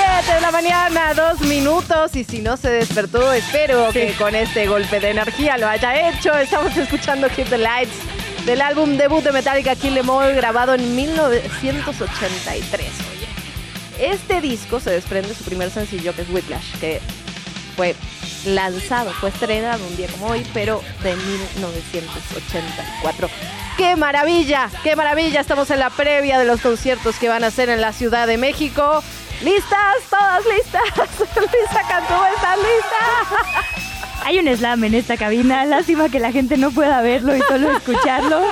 [0.00, 2.16] 7 de la mañana, dos minutos.
[2.16, 6.32] Y si no se despertó, espero que con este golpe de energía lo haya hecho.
[6.34, 7.92] Estamos escuchando Hit the Lights
[8.46, 12.88] del álbum debut de Metallica Kill Em All, grabado en 1983.
[13.12, 13.28] Oye,
[13.98, 17.02] este disco se desprende de su primer sencillo, que es Whiplash, que
[17.76, 17.94] fue
[18.46, 23.28] lanzado, fue estrenado un día como hoy, pero de 1984.
[23.76, 24.70] ¡Qué maravilla!
[24.82, 25.40] ¡Qué maravilla!
[25.40, 28.38] Estamos en la previa de los conciertos que van a hacer en la Ciudad de
[28.38, 29.02] México.
[29.42, 29.96] ¿Listas?
[30.10, 30.82] ¿Todas listas?
[31.36, 33.90] Luisa Cantú, ¿estás lista?
[34.24, 35.64] Hay un slam en esta cabina.
[35.64, 38.42] Lástima que la gente no pueda verlo y solo escucharlo.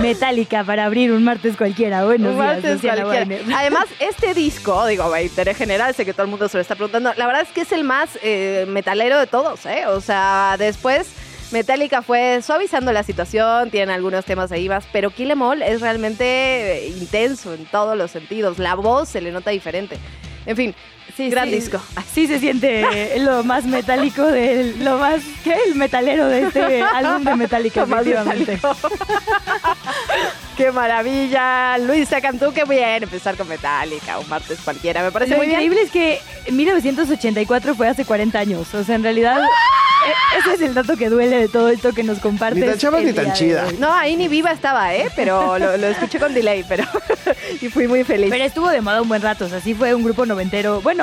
[0.00, 2.04] Metálica para abrir un martes cualquiera.
[2.04, 3.42] Buenos Un martes Luciana cualquiera.
[3.42, 3.54] Weiner.
[3.58, 6.74] Además, este disco, digo, de interés general, sé que todo el mundo se lo está
[6.74, 7.12] preguntando.
[7.18, 9.86] La verdad es que es el más eh, metalero de todos, ¿eh?
[9.86, 11.08] O sea, después
[11.52, 15.82] Metallica fue suavizando la situación, tienen algunos temas ahí más, pero Kill Em All es
[15.82, 18.58] realmente eh, intenso en todos los sentidos.
[18.58, 19.98] La voz se le nota diferente.
[20.46, 20.74] En fin,
[21.16, 21.54] Sí, gran sí.
[21.56, 21.78] disco.
[22.14, 25.54] Sí se siente lo más metálico de lo más ¿qué?
[25.66, 28.52] el metalero de este álbum de Metallica, efectivamente.
[28.52, 28.76] metálico.
[30.56, 31.78] ¡Qué maravilla!
[31.78, 35.02] Luisa Cantú, qué bien empezar con Metallica, un martes cualquiera.
[35.02, 35.60] Me parece Lo muy bien.
[35.60, 36.20] increíble es que
[36.52, 38.74] 1984 fue hace 40 años.
[38.74, 42.02] O sea, en realidad, e- ese es el dato que duele de todo esto que
[42.02, 42.62] nos compartes.
[42.62, 43.66] Ni tan chava ni tan chida.
[43.78, 45.08] No, ahí ni viva estaba, ¿eh?
[45.16, 46.84] Pero lo, lo escuché con delay, pero...
[47.62, 48.28] y fui muy feliz.
[48.30, 49.46] Pero estuvo de moda un buen rato.
[49.46, 50.82] O sea, sí fue un grupo noventero.
[50.82, 51.01] Bueno,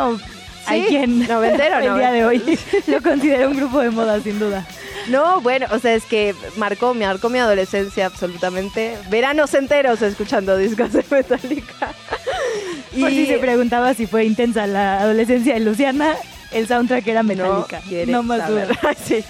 [0.65, 4.39] hay Sí, quien noventero, el día de hoy lo considera un grupo de moda, sin
[4.39, 4.65] duda.
[5.07, 8.97] No, bueno, o sea, es que marcó, marcó mi adolescencia absolutamente.
[9.09, 11.93] Veranos enteros escuchando discos de Metallica.
[12.99, 16.15] Por si se preguntaba si fue intensa la adolescencia de Luciana,
[16.51, 17.81] el soundtrack era Metallica.
[18.07, 18.67] No, más saber.
[18.67, 18.95] duda.
[19.03, 19.23] sí,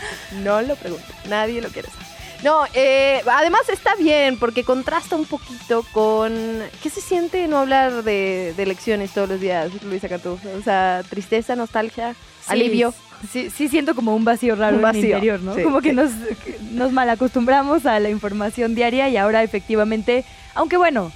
[0.43, 1.05] no lo pregunto.
[1.29, 2.08] Nadie lo quiere saber.
[2.43, 6.31] No, eh, además está bien porque contrasta un poquito con...
[6.81, 10.39] ¿Qué se siente no hablar de, de elecciones todos los días, Luisa Cantú?
[10.57, 12.93] O sea, tristeza, nostalgia, Sí, alivio.
[13.29, 15.53] Sí, sí siento como un vacío raro Un en mi vacío, interior, ¿no?
[15.53, 16.11] sí, como que nos,
[16.45, 20.23] que nos malacostumbramos a la información diaria y ahora efectivamente,
[20.55, 21.11] aunque bueno,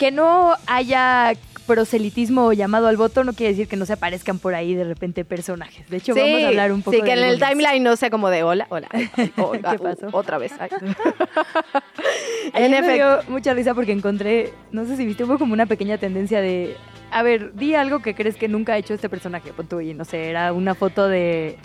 [0.00, 1.32] que no haya
[1.66, 4.84] proselitismo o llamado al voto no quiere decir que no se aparezcan por ahí de
[4.84, 5.88] repente personajes.
[5.90, 8.10] De hecho, Sí, vamos a hablar un poco Sí, que en el timeline no sea
[8.10, 8.88] como de hola, hola.
[9.36, 10.06] hola, ¿Qué pasó?
[10.06, 10.52] uh, otra vez.
[12.54, 15.98] en me dio mucha risa porque encontré, no sé si viste, hubo como una pequeña
[15.98, 16.76] tendencia de,
[17.10, 19.94] a ver, di algo que crees que nunca ha hecho este personaje, pon tú, y
[19.94, 21.58] no sé, era una foto de,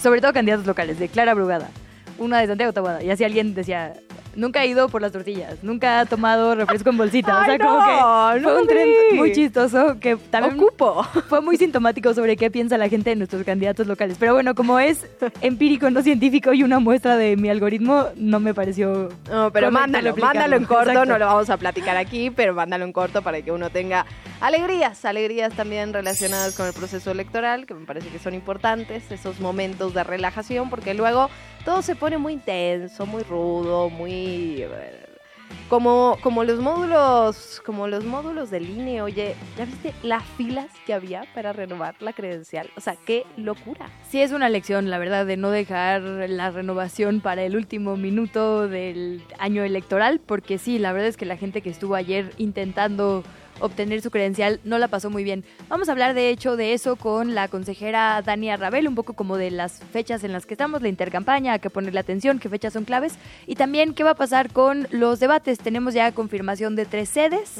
[0.00, 1.70] sobre todo candidatos locales, de Clara Brugada,
[2.18, 3.94] una de Santiago Taboada, y así alguien decía,
[4.38, 7.58] nunca ha ido por las tortillas, nunca ha tomado refresco en bolsita, o sea, Ay,
[7.58, 9.16] como no, que no fue un tren vi.
[9.18, 11.02] muy chistoso que también Ocupo.
[11.28, 14.16] fue muy sintomático sobre qué piensa la gente de nuestros candidatos locales.
[14.18, 15.06] Pero bueno, como es
[15.40, 20.14] empírico, no científico y una muestra de mi algoritmo, no me pareció No, pero mándalo,
[20.16, 21.10] mándalo en corto, Exacto.
[21.12, 24.06] no lo vamos a platicar aquí, pero mándalo en corto para que uno tenga
[24.40, 29.40] alegrías, alegrías también relacionadas con el proceso electoral, que me parece que son importantes, esos
[29.40, 31.28] momentos de relajación, porque luego
[31.64, 34.64] todo se pone muy intenso, muy rudo, muy...
[35.68, 40.94] Como, como los módulos, como los módulos del INE, oye, ¿ya viste las filas que
[40.94, 42.70] había para renovar la credencial?
[42.74, 43.90] O sea, qué locura.
[44.08, 48.66] Sí, es una lección, la verdad, de no dejar la renovación para el último minuto
[48.66, 53.22] del año electoral, porque sí, la verdad es que la gente que estuvo ayer intentando
[53.60, 55.44] obtener su credencial no la pasó muy bien.
[55.68, 59.36] Vamos a hablar de hecho de eso con la consejera Dania Rabel, un poco como
[59.36, 62.72] de las fechas en las que estamos, la intercampaña, a que ponerle atención, qué fechas
[62.72, 63.14] son claves,
[63.46, 65.58] y también qué va a pasar con los debates.
[65.58, 67.54] Tenemos ya confirmación de tres sedes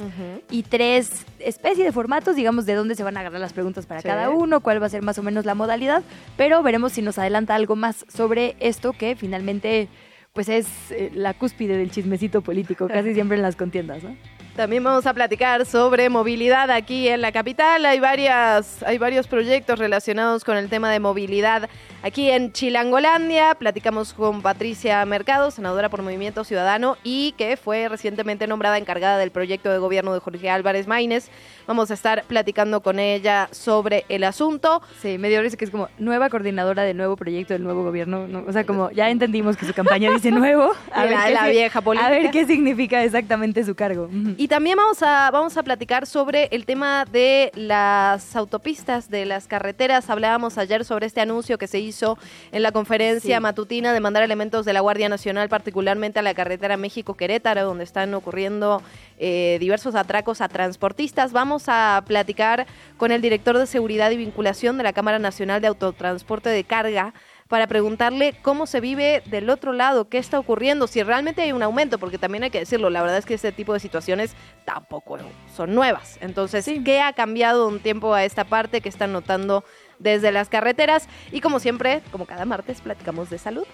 [0.51, 4.01] y tres especies de formatos, digamos, de dónde se van a agarrar las preguntas para
[4.01, 4.09] Sí.
[4.09, 6.03] cada uno, cuál va a ser más o menos la modalidad,
[6.37, 9.89] pero veremos si nos adelanta algo más sobre esto que finalmente
[10.35, 14.15] pues es eh, la cúspide del chismecito político, casi siempre en las contiendas, ¿no?
[14.59, 17.87] También vamos a platicar sobre movilidad aquí en la capital.
[17.87, 21.71] Hay varias, hay varios proyectos relacionados con el tema de movilidad
[22.03, 23.55] aquí en Chilangolandia.
[23.55, 29.31] Platicamos con Patricia Mercado, senadora por Movimiento Ciudadano y que fue recientemente nombrada encargada del
[29.31, 31.31] proyecto de gobierno de Jorge Álvarez Maínez.
[31.69, 34.83] Vamos a estar platicando con ella sobre el asunto.
[35.03, 38.27] Sí, me dio risa que es como nueva coordinadora del nuevo proyecto del nuevo gobierno,
[38.27, 38.43] ¿no?
[38.49, 42.07] o sea, como ya entendimos que su campaña dice nuevo, la- qué la vieja política.
[42.07, 44.09] a ver qué significa exactamente su cargo.
[44.39, 49.47] Y también vamos a, vamos a platicar sobre el tema de las autopistas, de las
[49.47, 50.09] carreteras.
[50.09, 52.17] Hablábamos ayer sobre este anuncio que se hizo
[52.51, 56.79] en la conferencia matutina de mandar elementos de la Guardia Nacional, particularmente a la carretera
[56.79, 58.81] México-Querétaro, donde están ocurriendo
[59.19, 61.33] eh, diversos atracos a transportistas.
[61.33, 62.67] Vamos a platicar
[62.97, 67.15] con el director de Seguridad y Vinculación de la Cámara Nacional de Autotransporte de Carga
[67.49, 71.63] para preguntarle cómo se vive del otro lado, qué está ocurriendo, si realmente hay un
[71.63, 74.35] aumento, porque también hay que decirlo, la verdad es que este tipo de situaciones
[74.67, 75.17] tampoco
[75.57, 76.19] son nuevas.
[76.21, 79.65] Entonces, ¿qué ha cambiado un tiempo a esta parte que están notando
[79.99, 81.09] desde las carreteras?
[81.33, 83.67] Y como siempre, como cada martes, platicamos de salud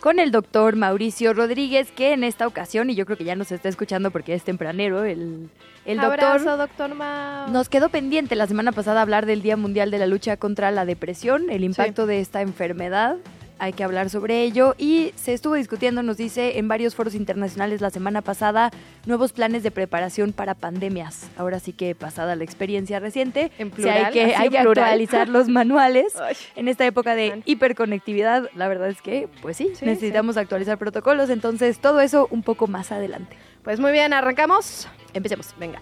[0.00, 3.52] con el doctor Mauricio Rodríguez, que en esta ocasión, y yo creo que ya nos
[3.52, 5.50] está escuchando porque es tempranero, el,
[5.84, 7.50] el Abrazo, doctor, Mau.
[7.50, 10.84] Nos quedó pendiente la semana pasada hablar del Día Mundial de la Lucha contra la
[10.84, 13.16] Depresión, el impacto de esta enfermedad
[13.60, 17.80] hay que hablar sobre ello y se estuvo discutiendo, nos dice, en varios foros internacionales
[17.80, 18.70] la semana pasada,
[19.06, 21.28] nuevos planes de preparación para pandemias.
[21.36, 25.48] Ahora sí que pasada la experiencia reciente, en plural, hay que, hay que actualizar los
[25.48, 26.14] manuales
[26.56, 28.50] en esta época de hiperconectividad.
[28.54, 32.90] La verdad es que, pues sí, necesitamos actualizar protocolos, entonces todo eso un poco más
[32.92, 33.36] adelante.
[33.62, 34.88] Pues muy bien, arrancamos.
[35.12, 35.80] Empecemos, venga.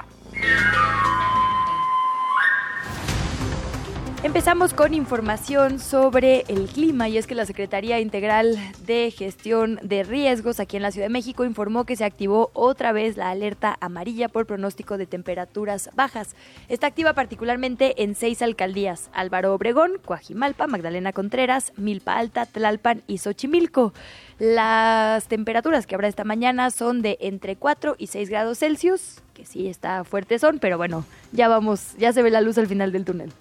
[4.28, 10.02] Empezamos con información sobre el clima y es que la Secretaría Integral de Gestión de
[10.02, 13.78] Riesgos aquí en la Ciudad de México informó que se activó otra vez la alerta
[13.80, 16.36] amarilla por pronóstico de temperaturas bajas.
[16.69, 23.19] Está activa particularmente en seis alcaldías, Álvaro Obregón, Coajimalpa, Magdalena Contreras, Milpa Alta, Tlalpan y
[23.19, 23.94] Xochimilco.
[24.38, 29.46] Las temperaturas que habrá esta mañana son de entre 4 y 6 grados Celsius, que
[29.46, 33.06] sí está fuerte pero bueno, ya vamos, ya se ve la luz al final del
[33.06, 33.32] túnel.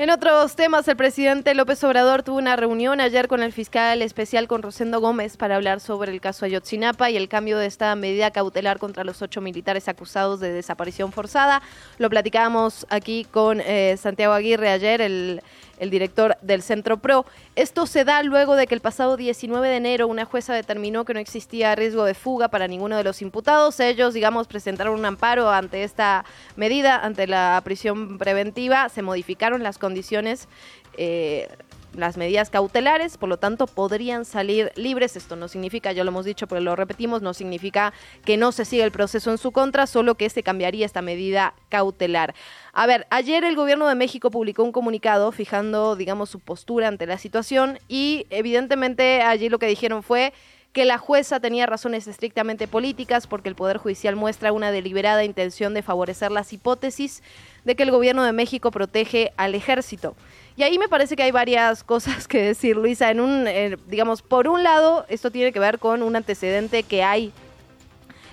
[0.00, 4.48] En otros temas, el presidente López Obrador tuvo una reunión ayer con el fiscal especial
[4.48, 8.30] con Rosendo Gómez para hablar sobre el caso Ayotzinapa y el cambio de esta medida
[8.30, 11.60] cautelar contra los ocho militares acusados de desaparición forzada.
[11.98, 15.42] Lo platicábamos aquí con eh, Santiago Aguirre ayer, el
[15.80, 17.26] el director del Centro PRO.
[17.56, 21.14] Esto se da luego de que el pasado 19 de enero una jueza determinó que
[21.14, 23.80] no existía riesgo de fuga para ninguno de los imputados.
[23.80, 26.24] Ellos, digamos, presentaron un amparo ante esta
[26.54, 28.88] medida, ante la prisión preventiva.
[28.88, 30.48] Se modificaron las condiciones.
[30.96, 31.48] Eh,
[31.96, 35.16] las medidas cautelares, por lo tanto podrían salir libres.
[35.16, 37.92] Esto no significa, ya lo hemos dicho, pero lo repetimos, no significa
[38.24, 41.54] que no se siga el proceso en su contra, solo que se cambiaría esta medida
[41.68, 42.34] cautelar.
[42.72, 47.06] A ver, ayer el gobierno de México publicó un comunicado fijando, digamos, su postura ante
[47.06, 50.32] la situación y evidentemente allí lo que dijeron fue
[50.72, 55.74] que la jueza tenía razones estrictamente políticas porque el Poder Judicial muestra una deliberada intención
[55.74, 57.22] de favorecer las hipótesis
[57.64, 60.14] de que el gobierno de México protege al ejército.
[60.60, 63.10] Y ahí me parece que hay varias cosas que decir, Luisa.
[63.10, 67.02] En un, eh, digamos, por un lado, esto tiene que ver con un antecedente que
[67.02, 67.32] hay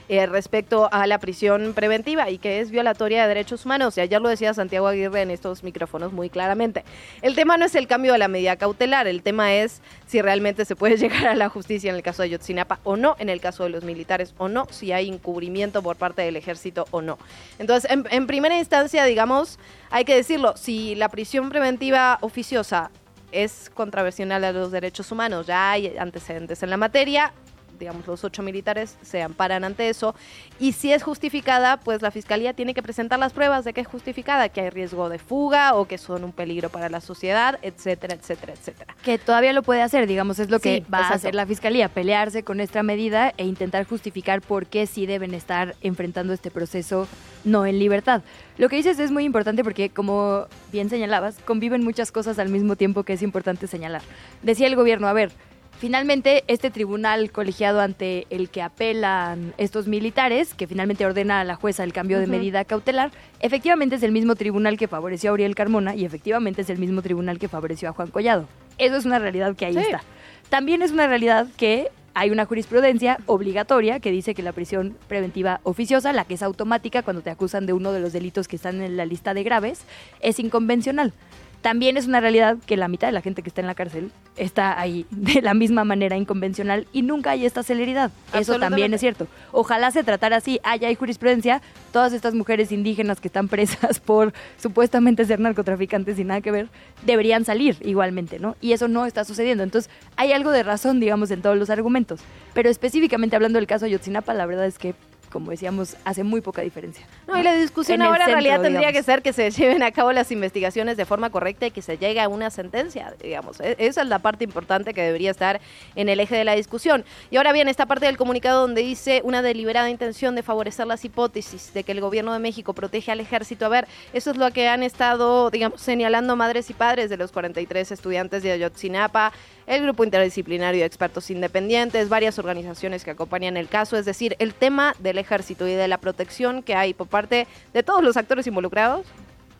[0.09, 3.97] eh, respecto a la prisión preventiva y que es violatoria de derechos humanos.
[3.97, 6.85] Y ayer lo decía Santiago Aguirre en estos micrófonos muy claramente.
[7.21, 10.63] El tema no es el cambio de la medida cautelar, el tema es si realmente
[10.63, 13.41] se puede llegar a la justicia en el caso de Yotzinapa o no, en el
[13.41, 17.17] caso de los militares o no, si hay encubrimiento por parte del ejército o no.
[17.59, 19.59] Entonces, en, en primera instancia, digamos,
[19.89, 22.91] hay que decirlo, si la prisión preventiva oficiosa
[23.31, 27.33] es contravencional a los derechos humanos, ya hay antecedentes en la materia,
[27.77, 30.15] digamos, los ocho militares se amparan ante eso.
[30.59, 33.87] Y si es justificada, pues la fiscalía tiene que presentar las pruebas de que es
[33.87, 38.15] justificada, que hay riesgo de fuga o que son un peligro para la sociedad, etcétera,
[38.15, 38.95] etcétera, etcétera.
[39.03, 42.43] Que todavía lo puede hacer, digamos, es lo que va a hacer la fiscalía, pelearse
[42.43, 47.07] con esta medida e intentar justificar por qué sí deben estar enfrentando este proceso
[47.43, 48.21] no en libertad.
[48.57, 52.75] Lo que dices es muy importante porque, como bien señalabas, conviven muchas cosas al mismo
[52.75, 54.01] tiempo que es importante señalar.
[54.41, 55.31] Decía el gobierno, a ver,
[55.79, 61.55] Finalmente, este tribunal colegiado ante el que apelan estos militares, que finalmente ordena a la
[61.55, 65.53] jueza el cambio de medida cautelar, efectivamente es el mismo tribunal que favoreció a Uriel
[65.53, 68.47] Carmona y efectivamente es el mismo tribunal que favoreció a Juan Collado.
[68.79, 70.01] Eso es una realidad que ahí está.
[70.49, 75.59] También es una realidad que hay una jurisprudencia obligatoria que dice que la prisión preventiva
[75.61, 78.81] oficiosa, la que es automática cuando te acusan de uno de los delitos que están
[78.81, 79.81] en la lista de graves,
[80.21, 81.13] es inconvencional.
[81.61, 84.11] También es una realidad que la mitad de la gente que está en la cárcel
[84.35, 88.11] está ahí de la misma manera inconvencional y nunca hay esta celeridad.
[88.33, 89.27] Eso también es cierto.
[89.51, 91.61] Ojalá se tratara así, haya hay jurisprudencia,
[91.91, 96.69] todas estas mujeres indígenas que están presas por supuestamente ser narcotraficantes y nada que ver,
[97.05, 98.55] deberían salir igualmente, ¿no?
[98.61, 99.63] Y eso no está sucediendo.
[99.63, 102.21] Entonces, hay algo de razón, digamos, en todos los argumentos.
[102.53, 104.95] Pero específicamente hablando del caso Ayotzinapa, la verdad es que
[105.37, 107.05] como decíamos, hace muy poca diferencia.
[107.27, 108.97] No, y la discusión En ahora en realidad tendría digamos.
[108.97, 111.97] que ser que se lleven a cabo las investigaciones de forma correcta y que se
[111.99, 113.59] llegue a una sentencia, digamos.
[113.59, 115.61] E- Esa es la parte importante que debería estar
[115.95, 117.05] en el eje de la discusión.
[117.29, 121.05] Y ahora bien, esta parte del comunicado donde dice una deliberada intención de favorecer las
[121.05, 123.65] hipótesis de que el gobierno de México protege al ejército.
[123.67, 127.31] A ver, eso es lo que han estado, digamos, señalando madres y padres de los
[127.31, 129.31] 43 estudiantes de Ayotzinapa,
[129.67, 134.53] el grupo interdisciplinario de expertos independientes, varias organizaciones que acompañan el caso, es decir, el
[134.53, 138.47] tema del ejército y de la protección que hay por parte de todos los actores
[138.47, 139.05] involucrados,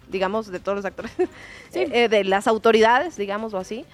[0.09, 1.11] digamos, de todos los actores,
[1.73, 3.85] eh, de las autoridades, digámoslo así,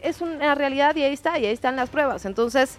[0.00, 2.26] es una realidad y ahí está, y ahí están las pruebas.
[2.26, 2.76] Entonces,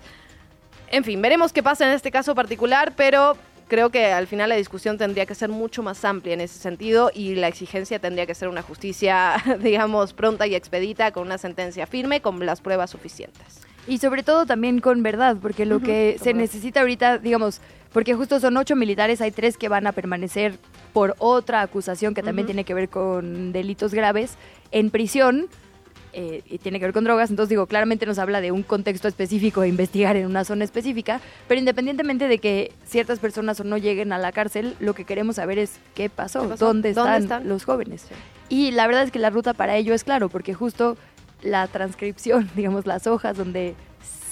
[0.92, 3.36] en fin, veremos qué pasa en este caso particular, pero
[3.68, 7.12] creo que al final la discusión tendría que ser mucho más amplia en ese sentido
[7.14, 11.88] y la exigencia tendría que ser una justicia, digamos, pronta y expedita, con una sentencia
[11.88, 13.62] firme, con las pruebas suficientes.
[13.88, 17.62] Y sobre todo también con verdad, porque lo que se necesita ahorita, digamos,
[17.94, 20.58] porque justo son ocho militares, hay tres que van a permanecer
[20.92, 24.38] por otra acusación que también tiene que ver con delitos graves
[24.72, 25.48] en prisión.
[26.18, 29.10] Eh, y tiene que ver con drogas, entonces digo, claramente nos habla de un contexto
[29.10, 33.78] específico de investigar en una zona específica, pero independientemente de que ciertas personas o no
[33.78, 36.68] lleguen a la cárcel, lo que queremos saber es qué pasó, ¿Qué pasó?
[36.68, 37.50] ¿Dónde, ¿Dónde están están?
[37.50, 38.08] los jóvenes.
[38.48, 40.96] Y la verdad es que la ruta para ello es claro, porque justo
[41.42, 43.76] la transcripción, digamos, las hojas donde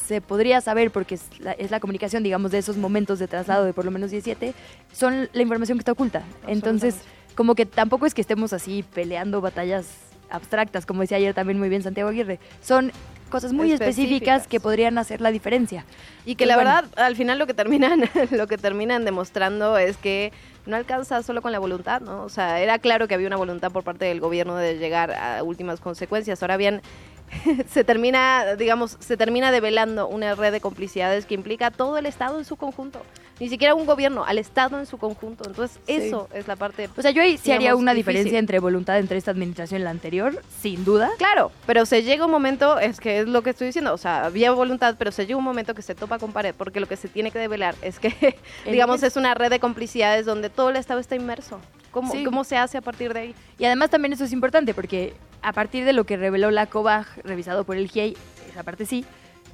[0.06, 3.66] se podría saber, porque es la, es la comunicación, digamos, de esos momentos de traslado
[3.66, 4.54] de por lo menos 17,
[4.94, 6.24] son la información que está oculta.
[6.48, 6.96] Entonces,
[7.36, 11.70] como que tampoco es que estemos así peleando batallas abstractas, como decía ayer también muy
[11.70, 12.40] bien Santiago Aguirre.
[12.62, 12.92] Son
[13.30, 14.48] cosas muy específicas, Específicas.
[14.48, 15.86] que podrían hacer la diferencia.
[16.26, 16.70] Y que Pues la bueno.
[16.70, 20.32] verdad, al final lo que terminan, lo que terminan demostrando es que
[20.68, 22.24] no alcanza solo con la voluntad, ¿no?
[22.24, 25.42] O sea, era claro que había una voluntad por parte del gobierno de llegar a
[25.44, 26.42] últimas consecuencias.
[26.44, 26.82] Ahora bien,
[27.70, 32.38] se termina, digamos, se termina develando una red de complicidades que implica todo el Estado
[32.38, 33.02] en su conjunto.
[33.40, 35.44] Ni siquiera un gobierno, al Estado en su conjunto.
[35.48, 35.94] Entonces, Sí.
[35.94, 36.88] eso es la parte...
[36.96, 38.14] O sea, yo ahí sí haría una difícil.
[38.14, 41.10] diferencia entre voluntad entre esta administración y la anterior, sin duda.
[41.18, 44.26] Claro, pero se llega un momento, es que es lo que estoy diciendo, o sea,
[44.26, 46.96] había voluntad, pero se llega un momento que se topa con pared, porque lo que
[46.96, 50.76] se tiene que develar es que, digamos, es una red de complicidades donde todo el
[50.76, 51.60] Estado está inmerso.
[51.92, 52.24] ¿Cómo, Sí.
[52.24, 53.36] ¿Cómo se hace a partir de ahí?
[53.60, 57.06] Y además también eso es importante porque a partir de lo que reveló la COBAG,
[57.24, 58.16] revisado por el GIEI,
[58.52, 59.06] esa parte sí,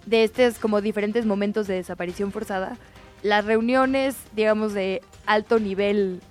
[0.05, 2.77] de estos como diferentes momentos de desaparición forzada,
[3.23, 6.21] las reuniones, digamos, de alto nivel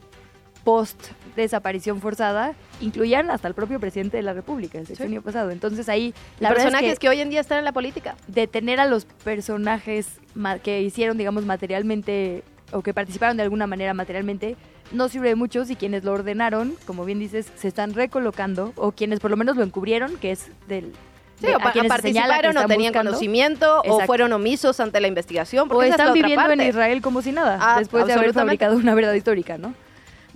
[0.64, 5.50] post desaparición forzada incluían hasta el propio presidente de la República el sexenio pasado.
[5.50, 7.09] Entonces ahí la verdad personajes es que...
[7.09, 8.16] hoy en día están en la política.
[8.26, 10.21] detener a los personajes
[10.62, 12.42] que hicieron, digamos, materialmente
[12.73, 14.57] o que participaron de alguna manera materialmente,
[14.92, 18.92] no sirve de mucho si quienes lo ordenaron, como bien dices, se están recolocando o
[18.92, 20.92] quienes por lo menos lo encubrieron, que es del...
[21.40, 25.66] Sí, o participaron o tenían buscando, conocimiento o fueron omisos ante la investigación.
[25.66, 26.61] o porque es la están otra viviendo en.
[26.68, 29.75] Israel como si nada, Ah, después de haber fabricado una verdad histórica, ¿no?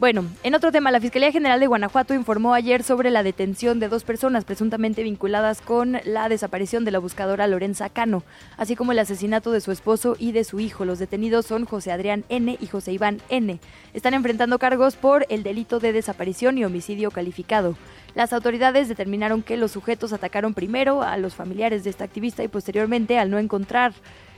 [0.02, 3.86] Bueno, en otro tema, la Fiscalía General de Guanajuato informó ayer sobre la detención de
[3.86, 8.24] dos personas presuntamente vinculadas con la desaparición de la buscadora Lorenza Cano,
[8.56, 10.84] así como el asesinato de su esposo y de su hijo.
[10.84, 12.58] Los detenidos son José Adrián N.
[12.60, 13.60] y José Iván N.
[13.94, 17.76] Están enfrentando cargos por el delito de desaparición y homicidio calificado.
[18.16, 22.48] Las autoridades determinaron que los sujetos atacaron primero a los familiares de esta activista y
[22.48, 23.92] posteriormente, al no encontrar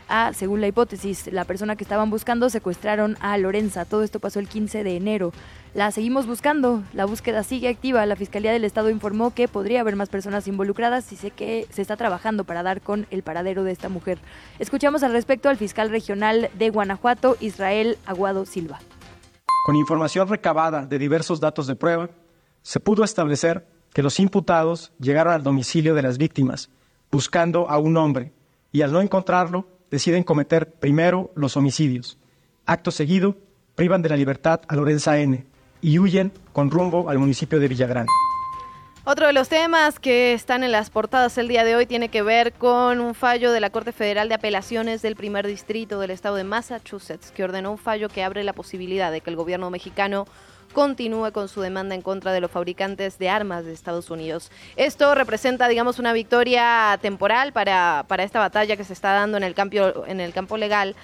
[0.08, 3.84] a, según la hipótesis, la persona que estaban buscando, secuestraron a Lorenza.
[3.84, 5.32] Todo esto pasó el 15 de enero.
[5.74, 8.06] La seguimos buscando, la búsqueda sigue activa.
[8.06, 11.82] La Fiscalía del Estado informó que podría haber más personas involucradas y sé que se
[11.82, 14.18] está trabajando para dar con el paradero de esta mujer.
[14.58, 18.78] Escuchamos al respecto al fiscal regional de Guanajuato, Israel Aguado Silva.
[19.66, 22.10] Con información recabada de diversos datos de prueba,
[22.62, 26.70] se pudo establecer que los imputados llegaron al domicilio de las víctimas
[27.10, 28.32] buscando a un hombre
[28.72, 32.18] y al no encontrarlo deciden cometer primero los homicidios.
[32.66, 33.36] Acto seguido,
[33.76, 35.46] privan de la libertad a Lorenza N.
[35.80, 38.06] y huyen con rumbo al municipio de Villagrán.
[39.04, 42.22] Otro de los temas que están en las portadas el día de hoy tiene que
[42.22, 46.36] ver con un fallo de la Corte Federal de Apelaciones del primer distrito del estado
[46.36, 50.26] de Massachusetts, que ordenó un fallo que abre la posibilidad de que el gobierno mexicano
[50.74, 54.50] continúe con su demanda en contra de los fabricantes de armas de Estados Unidos.
[54.76, 59.44] Esto representa, digamos, una victoria temporal para, para esta batalla que se está dando en
[59.44, 60.94] el, campo, en el campo legal,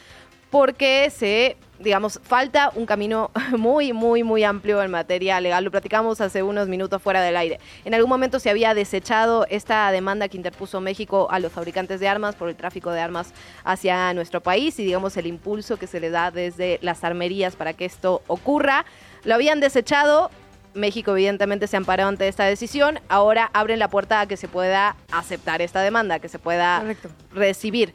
[0.50, 5.65] porque se, digamos, falta un camino muy, muy, muy amplio en materia legal.
[5.65, 7.61] Lo platicamos hace unos minutos fuera del aire.
[7.85, 12.09] En algún momento se había desechado esta demanda que interpuso México a los fabricantes de
[12.09, 13.33] armas por el tráfico de armas
[13.65, 17.73] hacia nuestro país y, digamos, el impulso que se le da desde las armerías para
[17.73, 18.85] que esto ocurra.
[19.25, 20.31] Lo habían desechado,
[20.75, 24.97] México evidentemente se amparó ante esta decisión, ahora abren la puerta a que se pueda
[25.11, 27.09] aceptar esta demanda, que se pueda Correcto.
[27.33, 27.93] recibir.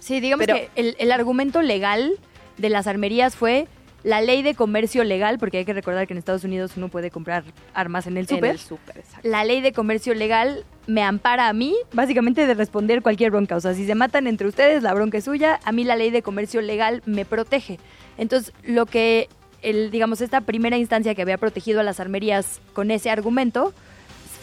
[0.00, 2.18] Sí, digamos Pero- que el, el argumento legal
[2.58, 3.66] de las armerías fue
[4.02, 7.10] la ley de comercio legal, porque hay que recordar que en Estados Unidos uno puede
[7.10, 8.44] comprar armas en el súper.
[8.44, 9.26] En el súper, exacto.
[9.26, 13.56] La ley de comercio legal me ampara a mí, básicamente, de responder cualquier bronca.
[13.56, 15.58] O sea, si se matan entre ustedes, la bronca es suya.
[15.64, 17.78] A mí la ley de comercio legal me protege.
[18.18, 19.30] Entonces, lo que,
[19.64, 23.74] el, digamos, esta primera instancia que había protegido a las armerías con ese argumento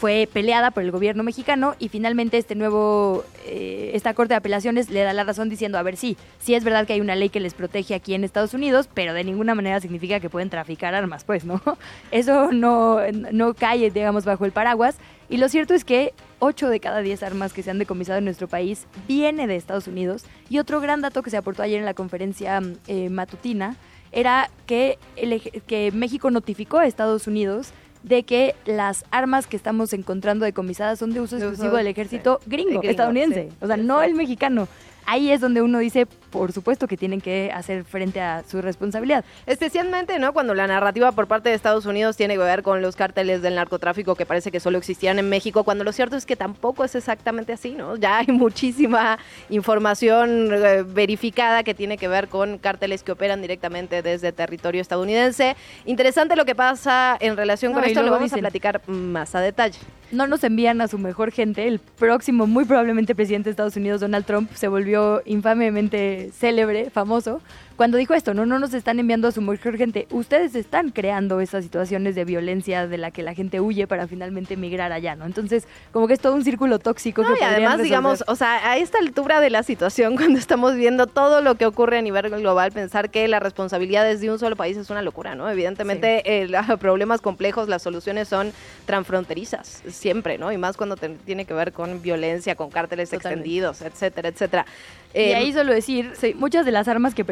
[0.01, 4.89] fue peleada por el gobierno mexicano y finalmente este nuevo, eh, esta Corte de Apelaciones
[4.89, 7.29] le da la razón diciendo, a ver, sí, sí es verdad que hay una ley
[7.29, 10.95] que les protege aquí en Estados Unidos, pero de ninguna manera significa que pueden traficar
[10.95, 11.61] armas, pues, ¿no?
[12.11, 14.95] Eso no, no cae, digamos, bajo el paraguas.
[15.29, 18.25] Y lo cierto es que 8 de cada 10 armas que se han decomisado en
[18.25, 20.25] nuestro país viene de Estados Unidos.
[20.49, 23.77] Y otro gran dato que se aportó ayer en la conferencia eh, matutina
[24.11, 29.93] era que, el, que México notificó a Estados Unidos de que las armas que estamos
[29.93, 34.67] encontrando decomisadas son de uso exclusivo del ejército gringo, estadounidense, o sea, no el mexicano.
[35.05, 39.23] Ahí es donde uno dice, por supuesto que tienen que hacer frente a su responsabilidad.
[39.45, 40.33] Especialmente, ¿no?
[40.33, 43.55] Cuando la narrativa por parte de Estados Unidos tiene que ver con los cárteles del
[43.55, 46.95] narcotráfico que parece que solo existían en México, cuando lo cierto es que tampoco es
[46.95, 47.97] exactamente así, ¿no?
[47.97, 49.19] Ya hay muchísima
[49.49, 55.55] información eh, verificada que tiene que ver con cárteles que operan directamente desde territorio estadounidense.
[55.85, 59.79] Interesante lo que pasa en relación con esto, lo vamos a platicar más a detalle
[60.11, 61.67] no nos envían a su mejor gente.
[61.67, 67.41] El próximo, muy probablemente presidente de Estados Unidos, Donald Trump, se volvió infamemente célebre, famoso,
[67.81, 71.41] cuando dijo esto, no, no nos están enviando a su mejor gente, ustedes están creando
[71.41, 75.25] esas situaciones de violencia de la que la gente huye para finalmente migrar allá, ¿no?
[75.25, 77.23] Entonces, como que es todo un círculo tóxico.
[77.23, 81.07] que y además, digamos, o sea, a esta altura de la situación, cuando estamos viendo
[81.07, 84.55] todo lo que ocurre a nivel global, pensar que la responsabilidad es de un solo
[84.55, 85.49] país es una locura, ¿no?
[85.49, 88.53] Evidentemente, eh, los problemas complejos, las soluciones son
[88.85, 90.51] transfronterizas, siempre, ¿no?
[90.51, 94.67] Y más cuando tiene que ver con violencia, con cárteles extendidos, etcétera, etcétera.
[95.15, 97.25] y ahí solo decir, muchas de las armas que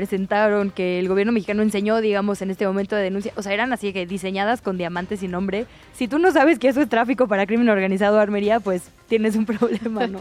[0.73, 3.93] que el gobierno mexicano enseñó, digamos, en este momento de denuncia, o sea, eran así
[3.93, 5.65] que diseñadas con diamantes sin nombre.
[5.93, 9.45] Si tú no sabes que eso es tráfico para crimen organizado, armería, pues tienes un
[9.47, 10.19] problema, ¿no?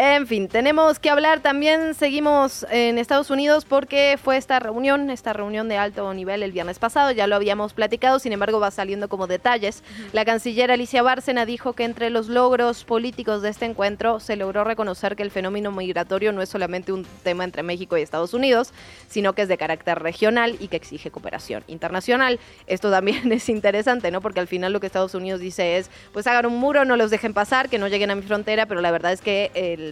[0.00, 5.32] En fin, tenemos que hablar también, seguimos en Estados Unidos porque fue esta reunión, esta
[5.32, 9.08] reunión de alto nivel el viernes pasado, ya lo habíamos platicado, sin embargo va saliendo
[9.08, 9.82] como detalles.
[10.12, 14.62] La canciller Alicia Bárcena dijo que entre los logros políticos de este encuentro se logró
[14.62, 18.72] reconocer que el fenómeno migratorio no es solamente un tema entre México y Estados Unidos,
[19.08, 22.38] sino que es de carácter regional y que exige cooperación internacional.
[22.68, 24.20] Esto también es interesante, ¿no?
[24.20, 27.10] Porque al final lo que Estados Unidos dice es, pues hagan un muro, no los
[27.10, 29.87] dejen pasar, que no lleguen a mi frontera, pero la verdad es que el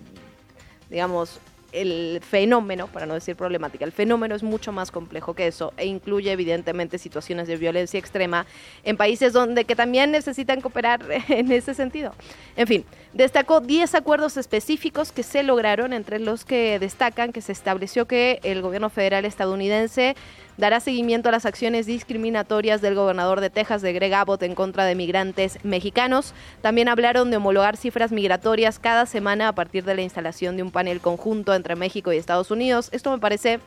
[0.91, 1.41] digamos,
[1.73, 5.87] el fenómeno, para no decir problemática, el fenómeno es mucho más complejo que eso e
[5.87, 8.47] incluye evidentemente situaciones de violencia extrema
[8.85, 12.13] en países donde que también necesitan cooperar en ese sentido.
[12.57, 12.85] En fin,
[13.17, 18.41] destacó 10 acuerdos específicos que se lograron, entre los que destacan que se estableció que
[18.43, 20.15] el gobierno federal estadounidense
[20.59, 24.85] dará seguimiento a las acciones discriminatorias del gobernador de Texas, de Greg Abbott, en contra
[24.85, 26.35] de migrantes mexicanos.
[26.61, 30.71] También hablaron de homologar cifras migratorias cada semana a partir de la instalación de un
[30.71, 32.91] panel conjunto entre México y Estados Unidos.
[32.93, 33.61] Esto me parece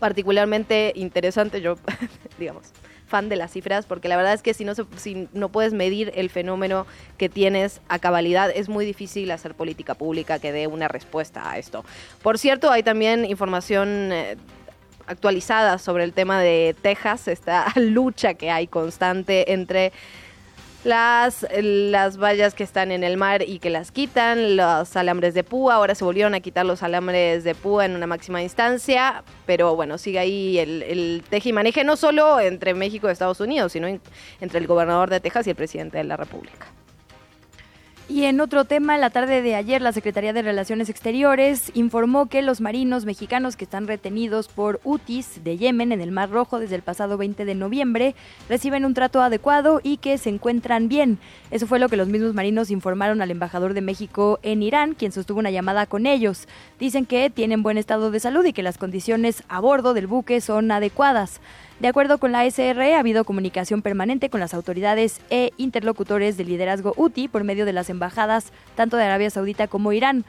[0.00, 1.76] particularmente interesante, yo,
[2.38, 2.72] digamos,
[3.10, 6.12] fan de las cifras, porque la verdad es que si no, si no puedes medir
[6.14, 6.86] el fenómeno
[7.18, 11.58] que tienes a cabalidad, es muy difícil hacer política pública que dé una respuesta a
[11.58, 11.84] esto.
[12.22, 14.12] Por cierto, hay también información...
[14.12, 14.36] Eh,
[15.06, 19.92] actualizada sobre el tema de Texas, esta lucha que hay constante entre
[20.84, 25.44] las, las vallas que están en el mar y que las quitan, los alambres de
[25.44, 29.76] púa, ahora se volvieron a quitar los alambres de púa en una máxima instancia, pero
[29.76, 33.72] bueno, sigue ahí el, el teje y maneje no solo entre México y Estados Unidos,
[33.72, 36.66] sino entre el gobernador de Texas y el presidente de la República.
[38.10, 42.42] Y en otro tema, la tarde de ayer, la Secretaría de Relaciones Exteriores informó que
[42.42, 46.74] los marinos mexicanos que están retenidos por UTIs de Yemen en el Mar Rojo desde
[46.74, 48.16] el pasado 20 de noviembre
[48.48, 51.20] reciben un trato adecuado y que se encuentran bien.
[51.52, 55.12] Eso fue lo que los mismos marinos informaron al embajador de México en Irán, quien
[55.12, 56.48] sostuvo una llamada con ellos.
[56.80, 60.40] Dicen que tienen buen estado de salud y que las condiciones a bordo del buque
[60.40, 61.40] son adecuadas.
[61.80, 66.48] De acuerdo con la SRE, ha habido comunicación permanente con las autoridades e interlocutores del
[66.48, 70.26] liderazgo UTI por medio de las embajadas tanto de Arabia Saudita como Irán.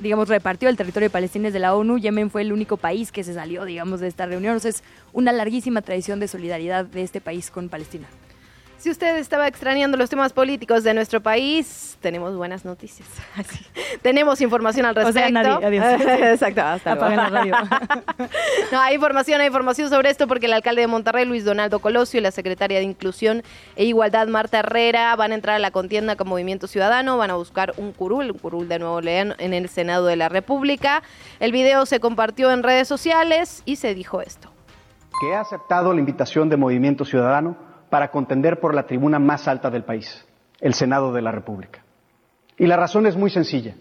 [0.00, 1.98] digamos, repartió el territorio de Palestina de la ONU.
[1.98, 4.56] Yemen fue el único país que se salió, digamos, de esta reunión.
[4.56, 8.08] Es una larguísima tradición de solidaridad de este país con Palestina.
[8.80, 13.06] Si usted estaba extrañando los temas políticos de nuestro país, tenemos buenas noticias.
[14.02, 15.20] tenemos información al respecto.
[15.20, 16.00] O sea, nadie, adiós.
[16.22, 17.14] Exacto, hasta luego.
[17.14, 17.54] la radio.
[18.72, 22.20] no, hay información, hay información sobre esto porque el alcalde de Monterrey, Luis Donaldo Colosio,
[22.20, 23.42] y la secretaria de Inclusión
[23.76, 27.34] e Igualdad, Marta Herrera, van a entrar a la contienda con Movimiento Ciudadano, van a
[27.34, 31.02] buscar un curul, un curul de Nuevo León en el Senado de la República.
[31.38, 34.50] El video se compartió en redes sociales y se dijo esto.
[35.20, 39.68] Que he aceptado la invitación de Movimiento Ciudadano para contender por la tribuna más alta
[39.70, 40.24] del país,
[40.60, 41.84] el Senado de la República.
[42.56, 43.74] Y la razón es muy sencilla.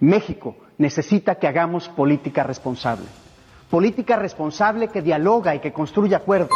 [0.00, 3.06] México necesita que hagamos política responsable.
[3.70, 6.50] Política responsable que dialoga y que construye acuerdos.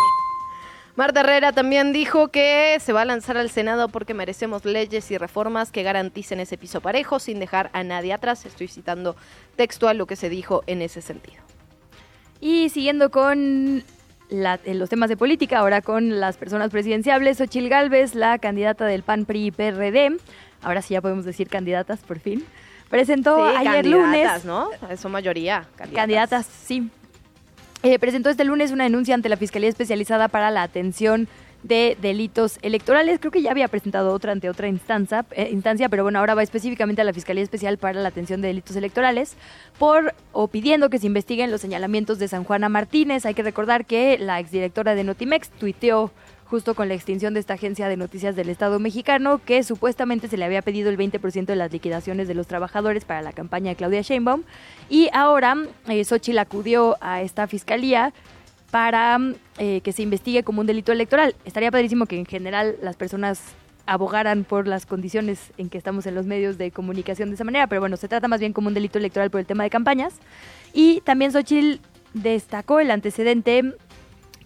[0.94, 5.16] Marta Herrera también dijo que se va a lanzar al Senado porque merecemos leyes y
[5.16, 8.44] reformas que garanticen ese piso parejo sin dejar a nadie atrás.
[8.44, 9.16] Estoy citando
[9.57, 11.42] textual lo que se dijo en ese sentido.
[12.40, 13.83] Y siguiendo con
[14.33, 17.40] los temas de política, ahora con las personas presidenciables.
[17.40, 20.16] Ochil Gálvez, la candidata del PAN PRI PRD,
[20.62, 22.45] ahora sí ya podemos decir candidatas por fin,
[22.88, 24.45] presentó ayer lunes.
[24.45, 24.71] ¿no?
[24.97, 25.66] Son mayoría.
[25.77, 26.90] Candidatas, candidatas sí.
[27.83, 31.29] Eh, presentó este lunes una denuncia ante la Fiscalía Especializada para la Atención
[31.62, 33.18] de delitos electorales.
[33.20, 36.42] Creo que ya había presentado otra ante otra instancia, eh, instancia, pero bueno, ahora va
[36.42, 39.37] específicamente a la Fiscalía Especial para la Atención de Delitos Electorales
[39.79, 43.27] por o pidiendo que se investiguen los señalamientos de San Juana Martínez.
[43.27, 46.11] Hay que recordar que la exdirectora de Notimex tuiteó
[46.53, 50.37] justo con la extinción de esta agencia de noticias del Estado mexicano, que supuestamente se
[50.37, 53.77] le había pedido el 20% de las liquidaciones de los trabajadores para la campaña de
[53.77, 54.42] Claudia Sheinbaum.
[54.90, 55.57] Y ahora
[55.88, 58.12] eh, Xochitl acudió a esta fiscalía
[58.73, 59.19] para
[59.59, 61.37] eh, que se investigue como un delito electoral.
[61.45, 63.43] Estaría padrísimo que en general las personas
[63.85, 67.67] abogaran por las condiciones en que estamos en los medios de comunicación de esa manera,
[67.67, 70.15] pero bueno, se trata más bien como un delito electoral por el tema de campañas.
[70.73, 71.83] Y también Xochitl
[72.15, 73.75] destacó el antecedente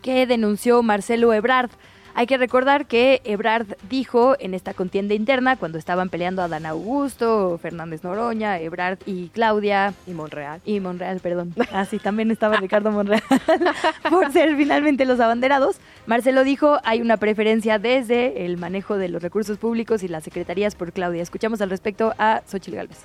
[0.02, 1.70] que denunció Marcelo Ebrard
[2.16, 6.64] hay que recordar que Ebrard dijo en esta contienda interna, cuando estaban peleando a Dan
[6.64, 9.92] Augusto, Fernández Noroña, Ebrard y Claudia.
[10.06, 10.62] Y Monreal.
[10.64, 11.54] Y Monreal, perdón.
[11.70, 13.22] Ah, sí, también estaba Ricardo Monreal.
[14.10, 15.76] por ser finalmente los abanderados.
[16.06, 20.74] Marcelo dijo, hay una preferencia desde el manejo de los recursos públicos y las secretarías
[20.74, 21.22] por Claudia.
[21.22, 23.04] Escuchamos al respecto a Xochitl Gálvez.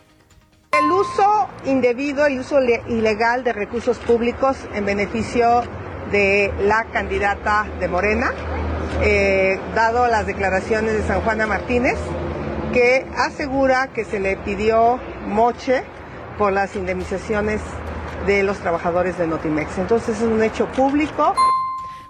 [0.72, 5.64] El uso indebido, el uso ilegal de recursos públicos en beneficio
[6.14, 8.32] de la candidata de Morena
[9.02, 11.98] eh, dado las declaraciones de San Juana Martínez,
[12.72, 15.84] que asegura que se le pidió moche
[16.38, 17.62] por las indemnizaciones
[18.26, 19.78] de los trabajadores de Notimex.
[19.78, 21.34] Entonces es un hecho público.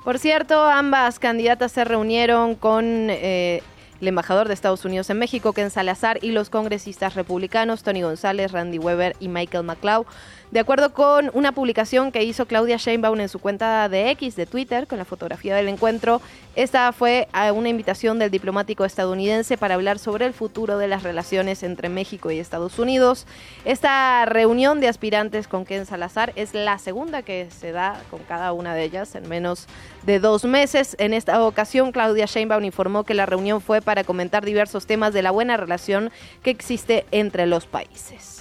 [0.03, 3.61] Por cierto, ambas candidatas se reunieron con eh,
[4.01, 8.51] el embajador de Estados Unidos en México, Ken Salazar, y los congresistas republicanos, Tony González,
[8.51, 10.05] Randy Weber y Michael McLeod.
[10.51, 14.45] De acuerdo con una publicación que hizo Claudia Sheinbaum en su cuenta de X de
[14.45, 16.21] Twitter con la fotografía del encuentro,
[16.57, 21.63] esta fue una invitación del diplomático estadounidense para hablar sobre el futuro de las relaciones
[21.63, 23.27] entre México y Estados Unidos.
[23.63, 28.51] Esta reunión de aspirantes con Ken Salazar es la segunda que se da con cada
[28.51, 29.67] una de ellas en menos
[30.03, 30.97] de dos meses.
[30.99, 35.21] En esta ocasión, Claudia Sheinbaum informó que la reunión fue para comentar diversos temas de
[35.21, 36.11] la buena relación
[36.43, 38.40] que existe entre los países.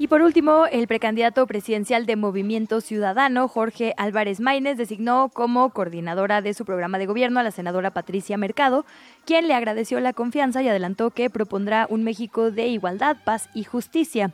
[0.00, 6.40] Y por último, el precandidato presidencial de Movimiento Ciudadano, Jorge Álvarez Maínez, designó como coordinadora
[6.40, 8.86] de su programa de gobierno a la senadora Patricia Mercado,
[9.24, 13.64] quien le agradeció la confianza y adelantó que propondrá un México de igualdad, paz y
[13.64, 14.30] justicia.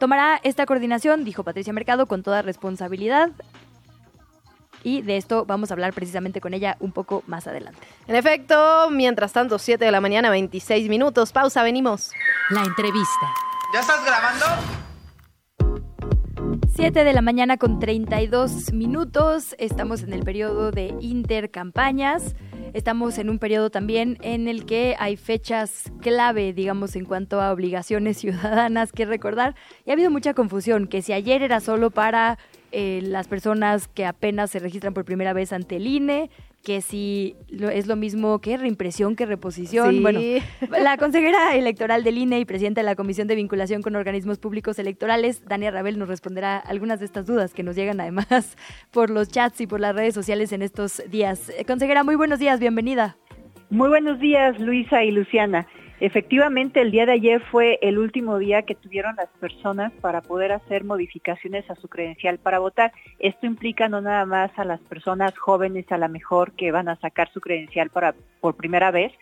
[0.00, 3.30] Tomará esta coordinación, dijo Patricia Mercado, con toda responsabilidad,
[4.82, 7.80] y de esto vamos a hablar precisamente con ella un poco más adelante.
[8.06, 11.32] En efecto, mientras tanto, 7 de la mañana, 26 minutos.
[11.32, 12.10] Pausa, venimos.
[12.50, 13.32] La entrevista.
[13.72, 14.44] ¿Ya estás grabando?
[16.74, 19.54] 7 de la mañana con 32 minutos.
[19.58, 22.34] Estamos en el periodo de intercampañas.
[22.72, 27.52] Estamos en un periodo también en el que hay fechas clave, digamos, en cuanto a
[27.52, 29.54] obligaciones ciudadanas que recordar.
[29.86, 32.38] Y ha habido mucha confusión, que si ayer era solo para
[32.72, 36.30] eh, las personas que apenas se registran por primera vez ante el INE,
[36.64, 40.02] que si es lo mismo que reimpresión que reposición.
[40.02, 40.20] Bueno,
[40.82, 44.78] la consejera electoral del INE y presidenta de la Comisión de Vinculación con Organismos Públicos
[44.78, 48.56] Electorales, Dania Rabel, nos responderá algunas de estas dudas que nos llegan además
[48.90, 51.50] por los chats y por las redes sociales en estos días.
[51.50, 53.16] Eh, consejera, muy buenos días, bienvenida.
[53.70, 55.66] Muy buenos días, Luisa y Luciana.
[56.00, 60.50] Efectivamente, el día de ayer fue el último día que tuvieron las personas para poder
[60.50, 62.92] hacer modificaciones a su credencial para votar.
[63.20, 66.96] Esto implica no nada más a las personas jóvenes a la mejor que van a
[66.96, 69.12] sacar su credencial para, por primera vez,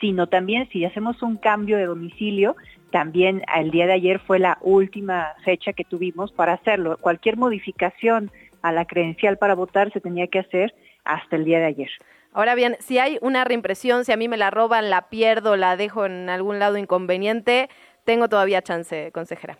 [0.00, 2.56] sino también si hacemos un cambio de domicilio,
[2.90, 6.98] también el día de ayer fue la última fecha que tuvimos para hacerlo.
[7.00, 11.66] Cualquier modificación a la credencial para votar se tenía que hacer hasta el día de
[11.66, 11.90] ayer.
[12.32, 15.76] Ahora bien, si hay una reimpresión, si a mí me la roban, la pierdo, la
[15.76, 17.68] dejo en algún lado inconveniente,
[18.04, 19.58] tengo todavía chance, consejera.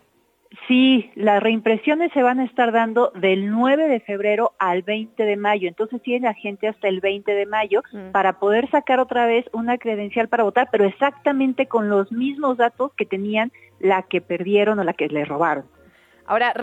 [0.67, 5.35] Sí, las reimpresiones se van a estar dando del 9 de febrero al 20 de
[5.35, 8.11] mayo, entonces tiene la gente hasta el 20 de mayo mm.
[8.11, 12.91] para poder sacar otra vez una credencial para votar, pero exactamente con los mismos datos
[12.93, 15.65] que tenían la que perdieron o la que le robaron.
[16.25, 16.53] Ahora,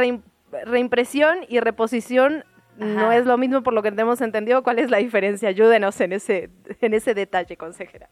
[0.64, 2.44] reimpresión y reposición
[2.78, 4.62] no es lo mismo por lo que tenemos entendido.
[4.62, 5.48] ¿Cuál es la diferencia?
[5.48, 8.08] Ayúdenos en ese, en ese detalle, consejera.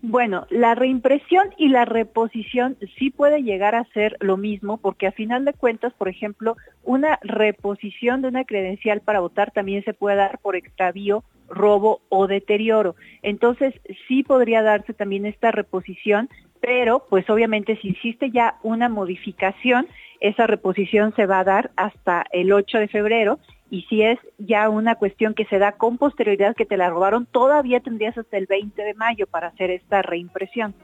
[0.00, 5.12] Bueno, la reimpresión y la reposición sí puede llegar a ser lo mismo porque a
[5.12, 10.16] final de cuentas, por ejemplo, una reposición de una credencial para votar también se puede
[10.16, 12.94] dar por extravío, robo o deterioro.
[13.22, 13.74] Entonces,
[14.06, 16.28] sí podría darse también esta reposición,
[16.60, 19.88] pero pues obviamente si existe ya una modificación,
[20.20, 24.68] esa reposición se va a dar hasta el 8 de febrero y si es ya
[24.68, 28.46] una cuestión que se da con posterioridad que te la robaron, todavía tendrías hasta el
[28.46, 30.74] 20 de mayo para hacer esta reimpresión.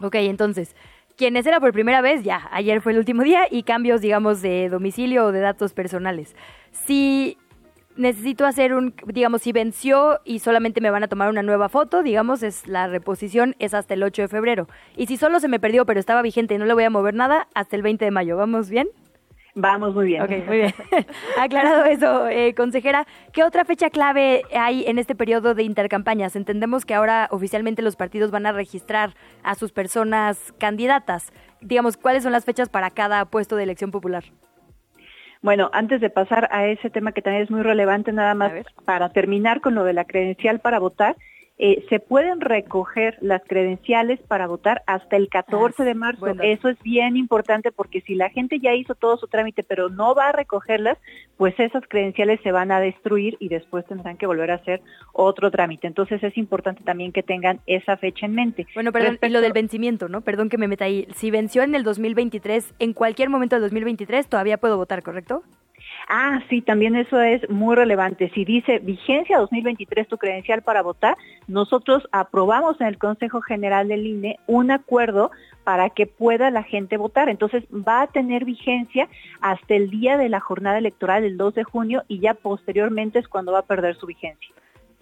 [0.00, 0.74] Ok, entonces,
[1.16, 4.68] quienes era por primera vez, ya, ayer fue el último día y cambios, digamos, de
[4.68, 6.34] domicilio o de datos personales.
[6.70, 7.36] Si
[7.96, 12.02] necesito hacer un, digamos, si venció y solamente me van a tomar una nueva foto,
[12.02, 14.68] digamos, es la reposición es hasta el 8 de febrero.
[14.96, 17.14] Y si solo se me perdió pero estaba vigente y no le voy a mover
[17.14, 18.36] nada, hasta el 20 de mayo.
[18.36, 18.88] ¿Vamos bien?
[19.54, 20.22] Vamos muy bien.
[20.22, 20.74] Ok, muy bien.
[21.38, 26.36] Aclarado eso, eh, consejera, ¿qué otra fecha clave hay en este periodo de intercampañas?
[26.36, 31.32] Entendemos que ahora oficialmente los partidos van a registrar a sus personas candidatas.
[31.60, 34.24] Digamos, ¿cuáles son las fechas para cada puesto de elección popular?
[35.42, 38.52] Bueno, antes de pasar a ese tema que también es muy relevante, nada más
[38.84, 41.16] para terminar con lo de la credencial para votar,
[41.58, 46.26] eh, se pueden recoger las credenciales para votar hasta el 14 de marzo.
[46.42, 50.14] Eso es bien importante porque si la gente ya hizo todo su trámite pero no
[50.14, 50.98] va a recogerlas,
[51.36, 54.80] pues esas credenciales se van a destruir y después tendrán que volver a hacer
[55.12, 55.86] otro trámite.
[55.86, 58.66] Entonces es importante también que tengan esa fecha en mente.
[58.74, 60.22] Bueno, perdón, y lo del vencimiento, ¿no?
[60.22, 61.06] Perdón que me meta ahí.
[61.14, 65.42] Si venció en el 2023, en cualquier momento del 2023 todavía puedo votar, ¿correcto?
[66.08, 68.30] Ah, sí, también eso es muy relevante.
[68.34, 74.06] Si dice vigencia 2023 tu credencial para votar, nosotros aprobamos en el Consejo General del
[74.06, 75.30] INE un acuerdo
[75.64, 77.28] para que pueda la gente votar.
[77.28, 79.08] Entonces va a tener vigencia
[79.40, 83.28] hasta el día de la jornada electoral del 2 de junio y ya posteriormente es
[83.28, 84.52] cuando va a perder su vigencia.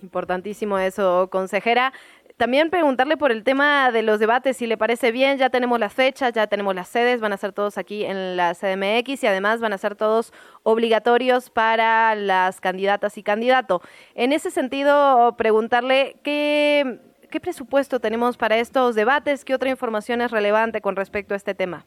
[0.02, 1.92] Importantísimo eso, consejera.
[2.40, 5.92] También preguntarle por el tema de los debates, si le parece bien, ya tenemos las
[5.92, 9.60] fechas, ya tenemos las sedes, van a ser todos aquí en la CDMX y además
[9.60, 13.82] van a ser todos obligatorios para las candidatas y candidato.
[14.14, 17.00] En ese sentido, preguntarle qué,
[17.30, 21.54] qué presupuesto tenemos para estos debates, qué otra información es relevante con respecto a este
[21.54, 21.84] tema.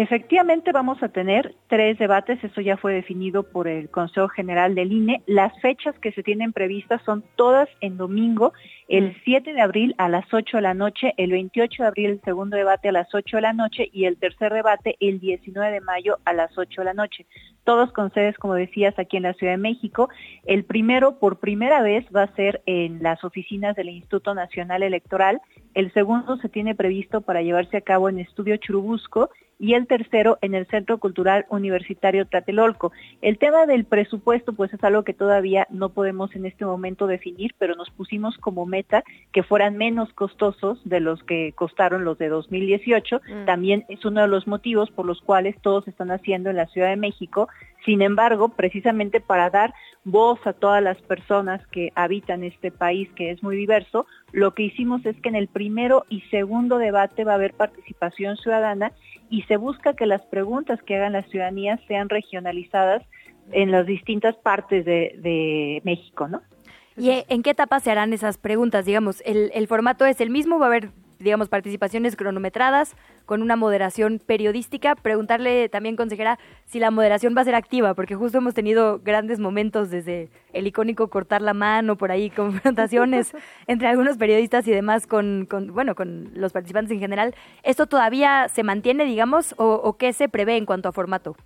[0.00, 4.92] Efectivamente vamos a tener tres debates, eso ya fue definido por el Consejo General del
[4.92, 5.22] INE.
[5.26, 8.54] Las fechas que se tienen previstas son todas en domingo,
[8.88, 9.54] el 7 mm.
[9.54, 12.88] de abril a las 8 de la noche, el 28 de abril el segundo debate
[12.88, 16.32] a las 8 de la noche y el tercer debate el 19 de mayo a
[16.32, 17.26] las 8 de la noche.
[17.64, 20.08] Todos con sedes, como decías, aquí en la Ciudad de México.
[20.46, 25.42] El primero, por primera vez, va a ser en las oficinas del Instituto Nacional Electoral.
[25.74, 29.30] El segundo se tiene previsto para llevarse a cabo en Estudio Churubusco
[29.60, 32.92] y el tercero en el Centro Cultural Universitario Tlatelolco.
[33.20, 37.54] El tema del presupuesto pues es algo que todavía no podemos en este momento definir,
[37.58, 42.30] pero nos pusimos como meta que fueran menos costosos de los que costaron los de
[42.30, 43.20] 2018.
[43.20, 43.44] Mm.
[43.44, 46.88] También es uno de los motivos por los cuales todos están haciendo en la Ciudad
[46.88, 47.48] de México.
[47.84, 49.72] Sin embargo, precisamente para dar
[50.04, 54.64] voz a todas las personas que habitan este país que es muy diverso, lo que
[54.64, 58.92] hicimos es que en el primero y segundo debate va a haber participación ciudadana
[59.30, 63.02] y se busca que las preguntas que hagan las ciudadanías sean regionalizadas
[63.52, 66.42] en las distintas partes de, México, ¿no?
[66.96, 68.84] ¿Y en qué etapa se harán esas preguntas?
[68.84, 70.58] Digamos, ¿el, ¿el formato es el mismo?
[70.58, 70.90] ¿Va a haber
[71.20, 74.96] digamos, participaciones cronometradas con una moderación periodística.
[74.96, 79.38] Preguntarle también, consejera, si la moderación va a ser activa, porque justo hemos tenido grandes
[79.38, 83.32] momentos desde el icónico cortar la mano, por ahí, confrontaciones
[83.66, 87.34] entre algunos periodistas y demás con, bueno, con los participantes en general.
[87.62, 91.36] ¿Esto todavía se mantiene, digamos, o, o qué se prevé en cuanto a formato?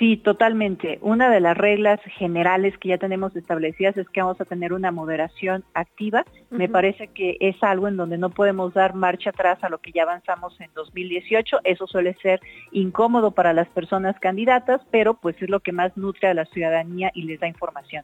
[0.00, 0.98] Sí, totalmente.
[1.02, 4.90] Una de las reglas generales que ya tenemos establecidas es que vamos a tener una
[4.90, 6.24] moderación activa.
[6.48, 9.92] Me parece que es algo en donde no podemos dar marcha atrás a lo que
[9.92, 11.58] ya avanzamos en 2018.
[11.64, 12.40] Eso suele ser
[12.72, 17.10] incómodo para las personas candidatas, pero pues es lo que más nutre a la ciudadanía
[17.12, 18.02] y les da información.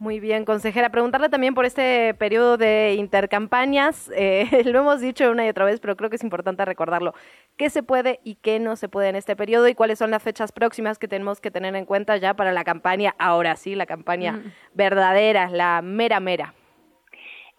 [0.00, 0.88] Muy bien, consejera.
[0.88, 4.10] Preguntarle también por este periodo de intercampañas.
[4.16, 7.12] Eh, lo hemos dicho una y otra vez, pero creo que es importante recordarlo.
[7.58, 10.22] ¿Qué se puede y qué no se puede en este periodo y cuáles son las
[10.22, 13.84] fechas próximas que tenemos que tener en cuenta ya para la campaña, ahora sí, la
[13.84, 16.54] campaña verdadera, la mera mera?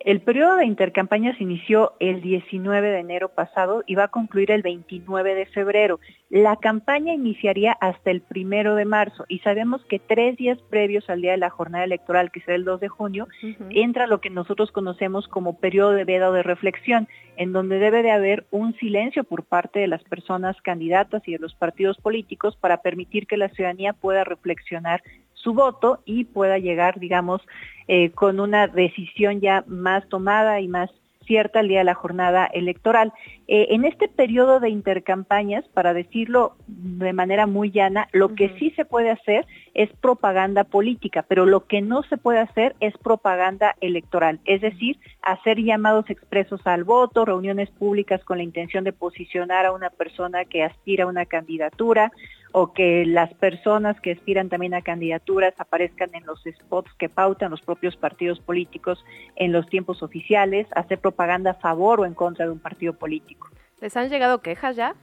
[0.03, 4.63] El periodo de intercampañas inició el 19 de enero pasado y va a concluir el
[4.63, 5.99] 29 de febrero.
[6.29, 11.21] La campaña iniciaría hasta el primero de marzo y sabemos que tres días previos al
[11.21, 13.27] día de la jornada electoral, que será el 2 de junio,
[13.69, 18.01] entra lo que nosotros conocemos como periodo de veda o de reflexión, en donde debe
[18.01, 22.57] de haber un silencio por parte de las personas candidatas y de los partidos políticos
[22.59, 25.03] para permitir que la ciudadanía pueda reflexionar
[25.41, 27.41] su voto y pueda llegar, digamos,
[27.88, 30.89] eh, con una decisión ya más tomada y más
[31.25, 33.13] cierta al día de la jornada electoral.
[33.47, 38.71] Eh, en este periodo de intercampañas, para decirlo de manera muy llana, lo que sí
[38.71, 43.75] se puede hacer es propaganda política, pero lo que no se puede hacer es propaganda
[43.82, 49.65] electoral, es decir, hacer llamados expresos al voto, reuniones públicas con la intención de posicionar
[49.65, 52.12] a una persona que aspira a una candidatura,
[52.51, 57.51] o que las personas que aspiran también a candidaturas aparezcan en los spots que pautan
[57.51, 59.03] los propios partidos políticos
[59.35, 63.49] en los tiempos oficiales, hacer propaganda a favor o en contra de un partido político.
[63.79, 64.95] ¿Les han llegado quejas ya?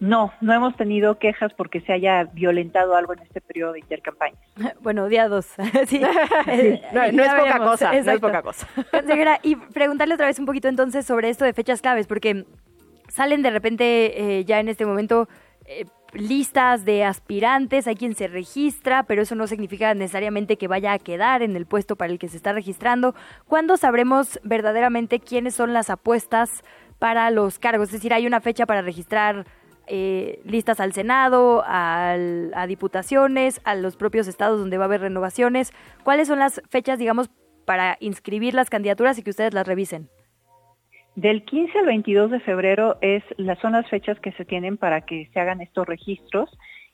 [0.00, 4.38] No, no hemos tenido quejas porque se haya violentado algo en este periodo de intercampañas.
[4.80, 5.46] Bueno, odiados.
[5.86, 6.00] sí.
[6.00, 8.68] no, es poca cosa, no es poca cosa.
[9.42, 12.44] y preguntarle otra vez un poquito entonces sobre esto de fechas claves, porque
[13.08, 15.28] salen de repente eh, ya en este momento
[15.66, 20.92] eh, listas de aspirantes, hay quien se registra, pero eso no significa necesariamente que vaya
[20.92, 23.14] a quedar en el puesto para el que se está registrando.
[23.46, 26.62] ¿Cuándo sabremos verdaderamente quiénes son las apuestas
[26.98, 27.88] para los cargos?
[27.88, 29.46] Es decir, hay una fecha para registrar
[29.86, 35.72] eh, listas al Senado, a diputaciones, a los propios estados donde va a haber renovaciones.
[36.04, 37.30] ¿Cuáles son las fechas, digamos,
[37.66, 40.08] para inscribir las candidaturas y que ustedes las revisen?
[41.16, 45.02] Del 15 al 22 de febrero es, las, son las fechas que se tienen para
[45.02, 46.50] que se hagan estos registros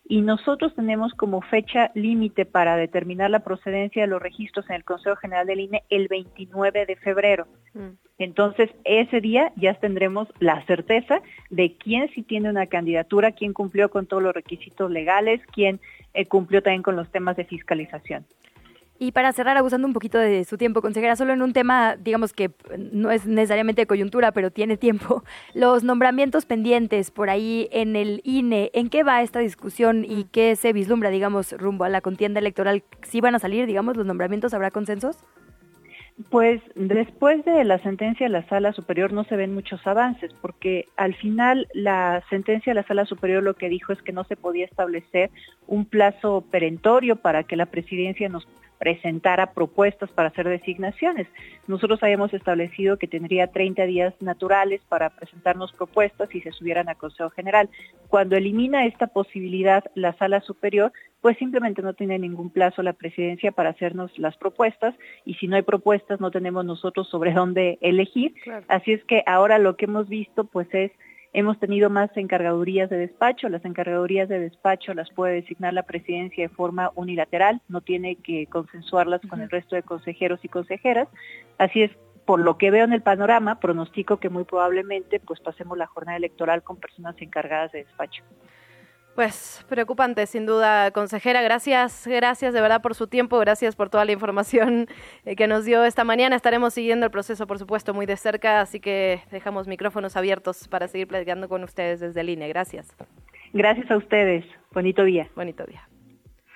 [0.07, 4.85] y nosotros tenemos como fecha límite para determinar la procedencia de los registros en el
[4.85, 7.47] Consejo General del INE el 29 de febrero.
[7.75, 7.91] Mm.
[8.19, 13.89] Entonces, ese día ya tendremos la certeza de quién sí tiene una candidatura, quién cumplió
[13.89, 15.81] con todos los requisitos legales, quién
[16.13, 18.27] eh, cumplió también con los temas de fiscalización.
[19.03, 22.35] Y para cerrar, abusando un poquito de su tiempo, consejera, solo en un tema, digamos
[22.35, 22.51] que
[22.93, 28.21] no es necesariamente de coyuntura, pero tiene tiempo, los nombramientos pendientes por ahí en el
[28.25, 32.41] INE, ¿en qué va esta discusión y qué se vislumbra, digamos, rumbo a la contienda
[32.41, 32.83] electoral?
[33.01, 34.53] ¿Sí van a salir, digamos, los nombramientos?
[34.53, 35.17] ¿Habrá consensos?
[36.29, 40.85] Pues después de la sentencia de la sala superior no se ven muchos avances, porque
[40.99, 44.37] al final la sentencia de la sala superior lo que dijo es que no se
[44.37, 45.31] podía establecer
[45.67, 48.47] un plazo perentorio para que la presidencia nos
[48.81, 51.29] presentara propuestas para hacer designaciones.
[51.69, 56.95] Nosotros habíamos establecido que tendría 30 días naturales para presentarnos propuestas y se subieran a
[56.95, 57.69] Consejo General.
[58.09, 63.53] Cuando elimina esta posibilidad la sala superior, pues simplemente no tiene ningún plazo la presidencia
[63.53, 64.95] para hacernos las propuestas
[65.27, 68.35] y si no hay propuestas no tenemos nosotros sobre dónde elegir.
[68.69, 70.91] Así es que ahora lo que hemos visto pues es
[71.33, 73.49] Hemos tenido más encargadurías de despacho.
[73.49, 78.47] Las encargadurías de despacho las puede designar la presidencia de forma unilateral, no tiene que
[78.47, 81.09] consensuarlas con el resto de consejeros y consejeras.
[81.57, 81.93] Así es,
[82.25, 86.17] por lo que veo en el panorama, pronostico que muy probablemente pues pasemos la jornada
[86.17, 88.25] electoral con personas encargadas de despacho.
[89.15, 91.43] Pues preocupante, sin duda, consejera.
[91.43, 94.87] Gracias, gracias de verdad por su tiempo, gracias por toda la información
[95.25, 96.37] eh, que nos dio esta mañana.
[96.37, 100.89] Estaremos siguiendo el proceso, por supuesto, muy de cerca, así que dejamos micrófonos abiertos para
[100.89, 102.49] seguir platicando con ustedes desde el INE.
[102.49, 102.95] Gracias.
[103.53, 104.45] Gracias a ustedes.
[104.73, 105.29] Bonito día.
[105.35, 105.87] Bonito día.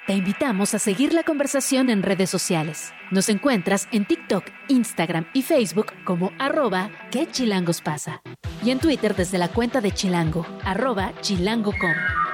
[0.06, 2.92] Te invitamos a seguir la conversación en redes sociales.
[3.10, 8.20] Nos encuentras en TikTok, Instagram y Facebook como arroba que chilangos pasa.
[8.62, 12.33] Y en Twitter desde la cuenta de Chilango, arroba chilango.com.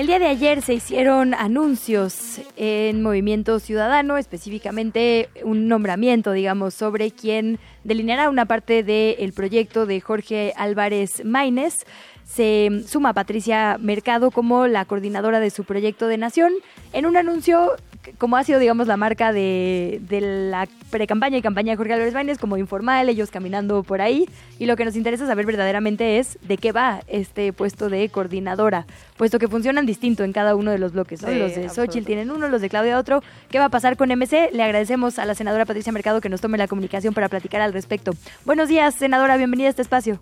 [0.00, 7.10] El día de ayer se hicieron anuncios en Movimiento Ciudadano, específicamente un nombramiento, digamos, sobre
[7.10, 11.84] quién delineará una parte del proyecto de Jorge Álvarez Maínez.
[12.24, 16.54] Se suma Patricia Mercado como la coordinadora de su proyecto de nación.
[16.94, 17.76] En un anuncio
[18.18, 22.38] como ha sido, digamos, la marca de, la pre-campaña y campaña de Jorge Álvarez Baines,
[22.38, 24.28] como informal, ellos caminando por ahí.
[24.58, 28.86] Y lo que nos interesa saber verdaderamente es de qué va este puesto de coordinadora,
[29.16, 31.22] puesto que funcionan distinto en cada uno de los bloques.
[31.22, 33.22] los de Xochitl tienen uno, los de Claudia otro.
[33.50, 34.50] ¿Qué va a pasar con MC?
[34.52, 37.72] Le agradecemos a la senadora Patricia Mercado que nos tome la comunicación para platicar al
[37.72, 38.12] respecto.
[38.44, 40.20] Buenos días, senadora, bienvenida a este espacio.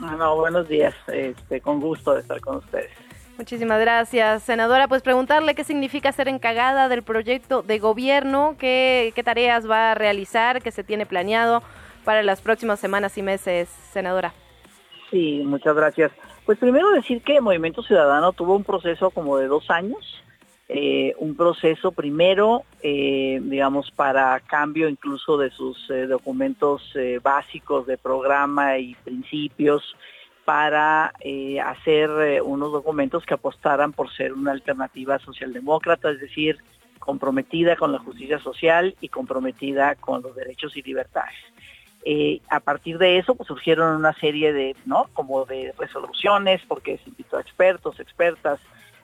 [0.00, 2.90] Ah, no, buenos días, este, con gusto de estar con ustedes.
[3.38, 4.88] Muchísimas gracias, senadora.
[4.88, 9.94] Pues preguntarle qué significa ser encargada del proyecto de gobierno, qué, qué tareas va a
[9.94, 11.62] realizar, qué se tiene planeado
[12.04, 14.32] para las próximas semanas y meses, senadora.
[15.10, 16.12] Sí, muchas gracias.
[16.44, 20.22] Pues primero decir que Movimiento Ciudadano tuvo un proceso como de dos años
[20.74, 27.98] eh, un proceso primero, eh, digamos, para cambio incluso de sus eh, documentos básicos de
[27.98, 29.82] programa y principios,
[30.44, 31.12] para
[31.64, 36.58] hacer unos documentos que apostaran por ser una alternativa socialdemócrata, es decir,
[36.98, 41.34] comprometida con la justicia social y comprometida con los derechos y libertades.
[42.48, 45.08] a partir de eso pues, surgieron una serie de, ¿no?
[45.12, 48.60] Como de resoluciones, porque se invitó a expertos, expertas,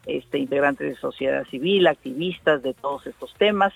[0.06, 3.74] este, integrantes de sociedad civil, activistas de todos estos temas.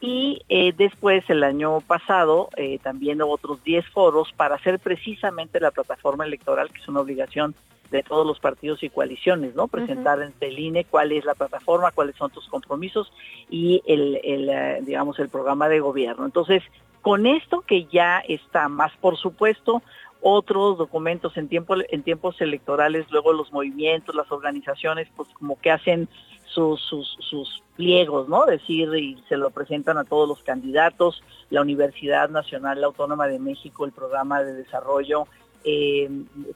[0.00, 5.58] Y eh, después, el año pasado, eh, también hubo otros 10 foros para hacer precisamente
[5.58, 7.54] la plataforma electoral, que es una obligación
[7.90, 9.66] de todos los partidos y coaliciones, ¿no?
[9.66, 13.10] Presentar en el INE cuál es la plataforma, cuáles son tus compromisos
[13.48, 16.26] y el, el eh, digamos, el programa de gobierno.
[16.26, 16.62] Entonces,
[17.00, 19.82] con esto que ya está más, por supuesto,
[20.20, 25.70] otros documentos en, tiempo, en tiempos electorales, luego los movimientos, las organizaciones, pues como que
[25.70, 26.08] hacen
[26.46, 28.44] sus, sus, pliegos, ¿no?
[28.44, 33.84] Decir, y se lo presentan a todos los candidatos, la Universidad Nacional Autónoma de México,
[33.84, 35.28] el programa de desarrollo,
[35.62, 36.10] eh,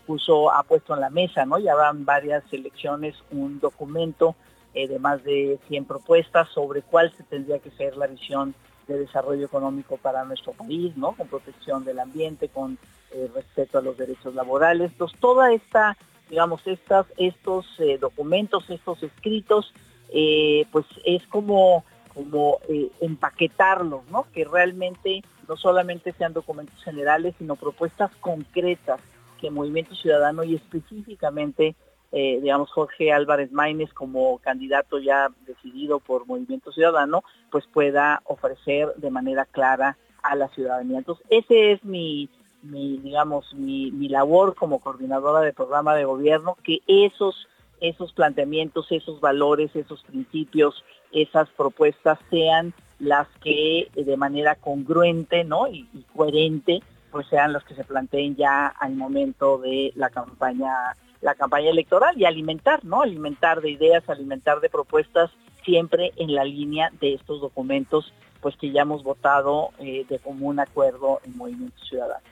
[0.05, 1.61] puso, ha puesto en la mesa, ¿no?
[1.61, 4.35] Ya van varias elecciones un documento
[4.75, 8.55] eh, de más de 100 propuestas sobre cuál se tendría que ser la visión
[8.87, 11.13] de desarrollo económico para nuestro país, ¿no?
[11.13, 12.79] Con protección del ambiente, con
[13.13, 14.93] eh, respeto a los derechos laborales.
[14.93, 15.97] Entonces, toda esta,
[16.31, 19.73] digamos, estas, estos eh, documentos, estos escritos,
[20.11, 22.59] eh, pues es como, como
[23.01, 24.27] empaquetarlos, ¿no?
[24.33, 29.01] Que realmente no solamente sean documentos generales, sino propuestas concretas
[29.41, 31.75] que Movimiento Ciudadano y específicamente
[32.13, 39.11] digamos, Jorge Álvarez Maínez como candidato ya decidido por Movimiento Ciudadano, pues pueda ofrecer de
[39.11, 40.99] manera clara a la ciudadanía.
[40.99, 42.29] Entonces, ese es mi,
[42.63, 47.49] digamos, mi, mi labor como coordinadora de programa de gobierno, que esos,
[47.81, 55.45] esos planteamientos, esos valores, esos principios, esas propuestas sean las que eh, de manera congruente
[55.45, 55.67] ¿no?
[55.67, 60.73] y, coherente pues sean las que se planteen ya al momento de la campaña
[61.23, 63.03] la campaña electoral y alimentar, ¿no?
[63.03, 65.31] Alimentar de ideas, alimentar de propuestas
[65.65, 68.13] siempre en la línea de estos documentos
[68.43, 72.25] pues que ya hemos votado eh, de común acuerdo en Movimiento Ciudadano.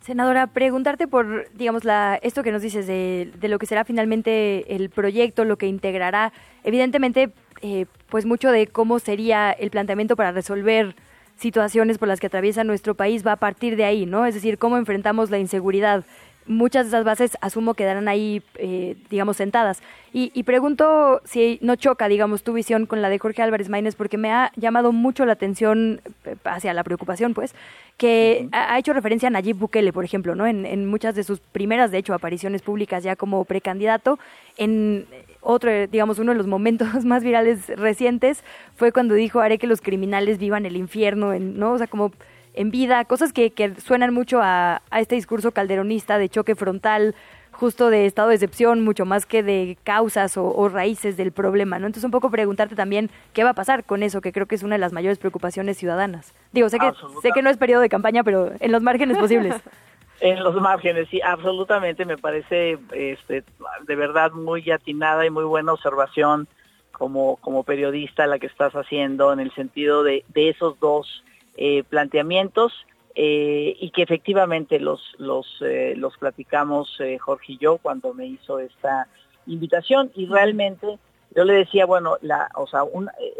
[0.00, 4.90] Senadora, preguntarte por, digamos, la, esto que nos dices de, lo que será finalmente el
[4.90, 7.30] proyecto, lo que integrará, evidentemente,
[7.62, 10.94] eh, pues mucho de cómo sería el planteamiento para resolver
[11.36, 14.26] situaciones por las que atraviesa nuestro país va a partir de ahí, ¿no?
[14.26, 16.04] Es decir, cómo enfrentamos la inseguridad,
[16.46, 19.82] muchas de esas bases asumo quedarán ahí, eh, digamos, sentadas.
[20.18, 24.16] Y, pregunto si no choca, digamos, tu visión con la de Jorge Álvarez Maínez, porque
[24.16, 27.54] me ha llamado mucho la atención, eh, hacia la preocupación, pues,
[27.98, 30.46] que ha, hecho referencia a Nayib Bukele, por ejemplo, ¿no?
[30.46, 34.18] En, muchas de sus primeras, de hecho, apariciones públicas ya como precandidato.
[34.56, 35.06] En
[35.42, 38.42] otro, digamos, uno de los momentos más virales recientes
[38.74, 41.72] fue cuando dijo, haré que los criminales vivan el infierno, ¿no?
[41.72, 42.10] O sea, como
[42.56, 47.14] en vida, cosas que, que suenan mucho a, este discurso calderonista de choque frontal,
[47.52, 51.86] justo de estado de excepción, mucho más que de causas o, raíces del problema, ¿no?
[51.86, 54.62] Entonces un poco preguntarte también qué va a pasar con eso, que creo que es
[54.62, 56.34] una de las mayores preocupaciones ciudadanas.
[56.52, 56.90] Digo, sé que,
[57.22, 59.54] sé que no es periodo de campaña, pero en los márgenes posibles.
[60.18, 63.44] En los márgenes, sí, absolutamente, me parece este,
[63.82, 66.48] de verdad muy atinada y muy buena observación
[66.90, 71.22] como, como periodista la que estás haciendo en el sentido de, de esos dos
[71.56, 72.72] eh, planteamientos
[73.14, 78.58] eh, y que efectivamente los, los, eh, los platicamos Jorge y yo cuando me hizo
[78.58, 79.08] esta
[79.46, 80.98] invitación y realmente
[81.34, 82.82] yo le decía, bueno, la, o sea,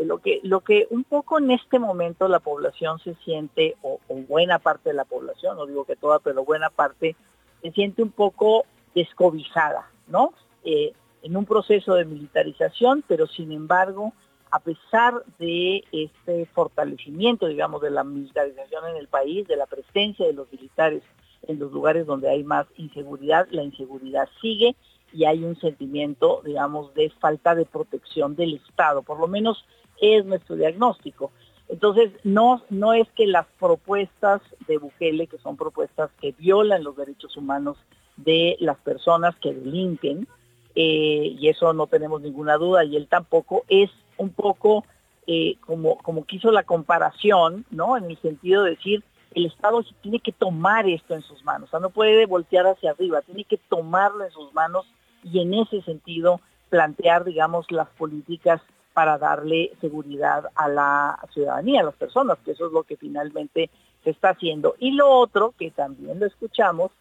[0.02, 4.58] lo, que, lo que un poco en este momento la población se siente, o, buena
[4.58, 7.16] parte de la población, no digo que toda, pero buena parte,
[7.62, 8.64] se siente un poco
[8.94, 10.32] descobijada, ¿no?
[10.64, 14.12] en un proceso de militarización, pero sin embargo,
[14.56, 20.26] a pesar de este fortalecimiento, digamos, de la militarización en el país, de la presencia
[20.26, 21.02] de los militares
[21.42, 24.74] en los lugares donde hay más inseguridad, la inseguridad sigue
[25.12, 29.62] y hay un sentimiento, digamos, de falta de protección del Estado, por lo menos
[30.00, 31.32] es nuestro diagnóstico.
[31.68, 36.96] Entonces, no, no es que las propuestas de Bukele, que son propuestas que violan los
[36.96, 37.76] derechos humanos
[38.16, 40.26] de las personas que delinquen,
[40.74, 44.84] eh, y eso no tenemos ninguna duda, y él tampoco, es un poco
[45.26, 47.96] eh, como, como quiso la comparación, ¿no?
[47.96, 49.04] En el sentido de decir,
[49.34, 52.92] el Estado tiene que tomar esto en sus manos, o sea, no puede voltear hacia
[52.92, 54.86] arriba, tiene que tomarlo en sus manos
[55.22, 56.40] y en ese sentido
[56.70, 58.60] plantear, digamos, las políticas
[58.94, 63.68] para darle seguridad a la ciudadanía, a las personas, que eso es lo que finalmente
[64.04, 64.74] se está haciendo.
[64.78, 66.92] Y lo otro, que también lo escuchamos,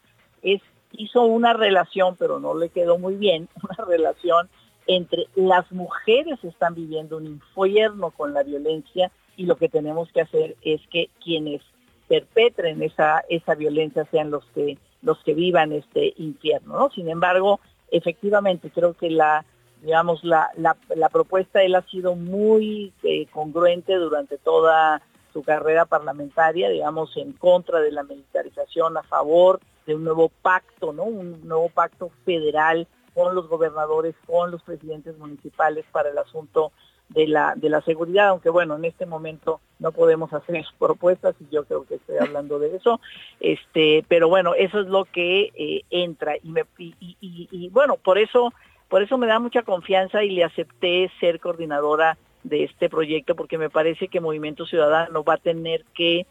[0.42, 0.62] es
[0.92, 4.50] hizo una relación, pero no le quedó muy bien, una relación
[4.88, 10.22] entre las mujeres están viviendo un infierno con la violencia y lo que tenemos que
[10.22, 11.62] hacer es que quienes
[12.08, 16.90] perpetren esa, esa violencia sean los que, los que vivan este infierno, ¿no?
[16.92, 17.60] Sin embargo,
[17.92, 19.46] efectivamente creo que la
[19.82, 26.70] digamos la, la, propuesta él ha sido muy eh, congruente durante toda su carrera parlamentaria
[26.70, 31.70] digamos en contra de la militarización a favor de un nuevo pacto no un nuevo
[31.70, 36.72] pacto federal con los gobernadores con los presidentes municipales para el asunto
[37.10, 41.54] de la, de la seguridad, aunque bueno, en este momento no podemos hacer propuestas y
[41.54, 43.00] yo creo que estoy hablando de eso,
[43.40, 47.96] este, pero bueno, eso es lo que eh, entra y, me, y, y, y, bueno,
[47.96, 48.54] por eso,
[48.90, 53.58] por eso me da mucha confianza y le acepté ser coordinadora de este proyecto porque
[53.58, 56.26] me parece que Movimiento Ciudadano va a tener que,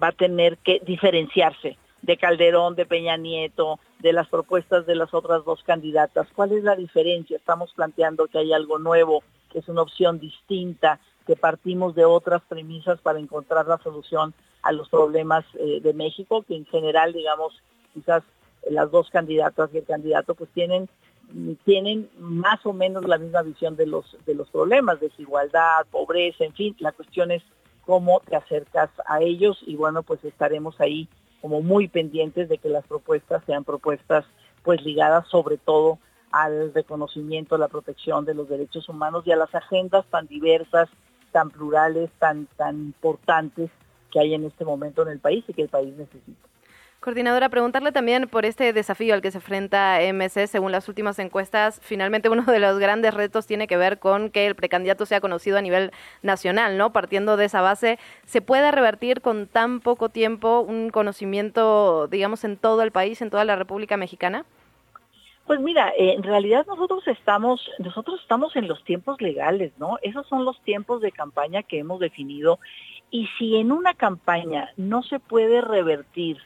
[0.00, 5.12] va a tener que diferenciarse de Calderón, de Peña Nieto, de las propuestas de las
[5.14, 6.28] otras dos candidatas.
[6.34, 7.36] ¿Cuál es la diferencia?
[7.36, 12.42] Estamos planteando que hay algo nuevo, que es una opción distinta, que partimos de otras
[12.48, 17.52] premisas para encontrar la solución a los problemas eh, de México, que en general, digamos,
[17.94, 18.22] quizás
[18.70, 20.88] las dos candidatas y el candidato pues tienen
[21.64, 26.54] tienen más o menos la misma visión de los de los problemas, desigualdad, pobreza, en
[26.54, 27.42] fin, la cuestión es
[27.84, 31.08] cómo te acercas a ellos y bueno, pues estaremos ahí
[31.40, 34.24] como muy pendientes de que las propuestas sean propuestas
[34.62, 35.98] pues ligadas sobre todo
[36.30, 40.88] al reconocimiento, a la protección de los derechos humanos y a las agendas tan diversas,
[41.32, 43.70] tan plurales, tan, tan importantes
[44.10, 46.47] que hay en este momento en el país y que el país necesita.
[47.00, 50.48] Coordinadora, preguntarle también por este desafío al que se enfrenta MC.
[50.48, 54.48] Según las últimas encuestas, finalmente uno de los grandes retos tiene que ver con que
[54.48, 55.92] el precandidato sea conocido a nivel
[56.22, 56.92] nacional, ¿no?
[56.92, 62.56] Partiendo de esa base, ¿se puede revertir con tan poco tiempo un conocimiento, digamos, en
[62.56, 64.44] todo el país, en toda la República Mexicana?
[65.46, 69.98] Pues mira, eh, en realidad nosotros estamos, nosotros estamos en los tiempos legales, ¿no?
[70.02, 72.58] Esos son los tiempos de campaña que hemos definido.
[73.12, 76.38] Y si en una campaña no se puede revertir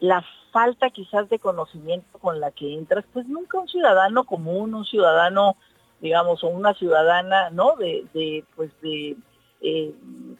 [0.00, 4.84] la falta quizás de conocimiento con la que entras, pues nunca un ciudadano común, un
[4.84, 5.56] ciudadano,
[6.00, 7.76] digamos, o una ciudadana, ¿no?
[7.76, 9.16] De, pues de
[9.60, 9.92] eh,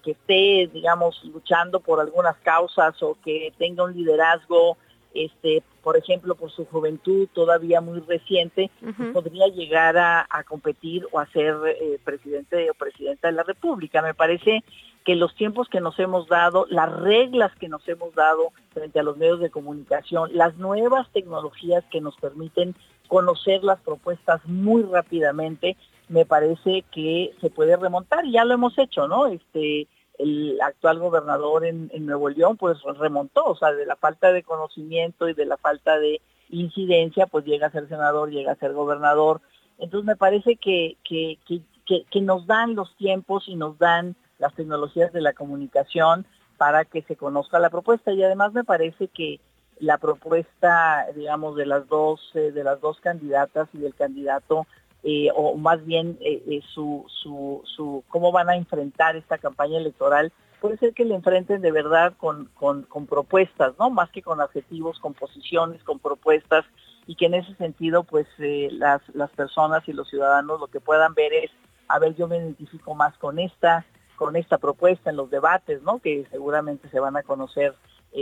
[0.02, 4.76] que esté, digamos, luchando por algunas causas o que tenga un liderazgo
[5.24, 8.70] este, por ejemplo, por su juventud todavía muy reciente,
[9.12, 14.02] podría llegar a, competir o a ser eh, presidente o presidenta de la República.
[14.02, 14.62] Me parece
[15.04, 19.02] que los tiempos que nos hemos dado, las reglas que nos hemos dado frente a
[19.02, 22.74] los medios de comunicación, las nuevas tecnologías que nos permiten
[23.08, 25.76] conocer las propuestas muy rápidamente,
[26.08, 29.26] me parece que se puede remontar y ya lo hemos hecho, ¿no?
[29.26, 29.86] Este,
[30.18, 35.28] el actual gobernador en, Nuevo León pues remontó, o sea, de la falta de conocimiento
[35.28, 39.40] y de la falta de incidencia, pues llega a ser senador, llega a ser gobernador.
[39.78, 44.54] Entonces me parece que, que, que, que, nos dan los tiempos y nos dan las
[44.54, 49.40] tecnologías de la comunicación para que se conozca la propuesta y además me parece que
[49.78, 54.66] la propuesta digamos de las dos de las dos candidatas y del candidato
[55.04, 59.78] eh, o más bien eh, eh, su, su, su, cómo van a enfrentar esta campaña
[59.78, 63.90] electoral, puede ser que le enfrenten de verdad con, con, con propuestas, ¿no?
[63.90, 66.64] Más que con adjetivos, con posiciones, con propuestas,
[67.06, 71.14] y que en ese sentido, pues las, las personas y los ciudadanos lo que puedan
[71.14, 71.50] ver es,
[71.86, 73.86] a ver, yo me identifico más con esta,
[74.16, 76.00] con esta propuesta en los debates, ¿no?
[76.00, 77.74] Que seguramente se van a conocer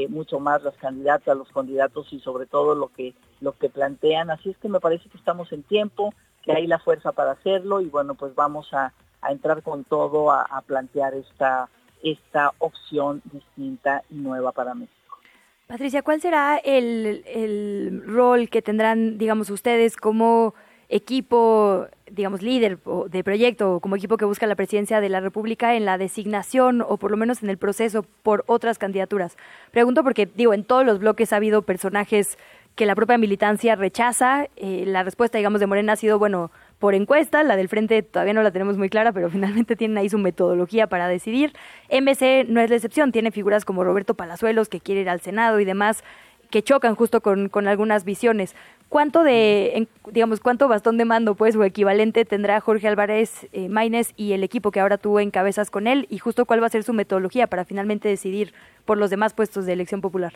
[0.09, 4.31] mucho más las candidatas, los candidatos y sobre todo lo que lo que plantean.
[4.31, 6.13] Así es que me parece que estamos en tiempo
[6.47, 8.93] que hay la fuerza para hacerlo y bueno, pues vamos a,
[9.29, 11.69] entrar con todo a, plantear esta,
[12.01, 15.19] esta opción distinta y nueva para México.
[15.67, 20.55] Patricia, ¿cuál será el, el rol que tendrán, digamos, ustedes como
[20.89, 22.79] equipo, digamos, líder
[23.09, 26.97] de proyecto como equipo que busca la presidencia de la República en la designación o
[26.97, 29.37] por lo menos en el proceso por otras candidaturas?
[29.73, 32.39] Pregunto porque, digo, en todos los bloques ha habido personajes
[32.77, 34.49] que la propia militancia rechaza.
[34.57, 38.35] Eh, la respuesta, digamos, de Morena ha sido, bueno, por encuesta, la del frente todavía
[38.35, 41.55] no la tenemos muy clara, pero finalmente tienen ahí su metodología para decidir.
[41.91, 45.59] MC no es la excepción, tiene figuras como Roberto Palazuelos, que quiere ir al Senado
[45.59, 46.05] y demás,
[46.51, 48.55] que chocan justo con, con algunas visiones.
[48.91, 53.69] ¿Cuánto de, digamos, cuánto bastón de mando, pues, o equivalente tendrá Jorge Álvarez eh,
[54.17, 56.07] y el equipo que ahora tú encabezas con él?
[56.09, 58.53] Y justo cuál va a ser su metodología para finalmente decidir
[58.85, 60.35] por los demás puestos de elección popular.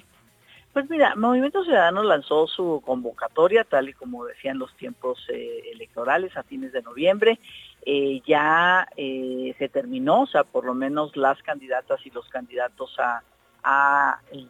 [0.72, 6.36] Pues mira, Movimiento Ciudadano lanzó su convocatoria, tal y como decían los tiempos eh, electorales
[6.36, 7.40] a fines de noviembre.
[7.84, 12.96] Eh, ya eh, se terminó, o sea, por lo menos las candidatas y los candidatos
[13.62, 14.48] a, el,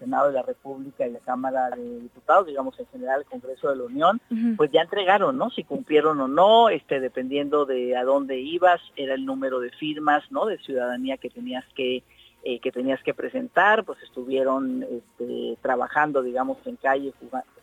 [0.00, 3.76] Senado de la República y la Cámara de Diputados, digamos en general el Congreso de
[3.76, 4.20] la Unión,
[4.56, 5.50] pues ya entregaron, ¿no?
[5.50, 10.24] Si cumplieron o no, este, dependiendo de a dónde ibas, era el número de firmas,
[10.30, 10.46] ¿no?
[10.46, 12.02] De ciudadanía que tenías que
[12.42, 17.12] eh, que tenías que presentar, pues estuvieron este, trabajando, digamos, en calle,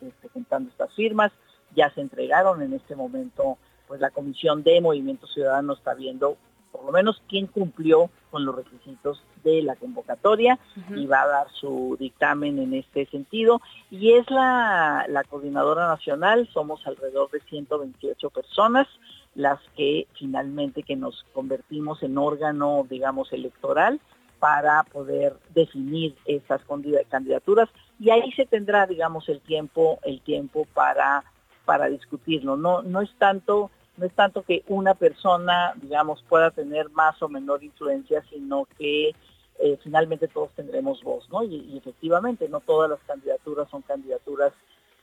[0.01, 1.31] este, juntando estas firmas,
[1.75, 3.57] ya se entregaron en este momento,
[3.87, 6.37] pues la Comisión de Movimiento Ciudadano está viendo
[6.71, 10.59] por lo menos quién cumplió con los requisitos de la convocatoria
[10.95, 13.61] y va a dar su dictamen en este sentido.
[13.89, 18.87] Y es la, la coordinadora nacional, somos alrededor de 128 personas
[19.33, 23.99] las que finalmente que nos convertimos en órgano, digamos, electoral
[24.39, 26.61] para poder definir esas
[27.09, 27.69] candidaturas.
[27.99, 31.23] Y ahí se tendrá digamos el tiempo el tiempo para
[31.65, 32.57] para discutirlo.
[32.57, 37.29] No no es tanto no es tanto que una persona digamos pueda tener más o
[37.29, 39.15] menor influencia sino que
[39.59, 44.53] eh, finalmente todos tendremos voz no y, efectivamente no todas las candidaturas son candidaturas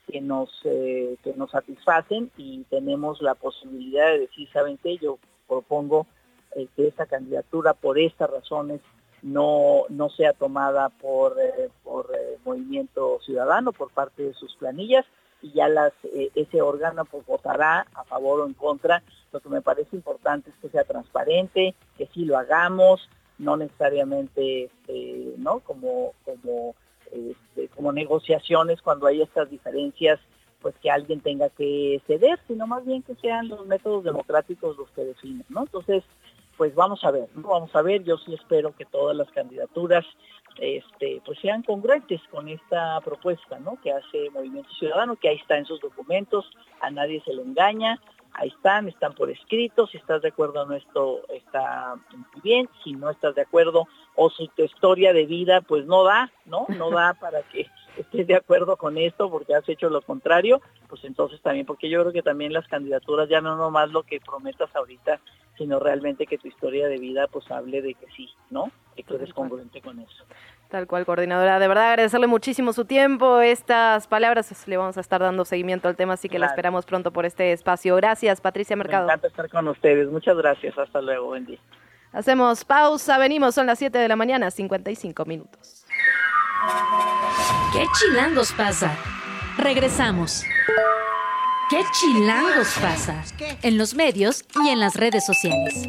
[0.07, 5.19] que nos eh, que nos satisfacen y tenemos la posibilidad de decir saben qué yo
[5.47, 6.07] propongo
[6.55, 8.79] eh, que esta candidatura por estas razones
[9.25, 15.03] no, no sea tomada por, eh, por eh, Movimiento Ciudadano, por parte de sus planillas,
[15.41, 19.01] y ya las, eh, ese órgano pues, votará a favor o en contra.
[19.31, 23.09] Lo que me parece importante es que sea transparente, que sí lo hagamos,
[23.39, 25.59] no necesariamente este, ¿no?
[25.61, 26.75] como, como,
[27.11, 30.19] este, como negociaciones cuando hay estas diferencias
[30.61, 34.89] pues que alguien tenga que ceder, sino más bien que sean los métodos democráticos los
[34.91, 35.61] que definen, ¿no?
[35.61, 36.03] Entonces,
[36.57, 37.49] pues vamos a ver, ¿no?
[37.49, 40.05] vamos a ver, yo sí espero que todas las candidaturas
[40.57, 43.79] este, pues sean congruentes con esta propuesta ¿no?
[43.81, 46.49] que hace Movimiento Ciudadano, que ahí está en sus documentos,
[46.81, 47.99] a nadie se le engaña,
[48.33, 51.95] ahí están, están por escrito, si estás de acuerdo o no esto está
[52.43, 56.31] bien, si no estás de acuerdo o si tu historia de vida pues no da,
[56.45, 56.65] ¿no?
[56.69, 57.67] No da para que
[58.01, 62.01] estés de acuerdo con esto porque has hecho lo contrario, pues entonces también, porque yo
[62.01, 65.19] creo que también las candidaturas ya no nomás lo que prometas ahorita,
[65.57, 68.71] sino realmente que tu historia de vida pues hable de que sí, ¿no?
[68.95, 70.25] Que tú eres congruente con eso.
[70.69, 71.59] Tal cual, coordinadora.
[71.59, 73.39] De verdad, agradecerle muchísimo su tiempo.
[73.39, 76.85] Estas palabras pues, le vamos a estar dando seguimiento al tema, así que la esperamos
[76.85, 77.95] pronto por este espacio.
[77.95, 79.05] Gracias, Patricia Mercado.
[79.05, 80.09] Me encanta estar con ustedes.
[80.09, 80.77] Muchas gracias.
[80.77, 81.27] Hasta luego.
[81.27, 81.59] Buen día.
[82.11, 85.85] Hacemos pausa, venimos, son las 7 de la mañana, 55 minutos.
[87.73, 88.97] ¿Qué chilangos pasa?
[89.57, 90.43] Regresamos.
[91.69, 93.23] ¿Qué chilangos pasa?
[93.61, 95.85] En los medios y en las redes sociales.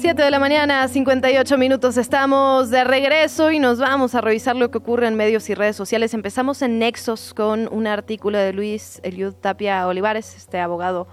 [0.00, 1.96] 7 de la mañana, 58 minutos.
[1.96, 5.74] Estamos de regreso y nos vamos a revisar lo que ocurre en medios y redes
[5.74, 6.14] sociales.
[6.14, 11.08] Empezamos en Nexos con un artículo de Luis Eliud Tapia Olivares, este abogado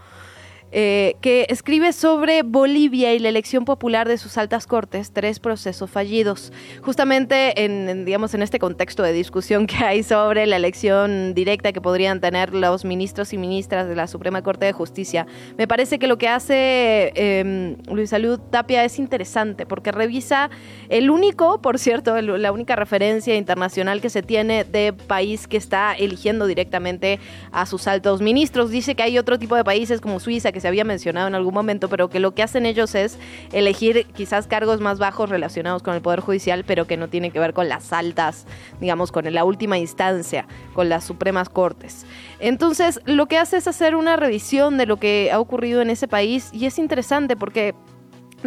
[0.78, 5.89] eh, que escribe sobre Bolivia y la elección popular de sus altas cortes, tres procesos
[5.89, 6.51] fallidos.
[6.82, 11.80] Justamente en, digamos, en este contexto de discusión que hay sobre la elección directa que
[11.80, 15.26] podrían tener los ministros y ministras de la Suprema Corte de Justicia,
[15.57, 20.49] me parece que lo que hace eh, Luis Salud Tapia es interesante porque revisa
[20.89, 25.93] el único, por cierto, la única referencia internacional que se tiene de país que está
[25.93, 27.21] eligiendo directamente
[27.53, 28.71] a sus altos ministros.
[28.71, 31.53] Dice que hay otro tipo de países como Suiza que se había mencionado en algún
[31.53, 33.18] momento, pero que lo que hacen ellos es
[33.51, 37.39] elegir quizás cargos más bajos relacionados con el Poder Judicial, pero que no tienen que
[37.39, 38.45] ver con las altas,
[38.80, 42.05] digamos, con la última instancia, con las Supremas Cortes.
[42.39, 46.07] Entonces, lo que hace es hacer una revisión de lo que ha ocurrido en ese
[46.07, 47.76] país y es interesante porque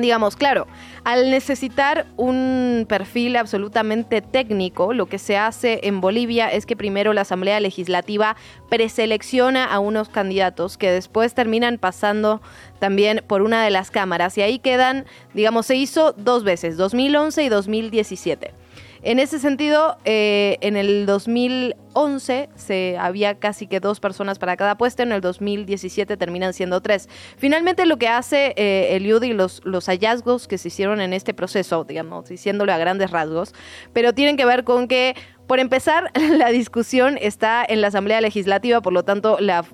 [0.00, 0.66] digamos, claro,
[1.04, 7.12] al necesitar un perfil absolutamente técnico, lo que se hace en Bolivia es que primero
[7.12, 8.36] la Asamblea Legislativa
[8.68, 12.40] preselecciona a unos candidatos que después terminan pasando
[12.78, 17.42] también por una de las cámaras y ahí quedan, digamos, se hizo dos veces, 2011
[17.42, 18.57] y 2017.
[19.02, 24.76] En ese sentido, eh, en el 2011 se había casi que dos personas para cada
[24.76, 27.08] puesto, en el 2017 terminan siendo tres.
[27.36, 31.32] Finalmente lo que hace eh, el y los, los hallazgos que se hicieron en este
[31.32, 33.54] proceso, digamos, diciéndolo a grandes rasgos,
[33.92, 35.14] pero tienen que ver con que
[35.48, 39.64] por empezar, la discusión está en la Asamblea Legislativa, por lo tanto, la,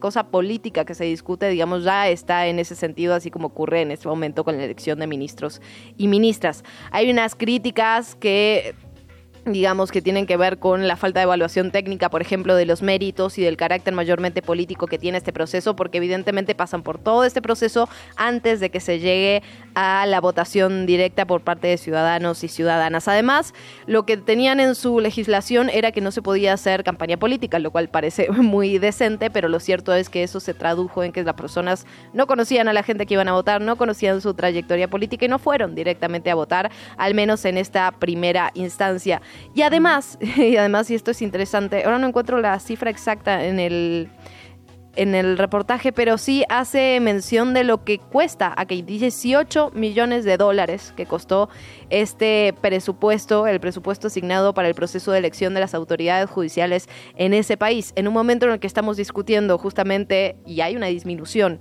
[0.00, 3.90] cosa política que se discute, digamos, ya está en ese sentido, así como ocurre en
[3.90, 5.60] este momento con la elección de ministros
[5.96, 6.64] y ministras.
[6.90, 8.74] Hay unas críticas que
[9.52, 12.82] digamos que tienen que ver con la falta de evaluación técnica, por ejemplo, de los
[12.82, 17.24] méritos y del carácter mayormente político que tiene este proceso, porque evidentemente pasan por todo
[17.24, 19.42] este proceso antes de que se llegue
[19.74, 23.08] a la votación directa por parte de ciudadanos y ciudadanas.
[23.08, 23.54] Además,
[23.86, 27.70] lo que tenían en su legislación era que no se podía hacer campaña política, lo
[27.70, 31.34] cual parece muy decente, pero lo cierto es que eso se tradujo en que las
[31.34, 35.24] personas no conocían a la gente que iban a votar, no conocían su trayectoria política
[35.24, 39.22] y no fueron directamente a votar, al menos en esta primera instancia.
[39.54, 43.58] Y además, y además, y esto es interesante, ahora no encuentro la cifra exacta en
[43.58, 44.10] el
[44.96, 50.36] en el reportaje, pero sí hace mención de lo que cuesta, aquí 18 millones de
[50.36, 51.48] dólares que costó
[51.90, 57.34] este presupuesto, el presupuesto asignado para el proceso de elección de las autoridades judiciales en
[57.34, 61.60] ese país, en un momento en el que estamos discutiendo justamente, y hay una disminución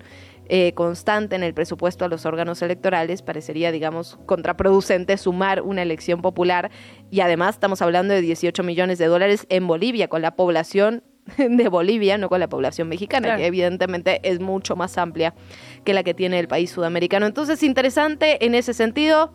[0.51, 6.23] eh, constante en el presupuesto a los órganos electorales, parecería, digamos, contraproducente sumar una elección
[6.23, 6.71] popular
[7.11, 11.03] y además estamos hablando de 18 millones de dólares en Bolivia, con la población
[11.37, 15.35] de Bolivia, no con la población mexicana, que evidentemente es mucho más amplia
[15.83, 17.27] que la que tiene el país sudamericano.
[17.27, 19.33] Entonces, interesante en ese sentido.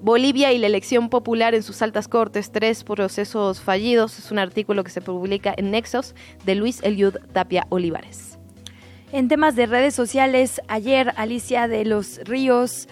[0.00, 4.18] Bolivia y la elección popular en sus altas cortes, tres procesos fallidos.
[4.18, 6.14] Es un artículo que se publica en Nexos
[6.44, 8.38] de Luis Eliud Tapia Olivares.
[9.12, 12.88] En temas de redes sociales, ayer Alicia de los Ríos,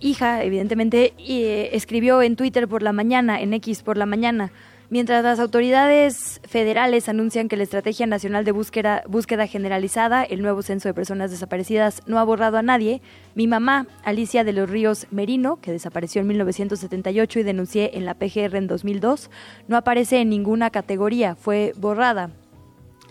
[0.00, 4.50] hija, evidentemente, eh, escribió en Twitter por la mañana, en X por la mañana,
[4.92, 10.60] Mientras las autoridades federales anuncian que la Estrategia Nacional de búsqueda, búsqueda, Generalizada, el nuevo
[10.60, 13.00] censo de personas desaparecidas, no ha borrado a nadie,
[13.34, 18.12] mi mamá, Alicia de los Ríos Merino, que desapareció en 1978 y denuncié en la
[18.12, 19.30] PGR en 2002,
[19.66, 22.28] no aparece en ninguna categoría, fue borrada.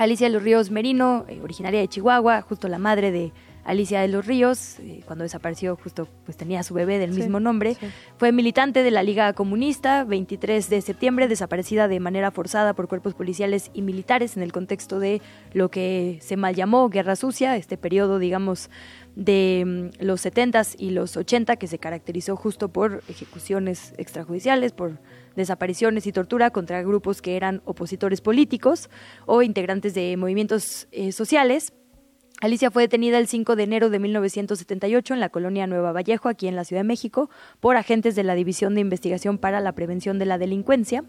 [0.01, 3.31] Alicia de los Ríos Merino, eh, originaria de Chihuahua, justo la madre de
[3.63, 7.77] Alicia de los Ríos, eh, cuando desapareció justo pues tenía su bebé del mismo nombre,
[8.17, 13.13] fue militante de la Liga Comunista, 23 de septiembre, desaparecida de manera forzada por cuerpos
[13.13, 15.21] policiales y militares en el contexto de
[15.53, 18.71] lo que se mal llamó Guerra Sucia, este periodo, digamos,
[19.15, 24.97] de mm, los 70s y los 80 que se caracterizó justo por ejecuciones extrajudiciales, por
[25.35, 28.89] desapariciones y tortura contra grupos que eran opositores políticos
[29.25, 31.73] o integrantes de movimientos eh, sociales.
[32.41, 36.47] Alicia fue detenida el 5 de enero de 1978 en la colonia Nueva Vallejo, aquí
[36.47, 37.29] en la Ciudad de México,
[37.59, 41.03] por agentes de la División de Investigación para la Prevención de la Delincuencia,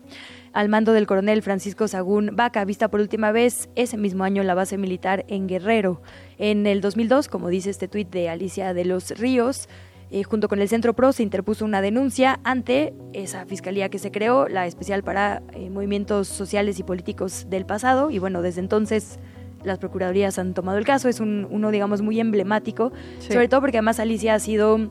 [0.53, 4.47] al mando del coronel Francisco Sagún Vaca, vista por última vez ese mismo año en
[4.47, 6.03] la base militar en Guerrero.
[6.37, 9.71] En el 2002, como dice este tuit de Alicia de los Ríos,
[10.15, 14.11] eh, junto con el Centro PRO se interpuso una denuncia ante esa fiscalía que se
[14.11, 18.11] creó, la especial para eh, movimientos sociales y políticos del pasado.
[18.11, 19.19] Y bueno, desde entonces
[19.65, 21.09] las procuradurías han tomado el caso.
[21.09, 24.91] Es un, uno, digamos, muy emblemático, sobre todo porque además Alicia ha sido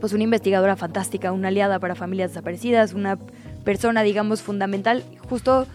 [0.00, 3.18] pues una investigadora fantástica, una aliada para familias desaparecidas, una
[3.62, 5.66] persona, digamos, fundamental, justo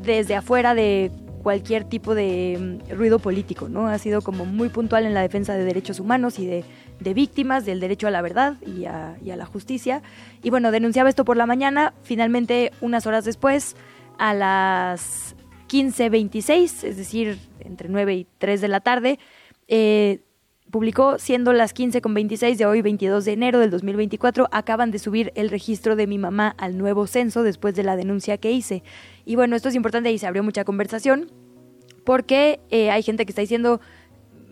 [0.00, 1.10] desde afuera de
[1.46, 3.86] cualquier tipo de mm, ruido político, ¿no?
[3.86, 6.64] Ha sido como muy puntual en la defensa de derechos humanos y de
[7.00, 10.02] de víctimas, del derecho a la verdad y a, la justicia.
[10.42, 13.76] Y bueno, denunciaba esto por la mañana, finalmente unas horas después,
[14.18, 15.36] a las
[15.68, 19.18] 15.26, es decir, entre 9 y 3 de la tarde,
[19.68, 20.20] eh,
[20.70, 25.48] publicó siendo las 15.26 de hoy, 22 de enero del 2024, acaban de subir el
[25.48, 28.82] registro de mi mamá al nuevo censo después de la denuncia que hice.
[29.24, 31.30] Y bueno, esto es importante y se abrió mucha conversación
[32.04, 33.80] porque eh, hay gente que está diciendo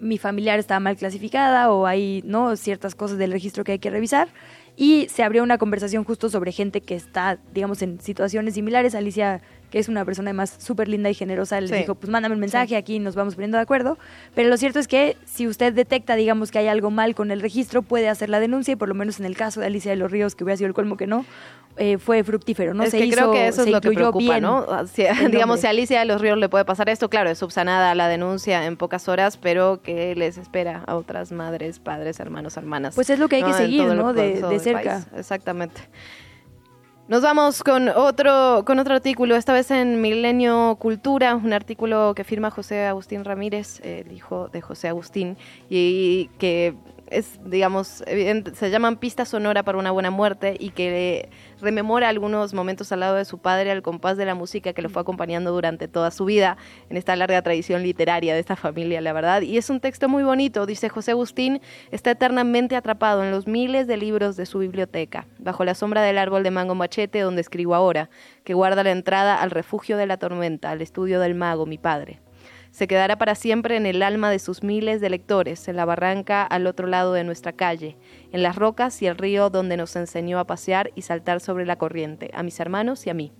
[0.01, 3.91] mi familiar estaba mal clasificada o hay no ciertas cosas del registro que hay que
[3.91, 4.29] revisar.
[4.77, 8.95] Y se abrió una conversación justo sobre gente que está digamos en situaciones similares.
[8.95, 9.41] Alicia
[9.75, 12.77] que es una persona además súper linda y generosa, le dijo, pues mándame un mensaje,
[12.77, 13.99] aquí nos vamos poniendo de acuerdo.
[14.33, 17.41] Pero lo cierto es que si usted detecta, digamos, que hay algo mal con el
[17.41, 19.97] registro, puede hacer la denuncia y por lo menos en el caso de Alicia de
[19.97, 21.25] los Ríos, que hubiera sido el colmo que no,
[21.77, 22.85] eh, fue fructífero, ¿no?
[22.85, 24.65] Es que creo que eso es lo que preocupa, ¿no?
[25.29, 28.07] digamos, si a Alicia de los Ríos le puede pasar esto, claro, es subsanada la
[28.07, 32.95] denuncia en pocas horas, pero ¿qué les espera a otras madres, padres, hermanos, hermanas?
[32.95, 34.13] Pues es lo que hay que seguir, ¿no?
[34.13, 35.05] De, de cerca.
[35.17, 35.81] Exactamente.
[37.07, 42.25] Nos vamos con otro, con otro artículo, esta vez en Milenio Cultura, un artículo que
[42.25, 45.37] firma José Agustín Ramírez, el hijo de José Agustín,
[45.69, 46.75] y que
[47.11, 51.29] es, digamos, se llaman Pista Sonora para una buena muerte y que
[51.61, 54.89] rememora algunos momentos al lado de su padre al compás de la música que lo
[54.89, 56.57] fue acompañando durante toda su vida
[56.91, 59.43] en esta larga tradición literaria de esta familia, la verdad.
[59.43, 63.87] Y es un texto muy bonito, dice José Agustín, está eternamente atrapado en los miles
[63.87, 67.75] de libros de su biblioteca, bajo la sombra del árbol de mango machete donde escribo
[67.75, 68.11] ahora,
[68.45, 72.24] que guarda la entrada al refugio de la tormenta, al estudio del mago, mi padre
[72.75, 76.43] se quedará para siempre en el alma de sus miles de lectores, en la barranca
[76.43, 77.97] al otro lado de nuestra calle,
[78.33, 81.77] en las rocas y el río donde nos enseñó a pasear y saltar sobre la
[81.77, 83.31] corriente, a mis hermanos y a mí.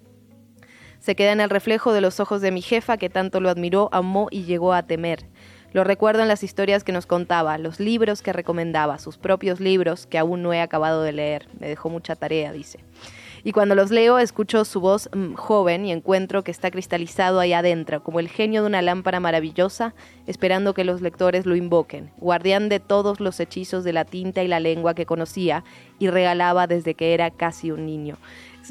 [1.01, 3.89] Se queda en el reflejo de los ojos de mi jefa que tanto lo admiró,
[3.91, 5.27] amó y llegó a temer.
[5.73, 10.07] Lo recuerdo en las historias que nos contaba, los libros que recomendaba, sus propios libros
[10.07, 11.49] que aún no he acabado de leer.
[11.59, 12.85] Me dejó mucha tarea, dice.
[13.47, 17.53] Y cuando los leo, escucho su voz mm, joven y encuentro que está cristalizado ahí
[17.53, 19.95] adentro, como el genio de una lámpara maravillosa,
[20.27, 24.49] esperando que los lectores lo invoquen, guardián de todos los hechizos de la tinta y
[24.49, 25.63] la lengua que conocía
[25.99, 28.17] y regalaba desde que era casi un niño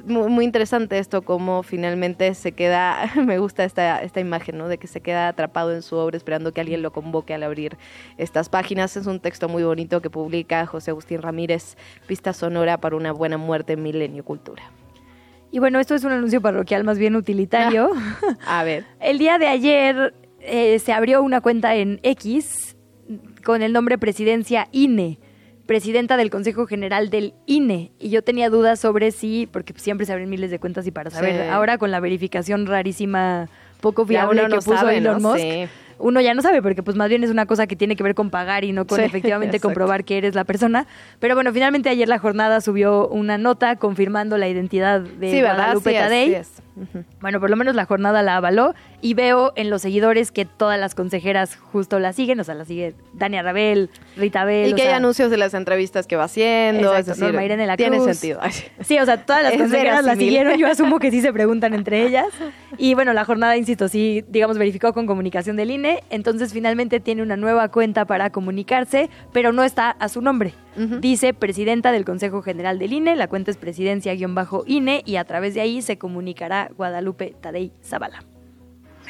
[0.05, 4.67] muy, interesante esto, como finalmente se queda, me gusta esta, esta imagen, ¿no?
[4.67, 7.77] De que se queda atrapado en su obra esperando que alguien lo convoque al abrir
[8.17, 8.97] estas páginas.
[8.97, 11.77] Es un texto muy bonito que publica José Agustín Ramírez,
[12.07, 14.63] Pista Sonora para una buena muerte en Milenio Cultura.
[15.51, 17.91] Y bueno, esto es un anuncio parroquial más bien utilitario.
[18.47, 18.85] a ver.
[18.99, 22.75] El día de ayer eh, se abrió una cuenta en X
[23.43, 25.19] con el nombre Presidencia INE
[25.73, 30.13] presidenta del Consejo General del INE y yo tenía dudas sobre si, porque siempre se
[30.13, 33.49] abren miles de cuentas y para saber, ahora con la verificación rarísima,
[33.81, 35.43] poco fiable que puso Elon Musk,
[35.97, 38.13] uno ya no sabe, porque pues más bien es una cosa que tiene que ver
[38.13, 40.85] con pagar y no con efectivamente comprobar que eres la persona.
[41.19, 45.91] Pero bueno, finalmente ayer la jornada subió una nota confirmando la identidad de sí, Guadalupe
[45.91, 46.39] Tadei.
[47.19, 50.79] Bueno, por lo menos la jornada la avaló y veo en los seguidores que todas
[50.79, 54.71] las consejeras justo la siguen, o sea, la sigue Dania Rabel, Rita Bel.
[54.71, 56.95] Y que hay anuncios de las entrevistas que va haciendo.
[56.95, 58.39] es decir, la tiene sentido.
[58.81, 62.07] Sí, o sea, todas las consejeras la siguieron, yo asumo que sí se preguntan entre
[62.07, 62.27] ellas.
[62.77, 67.21] Y bueno, la jornada, insisto, sí, digamos, verificó con comunicación del INE entonces finalmente tiene
[67.21, 70.53] una nueva cuenta para comunicarse, pero no está a su nombre.
[71.01, 75.61] Dice presidenta del Consejo General del INE, la cuenta es presidencia-INE y a través de
[75.61, 78.23] ahí se comunicará Guadalupe Tadei Zavala.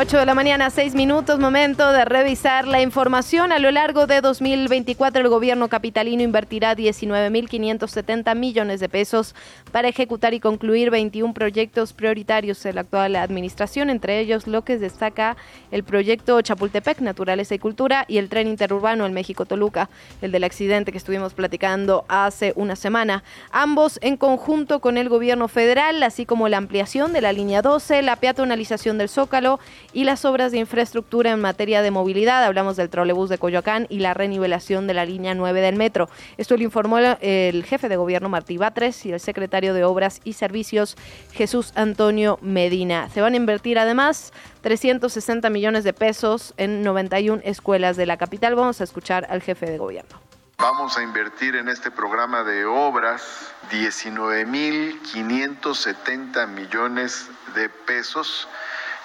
[0.00, 3.50] 8 de la mañana, 6 minutos, momento de revisar la información.
[3.50, 9.34] A lo largo de 2024, el gobierno capitalino invertirá 19.570 millones de pesos
[9.72, 14.78] para ejecutar y concluir 21 proyectos prioritarios de la actual administración, entre ellos lo que
[14.78, 15.36] destaca
[15.72, 19.90] el proyecto Chapultepec, Naturaleza y Cultura, y el tren interurbano en México-Toluca,
[20.22, 23.24] el del accidente que estuvimos platicando hace una semana.
[23.50, 28.02] Ambos en conjunto con el gobierno federal, así como la ampliación de la línea 12,
[28.02, 29.58] la peatonalización del Zócalo,
[29.92, 32.44] y las obras de infraestructura en materia de movilidad.
[32.44, 36.08] Hablamos del trolebús de Coyoacán y la renivelación de la línea 9 del metro.
[36.36, 40.34] Esto lo informó el jefe de gobierno Martí Batres y el secretario de Obras y
[40.34, 40.96] Servicios
[41.32, 43.08] Jesús Antonio Medina.
[43.10, 44.32] Se van a invertir además
[44.62, 48.54] 360 millones de pesos en 91 escuelas de la capital.
[48.54, 50.28] Vamos a escuchar al jefe de gobierno.
[50.60, 58.48] Vamos a invertir en este programa de obras 19.570 millones de pesos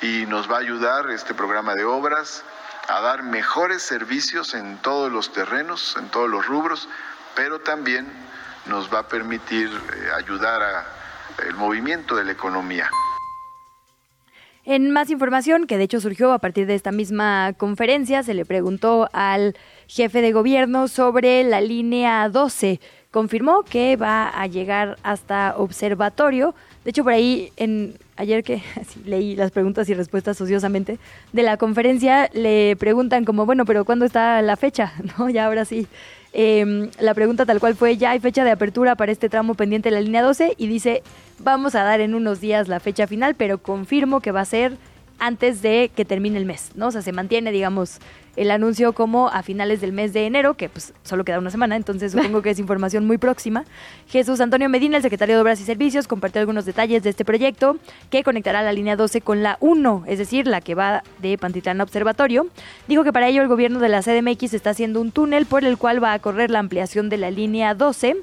[0.03, 2.43] y nos va a ayudar este programa de obras
[2.89, 6.89] a dar mejores servicios en todos los terrenos, en todos los rubros,
[7.35, 8.05] pero también
[8.67, 12.89] nos va a permitir eh, ayudar al movimiento de la economía.
[14.65, 18.45] En más información, que de hecho surgió a partir de esta misma conferencia, se le
[18.45, 22.81] preguntó al jefe de gobierno sobre la línea 12.
[23.11, 26.55] Confirmó que va a llegar hasta observatorio.
[26.83, 28.61] De hecho, por ahí en ayer que
[29.05, 30.99] leí las preguntas y respuestas ociosamente
[31.31, 34.93] de la conferencia, le preguntan como, bueno, pero ¿cuándo está la fecha?
[35.17, 35.29] ¿No?
[35.29, 35.87] Ya ahora sí.
[36.35, 39.89] Em, la pregunta tal cual fue, ya hay fecha de apertura para este tramo pendiente
[39.89, 41.03] de la línea 12 y dice,
[41.37, 44.77] vamos a dar en unos días la fecha final, pero confirmo que va a ser
[45.19, 46.87] antes de que termine el mes, ¿no?
[46.87, 47.99] O sea, se mantiene, digamos,
[48.35, 51.75] el anuncio como a finales del mes de enero, que pues solo queda una semana,
[51.75, 53.65] entonces supongo que es información muy próxima.
[54.07, 57.77] Jesús Antonio Medina, el secretario de Obras y Servicios, compartió algunos detalles de este proyecto
[58.09, 61.81] que conectará la línea 12 con la 1, es decir, la que va de Pantitlán
[61.81, 62.47] a Observatorio.
[62.87, 65.77] Dijo que para ello el gobierno de la CDMX está haciendo un túnel por el
[65.77, 68.17] cual va a correr la ampliación de la línea 12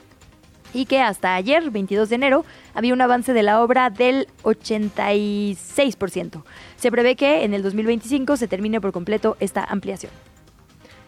[0.72, 2.44] y que hasta ayer, 22 de enero,
[2.74, 6.42] había un avance de la obra del 86%.
[6.76, 10.12] Se prevé que en el 2025 se termine por completo esta ampliación.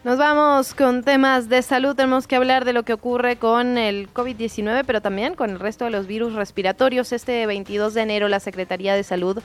[0.04, 1.94] Nos vamos con temas de salud.
[1.94, 5.84] Tenemos que hablar de lo que ocurre con el COVID-19, pero también con el resto
[5.84, 7.12] de los virus respiratorios.
[7.12, 9.40] Este 22 de enero la Secretaría de Salud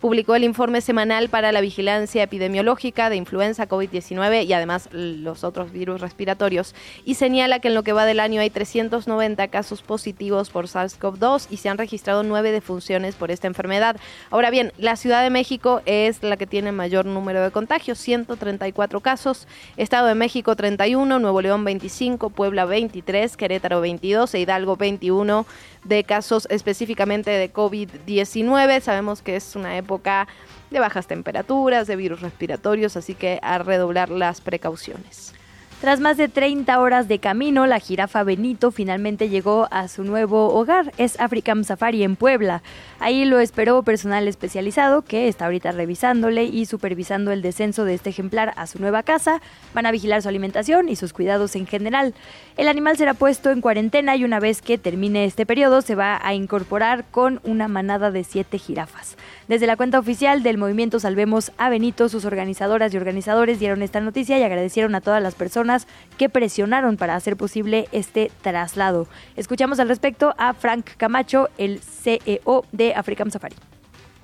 [0.00, 5.72] publicó el informe semanal para la vigilancia epidemiológica de influenza, COVID-19 y además los otros
[5.72, 6.74] virus respiratorios
[7.04, 11.48] y señala que en lo que va del año hay 390 casos positivos por SARS-CoV-2
[11.50, 13.96] y se han registrado nueve defunciones por esta enfermedad.
[14.30, 19.00] Ahora bien, la Ciudad de México es la que tiene mayor número de contagios, 134
[19.00, 19.46] casos,
[19.76, 25.46] Estado de México 31, Nuevo León 25, Puebla 23, Querétaro 22 e Hidalgo 21
[25.84, 28.80] de casos específicamente de COVID-19.
[28.80, 30.28] Sabemos que es una época
[30.70, 35.34] de bajas temperaturas, de virus respiratorios, así que a redoblar las precauciones.
[35.80, 40.52] Tras más de 30 horas de camino, la jirafa Benito finalmente llegó a su nuevo
[40.52, 40.92] hogar.
[40.98, 42.62] Es African Safari en Puebla.
[42.98, 48.10] Ahí lo esperó personal especializado que está ahorita revisándole y supervisando el descenso de este
[48.10, 49.40] ejemplar a su nueva casa.
[49.72, 52.12] Van a vigilar su alimentación y sus cuidados en general.
[52.58, 56.20] El animal será puesto en cuarentena y una vez que termine este periodo se va
[56.22, 59.16] a incorporar con una manada de siete jirafas.
[59.48, 64.02] Desde la cuenta oficial del movimiento Salvemos a Benito, sus organizadoras y organizadores dieron esta
[64.02, 65.69] noticia y agradecieron a todas las personas
[66.18, 69.06] que presionaron para hacer posible este traslado.
[69.36, 73.56] Escuchamos al respecto a Frank Camacho, el CEO de Africam Safari.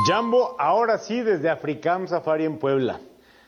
[0.06, 3.00] Jambo, ahora sí desde Africam Safari en Puebla.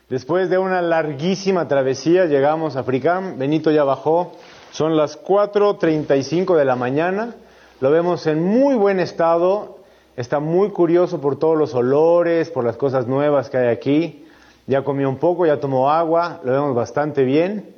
[0.08, 4.32] Después de una larguísima travesía llegamos a Africam, Benito ya bajó,
[4.72, 7.34] son las 4.35 de la mañana,
[7.80, 9.78] lo vemos en muy buen estado,
[10.16, 14.24] está muy curioso por todos los olores, por las cosas nuevas que hay aquí.
[14.66, 17.76] Ya comió un poco, ya tomó agua, lo vemos bastante bien.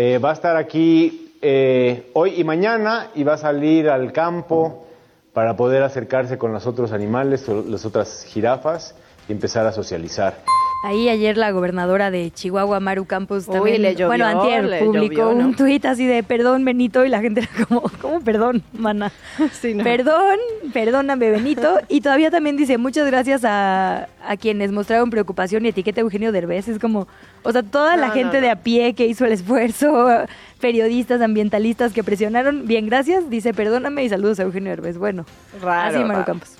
[0.00, 4.86] Eh, va a estar aquí eh, hoy y mañana y va a salir al campo
[5.32, 8.94] para poder acercarse con los otros animales, las otras jirafas
[9.28, 10.36] y empezar a socializar.
[10.84, 15.84] Ahí ayer la gobernadora de Chihuahua, Maru Campos, también, le bueno, antier, publicó un tuit
[15.84, 19.10] así de perdón, Benito, y la gente era como, ¿cómo perdón, mana?
[19.82, 20.38] Perdón,
[20.72, 21.78] perdóname, Benito.
[21.88, 26.30] Y todavía también dice, muchas gracias a, a quienes mostraron preocupación y etiqueta a Eugenio
[26.30, 26.68] Derbez.
[26.68, 27.08] Es como,
[27.42, 30.08] o sea, toda la gente de a pie que hizo el esfuerzo,
[30.60, 34.96] periodistas, ambientalistas que presionaron, bien, gracias, dice, perdóname y saludos a Eugenio Derbez.
[34.96, 35.24] Bueno,
[35.66, 36.56] así Maru Campos.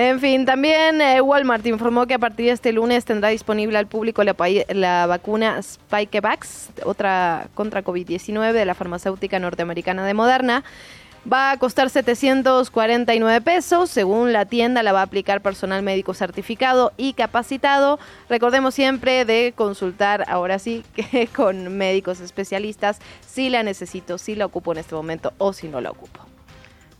[0.00, 3.88] En fin, también eh, Walmart informó que a partir de este lunes tendrá disponible al
[3.88, 4.36] público la,
[4.68, 10.62] la vacuna Spikevax, otra contra COVID-19 de la farmacéutica norteamericana de Moderna.
[11.30, 13.90] Va a costar 749 pesos.
[13.90, 17.98] Según la tienda, la va a aplicar personal médico certificado y capacitado.
[18.28, 24.46] Recordemos siempre de consultar, ahora sí, que con médicos especialistas si la necesito, si la
[24.46, 26.37] ocupo en este momento o si no la ocupo.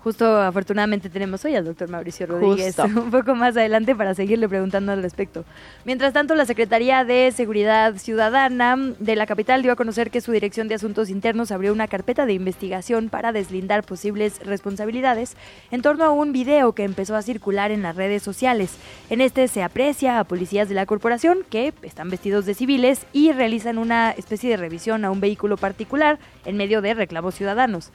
[0.09, 4.91] Justo afortunadamente tenemos hoy al doctor Mauricio Rodríguez un poco más adelante para seguirle preguntando
[4.93, 5.45] al respecto.
[5.85, 10.33] Mientras tanto, la Secretaría de Seguridad Ciudadana de la capital dio a conocer que su
[10.33, 15.37] Dirección de Asuntos Internos abrió una carpeta de investigación para deslindar posibles responsabilidades
[15.71, 18.79] en torno a un video que empezó a circular en las redes sociales.
[19.11, 23.33] En este se aprecia a policías de la corporación que están vestidos de civiles y
[23.33, 27.93] realizan una especie de revisión a un vehículo particular en medio de reclamos ciudadanos.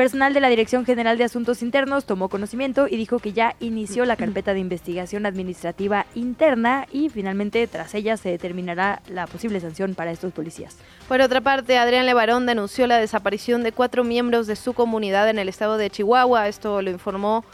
[0.00, 4.06] Personal de la Dirección General de Asuntos Internos tomó conocimiento y dijo que ya inició
[4.06, 9.94] la carpeta de investigación administrativa interna y finalmente tras ella se determinará la posible sanción
[9.94, 10.78] para estos policías.
[11.06, 15.38] Por otra parte, Adrián Levarón denunció la desaparición de cuatro miembros de su comunidad en
[15.38, 16.48] el estado de Chihuahua.
[16.48, 17.44] Esto lo informó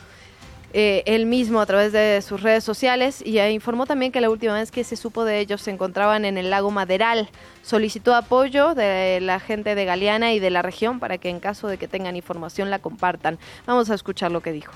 [0.72, 4.54] eh, él mismo a través de sus redes sociales y informó también que la última
[4.54, 7.30] vez que se supo de ellos se encontraban en el lago Maderal.
[7.62, 11.68] Solicitó apoyo de la gente de Galeana y de la región para que en caso
[11.68, 13.38] de que tengan información la compartan.
[13.66, 14.72] Vamos a escuchar lo que dijo.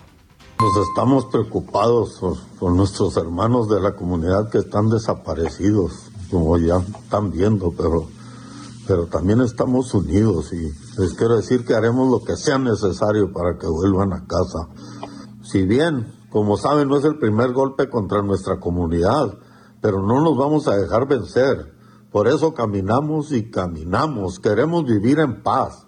[0.61, 2.21] Nos estamos preocupados
[2.59, 8.07] por, nuestros hermanos de la comunidad que están desaparecidos, como ya están viendo, pero,
[8.87, 10.71] pero también estamos unidos y
[11.01, 14.69] les quiero decir que haremos lo que sea necesario para que vuelvan a casa
[15.51, 19.37] si bien, como saben, no es el primer golpe contra nuestra comunidad,
[19.81, 21.75] pero no nos vamos a dejar vencer.
[22.13, 24.39] Por eso caminamos y caminamos.
[24.39, 25.87] Queremos vivir en paz.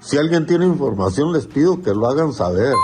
[0.00, 2.74] Si alguien tiene información, les pido que lo hagan saber.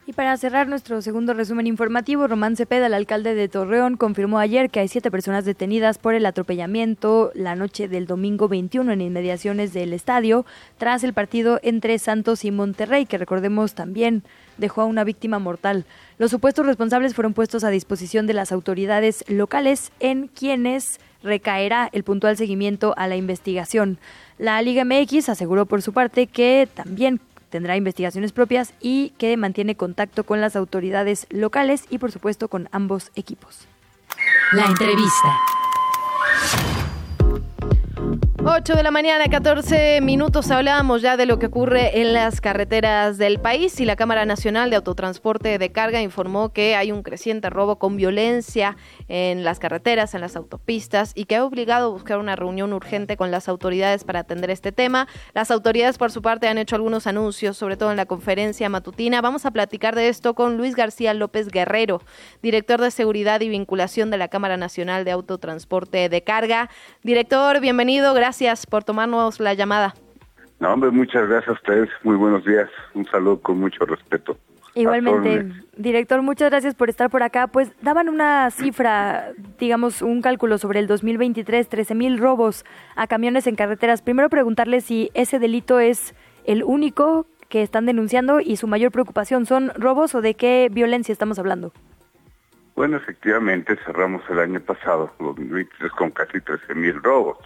[0.06, 4.70] Y para cerrar nuestro segundo resumen informativo, Román Cepeda, el alcalde de Torreón, confirmó ayer
[4.70, 9.72] que hay siete personas detenidas por el atropellamiento la noche del domingo 21 en inmediaciones
[9.72, 10.45] del estadio,
[10.78, 14.24] tras el partido entre Santos y Monterrey, que recordemos también
[14.58, 15.86] dejó a una víctima mortal.
[16.18, 22.04] Los supuestos responsables fueron puestos a disposición de las autoridades locales, en quienes recaerá el
[22.04, 23.97] puntual seguimiento a la investigación.
[24.38, 27.22] La Liga MX aseguró por su parte que también
[27.54, 32.68] tendrá investigaciones propias y que mantiene contacto con las autoridades locales y por supuesto con
[32.72, 33.68] ambos equipos.
[34.54, 35.38] La entrevista.
[38.46, 40.52] 8 de la mañana, 14 minutos.
[40.52, 44.70] Hablábamos ya de lo que ocurre en las carreteras del país y la Cámara Nacional
[44.70, 48.76] de Autotransporte de Carga informó que hay un creciente robo con violencia
[49.08, 53.16] en las carreteras, en las autopistas y que ha obligado a buscar una reunión urgente
[53.16, 55.08] con las autoridades para atender este tema.
[55.34, 59.22] Las autoridades, por su parte, han hecho algunos anuncios, sobre todo en la conferencia matutina.
[59.22, 62.02] Vamos a platicar de esto con Luis García López Guerrero,
[62.41, 66.70] director de Seguridad y Vinculación de la Cámara Nacional de Autotransporte de Carga.
[67.04, 68.14] Director, bienvenido.
[68.14, 69.93] Gracias gracias por tomarnos la llamada.
[70.59, 71.88] No, hombre, muchas gracias a ustedes.
[72.01, 72.67] Muy buenos días.
[72.95, 74.36] Un saludo con mucho respeto.
[74.73, 77.45] Igualmente, director, muchas gracias por estar por acá.
[77.45, 82.65] Pues daban una cifra, digamos, un cálculo sobre el 2023, 13 mil robos
[82.95, 84.01] a camiones en carreteras.
[84.01, 86.15] Primero preguntarle si ese delito es
[86.45, 91.13] el único que están denunciando y su mayor preocupación son robos o de qué violencia
[91.13, 91.71] estamos hablando.
[92.75, 97.38] Bueno, efectivamente cerramos el año pasado, 2023, con casi 13 mil robos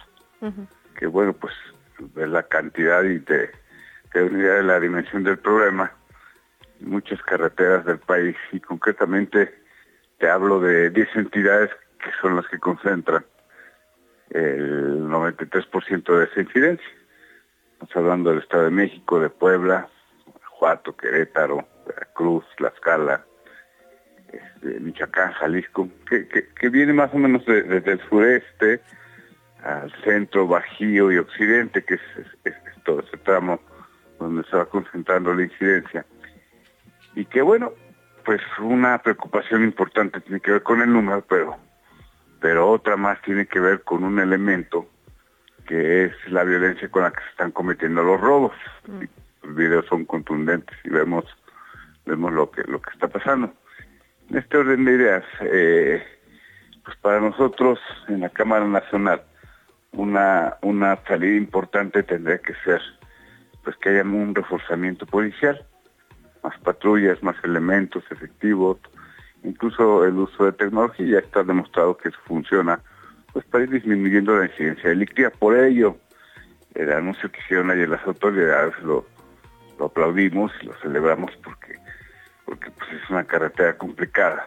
[0.98, 1.54] que bueno, pues
[2.14, 3.50] de la cantidad y de,
[4.12, 5.92] de la dimensión del problema,
[6.80, 9.54] muchas carreteras del país y concretamente
[10.18, 11.70] te hablo de 10 entidades
[12.02, 13.24] que son las que concentran
[14.30, 16.88] el 93% de esa incidencia.
[17.72, 19.88] Estamos hablando del Estado de México, de Puebla,
[20.26, 23.24] Guanajuato, Querétaro, Veracruz, Tlaxcala,
[24.32, 28.80] este, Michoacán, Jalisco, que, que, viene más o menos desde el sureste,
[29.62, 32.02] al centro, bajío y occidente, que es,
[32.84, 33.60] todo ese tramo
[34.18, 36.04] donde se va concentrando la incidencia.
[37.14, 37.72] Y que bueno,
[38.24, 41.56] pues una preocupación importante tiene que ver con el número, pero,
[42.40, 44.88] pero otra más tiene que ver con un elemento
[45.66, 48.52] que es la violencia con la que se están cometiendo los robos.
[48.86, 49.02] Mm.
[49.42, 51.24] Los videos son contundentes y vemos,
[52.06, 53.52] vemos lo que, lo que está pasando.
[54.30, 56.02] En este orden de ideas, eh,
[56.84, 57.78] pues para nosotros
[58.08, 59.22] en la Cámara Nacional,
[59.92, 62.80] una, una salida importante tendría que ser
[63.64, 65.64] pues que haya un reforzamiento policial,
[66.42, 68.78] más patrullas, más elementos efectivos,
[69.44, 72.80] incluso el uso de tecnología ya está demostrado que eso funciona
[73.32, 75.30] pues para ir disminuyendo la incidencia delictiva.
[75.30, 75.96] Por ello,
[76.74, 79.06] el anuncio que hicieron ayer las autoridades lo,
[79.78, 81.74] lo aplaudimos y lo celebramos porque,
[82.44, 84.46] porque pues es una carretera complicada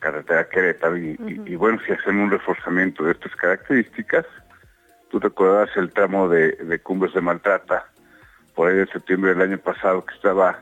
[0.00, 4.26] carretera Querétaro y, y, bueno, si hacen un reforzamiento de estas características,
[5.10, 7.86] tú recordarás el tramo de, de Cumbres de Maltrata,
[8.54, 10.60] por ahí de septiembre del año pasado, que estaba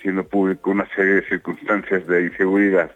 [0.00, 2.92] siendo público una serie de circunstancias de inseguridad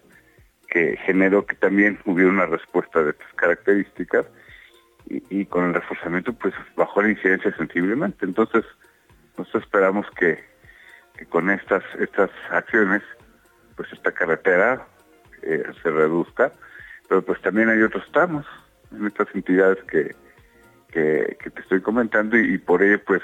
[0.67, 4.25] que generó que también hubiera una respuesta de estas características
[5.09, 8.25] y, y con el reforzamiento pues bajó la incidencia sensiblemente.
[8.25, 8.63] Entonces,
[9.37, 10.43] nosotros esperamos que,
[11.17, 13.01] que con estas, estas acciones,
[13.75, 14.85] pues esta carretera
[15.41, 16.51] eh, se reduzca,
[17.07, 18.45] pero pues también hay otros tramos
[18.91, 20.15] en estas entidades que,
[20.91, 23.21] que, te estoy comentando y, por ello pues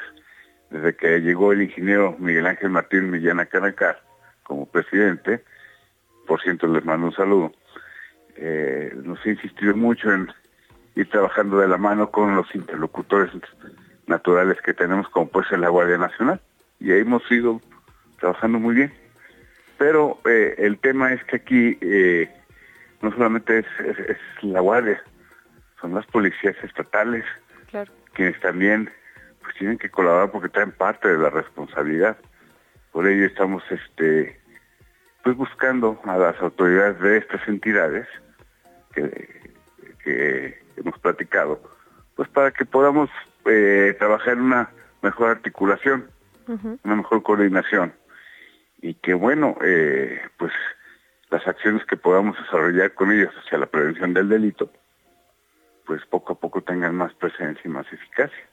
[0.70, 4.02] desde que llegó el ingeniero Miguel Ángel Martín Millana Canacar
[4.44, 5.44] como presidente,
[6.28, 7.52] por cierto les mando un saludo,
[8.36, 10.28] eh, nos ha insistido mucho en
[10.96, 13.32] ir trabajando de la mano con los interlocutores
[14.08, 16.42] naturales que tenemos como pues en la Guardia Nacional
[16.80, 17.62] y ahí hemos ido
[18.20, 19.05] trabajando muy bien.
[19.78, 22.30] Pero eh, el tema es que aquí eh,
[23.02, 23.66] no solamente es,
[24.42, 25.02] la Guardia,
[25.82, 27.26] son las policías estatales,
[28.14, 28.90] quienes también
[29.42, 32.18] pues tienen que colaborar porque traen parte de la responsabilidad.
[32.92, 34.40] Por ello estamos este
[35.24, 38.08] pues buscando a las autoridades de estas entidades
[38.94, 41.60] que, hemos platicado,
[42.16, 43.10] pues para que podamos
[43.46, 44.70] eh, trabajar en una
[45.02, 46.10] mejor articulación,
[46.84, 47.92] una mejor coordinación
[48.86, 50.54] y que bueno, eh, pues
[51.32, 54.72] las acciones que podamos desarrollar con ellos hacia la prevención del delito,
[55.88, 58.48] pues poco a poco tengan más presencia y más eficacia.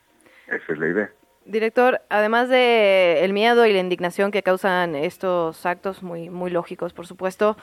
[0.46, 1.12] Esa es la idea.
[1.44, 6.92] Director, además de el miedo y la indignación que causan estos actos muy muy lógicos,
[6.92, 7.56] por supuesto,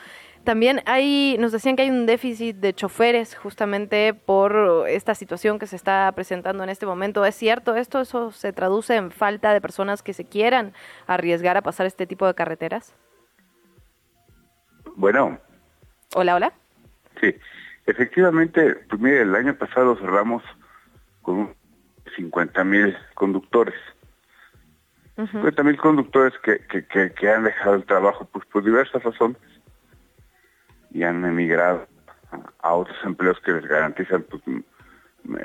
[0.43, 5.67] también hay nos decían que hay un déficit de choferes justamente por esta situación que
[5.67, 7.25] se está presentando en este momento.
[7.25, 8.01] ¿Es cierto esto?
[8.01, 10.73] ¿Eso se traduce en falta de personas que se quieran
[11.07, 12.93] arriesgar a pasar este tipo de carreteras?
[14.95, 15.39] Bueno.
[16.15, 16.53] Hola, hola.
[17.21, 17.33] Sí,
[17.85, 20.43] efectivamente, pues mire, el año pasado cerramos
[21.21, 21.55] con
[22.15, 23.75] 50 mil conductores.
[25.15, 29.37] 50 mil conductores que, que, que, han dejado el trabajo pues por diversas razones
[30.91, 31.87] y han emigrado
[32.59, 34.41] a otros empleos que les garantizan pues,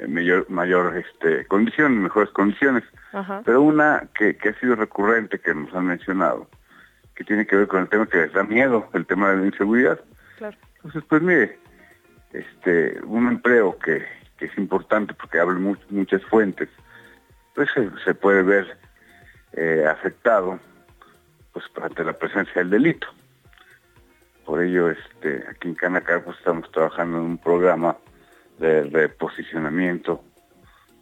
[0.08, 2.84] mayor, mayor este, condición, mejores condiciones.
[3.44, 6.48] Pero una que, que ha sido recurrente, que nos han mencionado,
[7.14, 9.46] que tiene que ver con el tema que les da miedo, el tema de la
[9.46, 10.00] inseguridad.
[10.76, 11.58] Entonces, pues mire,
[12.32, 14.04] este, un empleo que,
[14.44, 15.56] que es importante porque abre
[15.88, 16.68] muchas fuentes,
[17.54, 17.70] pues
[18.04, 18.76] se, puede ver
[19.52, 20.58] eh, afectado
[21.52, 23.06] pues ante la presencia del delito.
[24.44, 27.96] Por ello, este, aquí en Canacar pues estamos trabajando en un programa
[28.58, 30.22] de, posicionamiento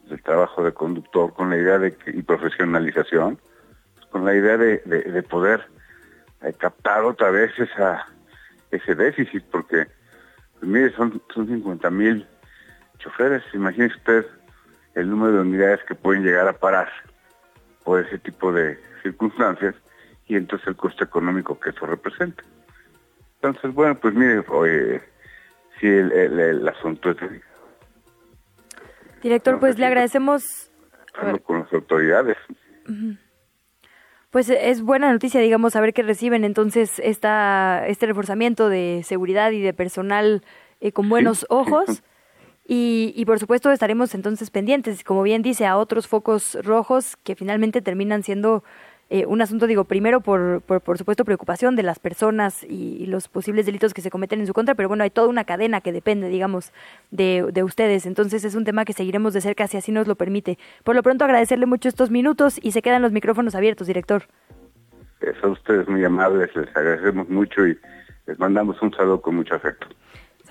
[0.08, 3.40] del trabajo de conductor con la idea de y profesionalización,
[4.10, 5.66] con la idea de, poder
[6.42, 8.06] eh, captar otra vez esa
[8.70, 9.86] ese déficit, porque
[10.60, 12.26] pues, mire, son, son 50 mil
[13.02, 14.26] choferes, imagínese usted
[14.94, 16.88] el número de unidades que pueden llegar a parar
[17.84, 19.74] por ese tipo de circunstancias
[20.26, 22.42] y entonces el costo económico que eso representa.
[23.36, 25.00] Entonces, bueno, pues mire, oye,
[25.80, 27.16] si el, asunto es...
[29.22, 30.70] Director, pues le agradecemos...
[31.44, 32.38] Con las autoridades.
[34.30, 39.60] Pues es buena noticia, digamos, saber que reciben entonces esta, este reforzamiento de seguridad y
[39.60, 40.42] de personal
[40.80, 42.02] eh, con buenos ojos.
[42.66, 47.34] Y, y, por supuesto estaremos entonces pendientes, como bien dice, a otros focos rojos que
[47.34, 48.62] finalmente terminan siendo
[49.14, 53.66] eh, un asunto, digo, primero por, por, supuesto preocupación de las personas y, los posibles
[53.66, 56.30] delitos que se cometen en su contra, pero bueno, hay toda una cadena que depende,
[56.30, 56.72] digamos,
[57.10, 58.06] de, de ustedes.
[58.06, 60.56] Entonces es un tema que seguiremos de cerca si así nos lo permite.
[60.82, 64.22] Por lo pronto agradecerle mucho estos minutos y se quedan los micrófonos abiertos, director.
[65.42, 67.78] Son ustedes muy amables, les agradecemos mucho y
[68.26, 69.88] les mandamos un saludo con mucho afecto.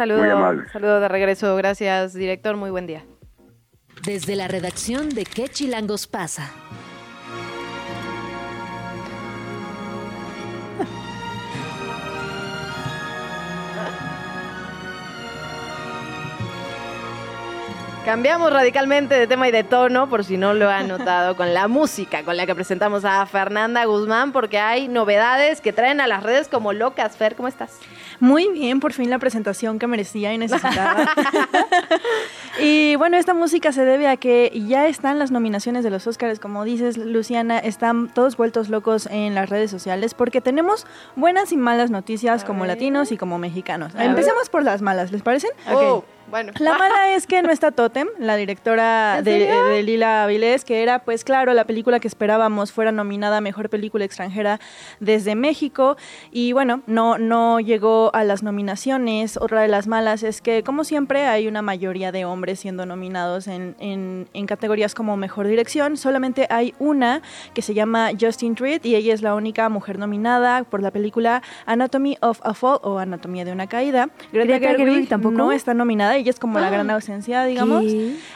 [0.02, 3.06] Saludo, saludo de regreso, gracias director, muy buen día.
[4.04, 6.52] Desde la redacción de ¿Qué Chilangos pasa?
[18.06, 21.68] Cambiamos radicalmente de tema y de tono, por si no lo han notado, con la
[21.68, 26.24] música con la que presentamos a Fernanda Guzmán, porque hay novedades que traen a las
[26.24, 27.16] redes como locas.
[27.16, 27.78] Fer, ¿cómo estás?
[28.20, 31.12] Muy bien, por fin la presentación que merecía y necesitaba.
[32.60, 36.40] y bueno, esta música se debe a que ya están las nominaciones de los Oscars,
[36.40, 41.58] como dices, Luciana, están todos vueltos locos en las redes sociales porque tenemos buenas y
[41.58, 43.94] malas noticias como latinos y como mexicanos.
[43.96, 45.52] Empecemos por las malas, ¿les parecen?
[45.72, 46.04] Oh.
[46.32, 46.54] Bueno.
[46.60, 51.26] La mala es que no está Totem, la directora de, Lila Avilés, que era, pues
[51.26, 54.62] claro, la película que esperábamos fuera nominada a Mejor Película Extranjera
[55.02, 55.98] desde México.
[56.32, 59.36] Y bueno, no, no llegó a las nominaciones.
[59.36, 63.48] Otra de las malas es que, como siempre, hay una mayoría de hombres siendo nominados
[63.48, 65.98] en, en, categorías como Mejor Dirección.
[65.98, 67.22] Solamente hay una
[67.54, 71.42] que se llama Justin Treat y ella es la única mujer nominada por la película
[71.66, 74.10] Anatomy of a Fall o Anatomía de una Caída.
[74.32, 76.96] Greta, Gerwig tampoco no está nominada ella es como la gran ah.
[76.96, 77.84] ausencia, digamos.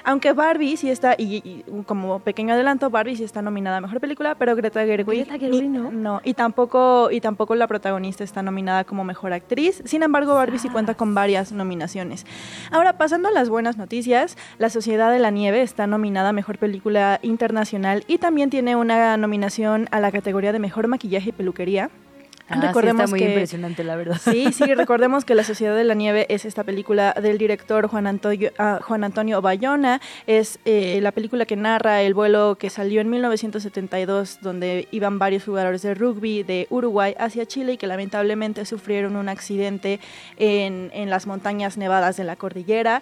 [0.04, 4.36] Aunque Barbie sí está, y, como pequeño adelanto, Barbie sí está nominada a Mejor Película,
[4.36, 5.92] pero Greta Gerwig, Greta Gerwig no.
[5.92, 9.82] No, y tampoco, y tampoco la protagonista está nominada como Mejor Actriz.
[9.86, 12.26] Sin embargo, Barbie sí cuenta con varias nominaciones.
[12.72, 16.58] Ahora, pasando a las buenas noticias, La Sociedad de la Nieve está nominada a Mejor
[16.58, 21.90] Película Internacional y también tiene una nominación a la categoría de Mejor Maquillaje y Peluquería.
[22.48, 24.22] Ah, recordemos muy impresionante, la verdad.
[24.24, 28.06] Sí, sí, recordemos que La Sociedad de la Nieve es esta película del director Juan
[28.06, 30.00] Antonio, uh, Juan Antonio Bayona.
[30.28, 35.44] Es eh, la película que narra el vuelo que salió en 1972, donde iban varios
[35.46, 40.00] jugadores de rugby de Uruguay hacia Chile y que lamentablemente sufrieron un accidente
[40.38, 43.02] en, en las montañas nevadas de la cordillera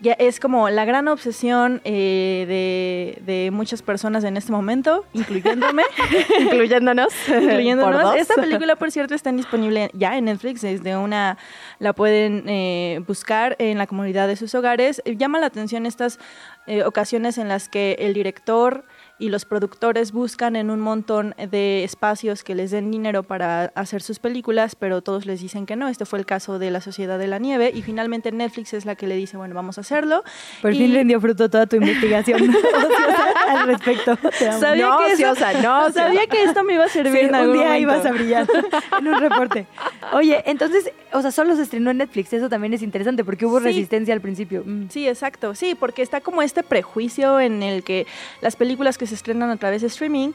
[0.00, 5.82] ya es como la gran obsesión eh, de, muchas personas en este momento, incluyéndome,
[6.40, 8.16] incluyéndonos, incluyéndonos.
[8.16, 11.38] Esta película, por cierto, está disponible ya en Netflix, desde una
[11.78, 15.02] la pueden eh, buscar en la comunidad de sus hogares.
[15.04, 16.18] Llama la atención estas
[16.66, 18.84] eh, ocasiones en las que el director
[19.18, 24.02] y los productores buscan en un montón de espacios que les den dinero para hacer
[24.02, 25.88] sus películas, pero todos les dicen que no.
[25.88, 28.96] Este fue el caso de La Sociedad de la Nieve y finalmente Netflix es la
[28.96, 30.24] que le dice, bueno, vamos a hacerlo.
[30.60, 32.40] Por fin rindió fruto toda tu investigación
[33.48, 34.18] al respecto.
[34.58, 37.78] Sabía, no, que no, sabía que esto me iba a servir en algún un día
[37.78, 38.46] ibas a brillar
[38.98, 39.66] en un reporte.
[40.12, 43.60] Oye, entonces, o sea, solo se estrenó en Netflix, eso también es interesante porque hubo
[43.60, 44.64] resistencia al principio.
[44.64, 44.88] Mm.
[44.88, 45.54] Sí, exacto.
[45.54, 48.06] Sí, porque está como este prejuicio en el que
[48.40, 50.32] las películas que se estrenan a través de streaming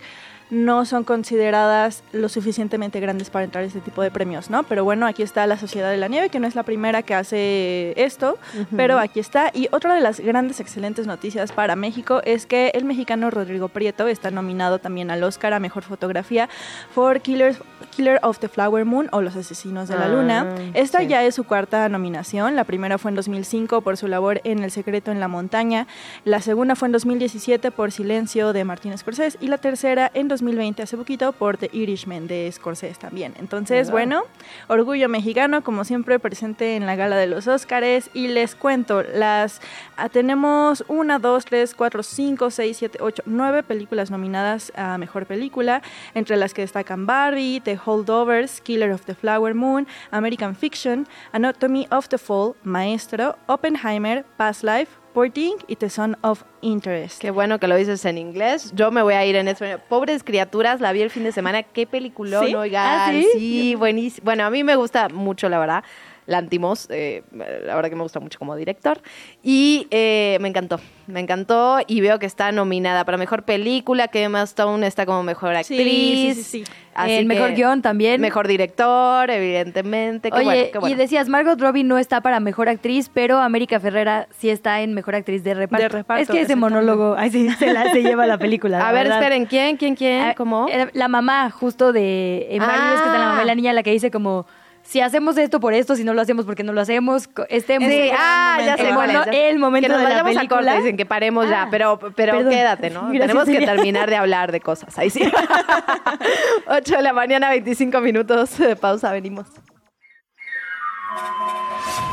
[0.49, 4.63] no son consideradas lo suficientemente grandes para entrar a este tipo de premios, ¿no?
[4.63, 7.13] Pero bueno, aquí está la Sociedad de la Nieve, que no es la primera que
[7.13, 8.37] hace esto,
[8.75, 9.51] pero aquí está.
[9.53, 14.07] Y otra de las grandes, excelentes noticias para México es que el mexicano Rodrigo Prieto
[14.07, 16.49] está nominado también al Oscar a Mejor Fotografía
[16.95, 17.59] por Killers,
[17.91, 20.47] Killer of the Flower Moon o Los Asesinos de la Luna.
[20.49, 21.07] Ah, Esta sí.
[21.07, 22.55] ya es su cuarta nominación.
[22.55, 25.85] La primera fue en 2005 por su labor en El secreto en la montaña.
[26.25, 29.37] La segunda fue en 2017 por Silencio de Martin Scorsese.
[29.41, 33.33] Y la tercera en 2020, hace poquito, por The Irishman de Scorsese también.
[33.39, 34.23] Entonces, bueno,
[34.67, 38.09] orgullo mexicano, como siempre, presente en la gala de los Óscares.
[38.13, 39.61] Y les cuento, las
[39.97, 45.25] ah, tenemos una, dos, tres, cuatro, cinco, seis, siete, ocho, nueve películas nominadas a Mejor
[45.25, 45.81] Película,
[46.15, 51.87] entre las que destacan Barbie, The Holdovers, Killer of the Flower Moon, American Fiction, Anatomy
[51.91, 57.19] of the Fall, Maestro, Oppenheimer, Past Life, Poor Thing y The Son of Interest.
[57.19, 58.71] Qué bueno que lo dices en inglés.
[58.75, 59.81] Yo me voy a ir en español.
[59.89, 61.63] Pobres criaturas, la vi el fin de semana.
[61.63, 62.55] Qué peliculón, ¿Sí?
[62.55, 62.85] oigan.
[62.87, 63.27] ¿Ah, sí?
[63.33, 64.25] sí, buenísimo.
[64.25, 65.83] Bueno, a mí me gusta mucho, la verdad.
[66.29, 69.01] Lantimos, eh, la verdad que me gusta mucho como director.
[69.41, 71.79] Y eh, me encantó, me encantó.
[71.87, 76.35] Y veo que está nominada para mejor película, que Emma Stone está como mejor actriz.
[76.37, 76.63] sí, sí, sí.
[76.93, 78.19] Así El mejor que- guion también.
[78.21, 80.29] Mejor director, evidentemente.
[80.31, 80.95] Qué Oye, bueno, qué bueno.
[80.95, 84.93] y decías, Margot Robbie no está para mejor actriz, pero América Ferrera sí está en
[84.93, 85.83] mejor actriz de reparto.
[85.83, 88.77] De reparto, es que ese monólogo, ay, sí, se, la, se lleva la película.
[88.81, 89.19] A la ver, verdad.
[89.23, 90.21] esperen, ¿quién, quién, quién?
[90.23, 90.67] Ah, ¿Cómo?
[90.93, 93.83] La mamá, justo de en Mario, es que está la mamá y la niña, la
[93.83, 94.45] que dice como.
[94.89, 97.77] Si hacemos esto por esto, si no lo hacemos porque no lo hacemos, co- este
[97.77, 100.61] Sí, ah, ya sé el, cuál es, momento que nos de la vayamos a película.
[100.61, 102.51] corte, dicen que paremos ya, pero, pero Perdón.
[102.51, 103.01] quédate, ¿no?
[103.11, 104.97] Gracias, Tenemos que terminar de hablar de cosas.
[104.97, 105.21] Ahí sí.
[106.65, 109.45] 8 de la mañana, 25 minutos de pausa, venimos.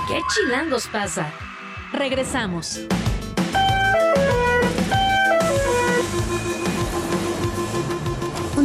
[0.09, 1.27] ¿Qué chilangos pasa?
[1.95, 2.81] Regresamos.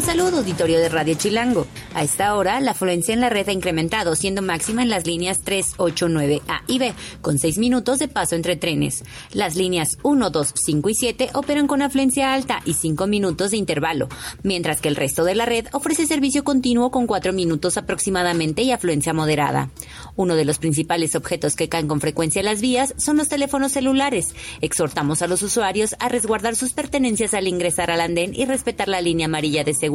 [0.01, 1.67] Un saludo auditorio de Radio Chilango.
[1.93, 5.41] A esta hora, la afluencia en la red ha incrementado, siendo máxima en las líneas
[5.43, 9.03] 3, 8, 9, A y B, con 6 minutos de paso entre trenes.
[9.31, 13.57] Las líneas 1, 2, 5 y 7 operan con afluencia alta y 5 minutos de
[13.57, 14.09] intervalo,
[14.41, 18.71] mientras que el resto de la red ofrece servicio continuo con 4 minutos aproximadamente y
[18.71, 19.69] afluencia moderada.
[20.15, 23.73] Uno de los principales objetos que caen con frecuencia en las vías son los teléfonos
[23.73, 24.33] celulares.
[24.61, 28.99] Exhortamos a los usuarios a resguardar sus pertenencias al ingresar al andén y respetar la
[29.01, 29.90] línea amarilla de seguridad.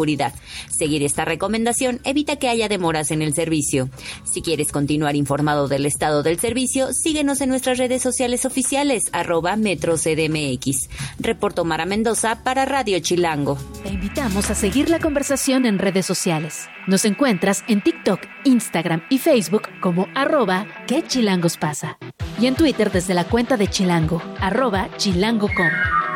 [0.70, 3.88] Seguir esta recomendación evita que haya demoras en el servicio.
[4.24, 9.56] Si quieres continuar informado del estado del servicio, síguenos en nuestras redes sociales oficiales, arroba
[9.56, 10.88] metrocdmx.
[11.18, 13.58] Reporto Mara Mendoza para Radio Chilango.
[13.82, 16.68] Te invitamos a seguir la conversación en redes sociales.
[16.86, 21.98] Nos encuentras en TikTok, Instagram y Facebook como arroba que chilangos pasa.
[22.40, 26.15] Y en Twitter desde la cuenta de Chilango, arroba chilango.com.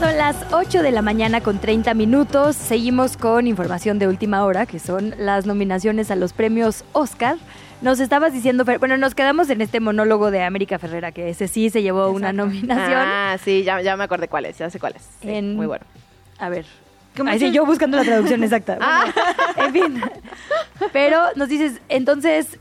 [0.00, 2.54] Son las 8 de la mañana con 30 minutos.
[2.54, 7.36] Seguimos con información de última hora, que son las nominaciones a los premios Oscar.
[7.82, 11.48] Nos estabas diciendo, Fer- bueno, nos quedamos en este monólogo de América Ferrera, que ese
[11.48, 12.92] sí se llevó una nominación.
[13.00, 15.02] Ah, sí, ya, ya me acordé cuál es, ya sé cuál es.
[15.20, 15.84] Sí, En- Muy bueno.
[16.38, 16.64] A ver.
[17.16, 18.78] ¿Cómo Ahí se- sí, yo buscando la traducción exacta.
[18.80, 19.04] Ah.
[19.56, 20.00] En fin.
[20.92, 22.58] Pero nos dices, entonces,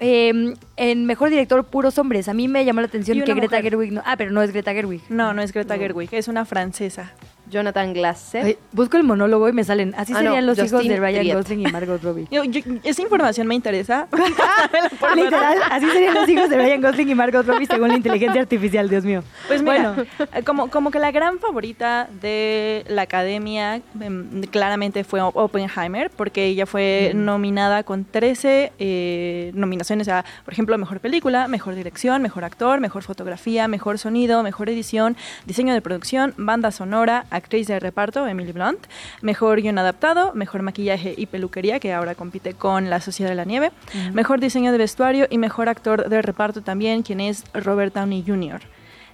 [0.00, 2.28] eh, en Mejor Director, puros hombres.
[2.28, 3.62] A mí me llamó la atención que Greta mujer.
[3.62, 4.02] Gerwig no...
[4.04, 5.02] Ah, pero no es Greta Gerwig.
[5.08, 7.12] No, no es Greta Gerwig, es una francesa.
[7.50, 8.44] Jonathan Glaser.
[8.44, 9.94] Ay, busco el monólogo y me salen.
[9.96, 11.36] Así Ah, no, serían los hijos de Ryan Triet.
[11.36, 12.26] Gosling y Margot Robbie.
[12.30, 14.08] Yo- yo- esa información me interesa.
[15.14, 18.88] Literal, así serían los hijos de Ryan Gosling y Margot Robbie según la inteligencia artificial,
[18.88, 19.22] Dios mío.
[19.46, 20.04] Pues mira, bueno,
[20.44, 26.66] como, como que la gran favorita de la academia em, claramente fue Oppenheimer, porque ella
[26.66, 32.80] fue nominada con 13 eh, nominaciones a, por ejemplo, Mejor Película, Mejor Dirección, Mejor Actor,
[32.80, 35.16] Mejor Fotografía, Mejor Sonido, Mejor Edición,
[35.46, 38.86] Diseño de Producción, Banda Sonora, Actriz de Reparto, Emily Blunt,
[39.22, 43.44] Mejor Guión Adaptado, Mejor Maquillaje y Peluquería, que ahora compite con La Sociedad de la
[43.44, 43.70] Nieve,
[44.12, 48.60] Mejor Diseño de Vestuario y Mejor Actor de Reparto también, quien es Robert Downey Jr.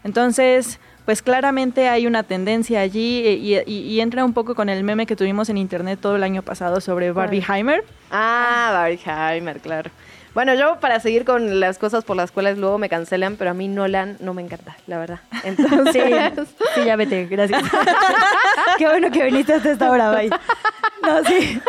[0.04, 4.68] Entonces, pues claramente hay una tendencia allí eh, y, y- y entra un poco con
[4.68, 7.84] el meme que tuvimos en internet todo el año pasado sobre Barbie Heimer.
[8.10, 9.90] Ah, Barbenheimer, claro.
[10.34, 13.54] Bueno, yo para seguir con las cosas por las cuales luego me cancelan, pero a
[13.54, 15.18] mí Nolan no me encanta, la verdad.
[15.44, 16.04] Entonces,
[16.36, 16.42] sí,
[16.76, 17.62] sí, ya vete, gracias.
[18.78, 20.30] Qué bueno que viniste hasta esta hora, bye.
[21.02, 21.60] No, sí.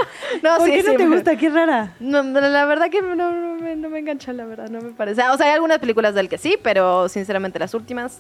[0.43, 1.35] No, ¿Por sí, qué no sí, te gusta?
[1.37, 1.93] Qué rara.
[1.99, 5.21] No, la verdad que no, no me, no me engancha, la verdad, no me parece.
[5.29, 8.19] O sea, hay algunas películas del que sí, pero sinceramente las últimas...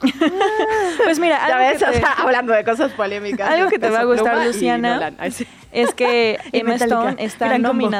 [1.04, 3.50] Pues mira, Ya algo ves, que o te- sea, hablando de cosas polémicas.
[3.50, 5.16] Algo que te va a gustar, Luciana, Nolan.
[5.72, 6.74] Es que Emma.
[6.76, 7.90] Stone está Gran combo.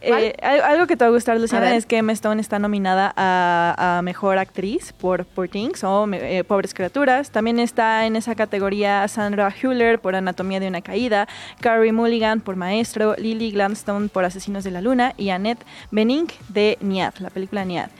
[0.00, 4.00] Eh, algo que te va a gustar, Luciana, es que Emma Stone está nominada a,
[4.02, 7.30] Mejor Actriz por Poor Things o eh, Pobres Criaturas.
[7.30, 11.28] También está en esa categoría Sandra Hüller por Anatomía de una Caída,
[11.60, 16.78] Carrie Mulligan por Maestro, Lily Gladstone por Asesinos de la Luna y Annette Bening de
[16.80, 17.90] Niad, la película Niad.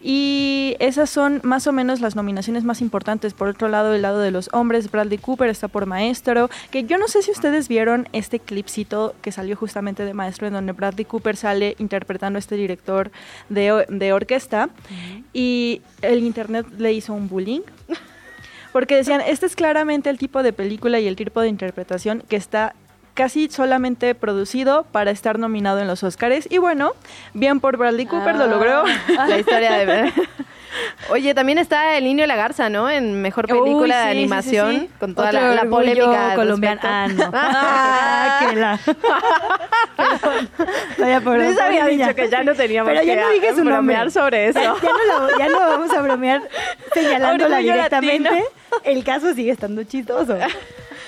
[0.00, 3.34] Y esas son más o menos las nominaciones más importantes.
[3.34, 6.98] Por otro lado, el lado de los hombres, Bradley Cooper está por Maestro, que yo
[6.98, 11.04] no sé si ustedes vieron este clipcito que salió justamente de Maestro, en donde Bradley
[11.04, 13.10] Cooper sale interpretando a este director
[13.48, 14.68] de, de orquesta
[15.32, 17.62] y el internet le hizo un bullying.
[18.72, 22.36] Porque decían, este es claramente el tipo de película y el tipo de interpretación que
[22.36, 22.74] está
[23.16, 26.46] casi solamente producido para estar nominado en los Oscars.
[26.48, 26.92] Y bueno,
[27.34, 28.84] bien por Bradley Cooper, lo logró.
[29.18, 29.26] Ah.
[29.28, 30.12] La historia de...
[31.08, 32.90] Oye, también está El Niño y la Garza, ¿no?
[32.90, 36.80] En Mejor Película de Animación, con toda la, polémica colombiana.
[36.84, 37.30] Ah, no.
[37.32, 38.78] ah, que la...
[40.98, 44.10] Vaya por Luis había dicho que ya no teníamos Pero ya no dije su bromear
[44.10, 44.60] sobre eso.
[44.60, 46.42] Ya, no ya, no vamos a bromear
[46.92, 48.44] señalándola directamente.
[48.84, 50.36] El caso sigue estando chistoso.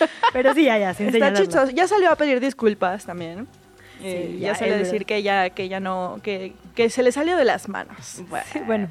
[0.33, 1.71] Pero sí, ya, ya, Está chistoso.
[1.71, 3.47] Ya salió a pedir disculpas también.
[4.01, 7.37] Eh, ya, salió a decir que ya, que ya no, que, que se le salió
[7.37, 8.23] de las manos.
[8.67, 8.89] Bueno,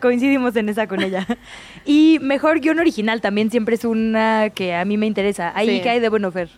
[0.00, 1.26] coincidimos en esa con ella.
[1.84, 5.52] y mejor guion original también siempre es una que a mí me interesa.
[5.54, 6.48] Ahí que hay de bueno, Fer.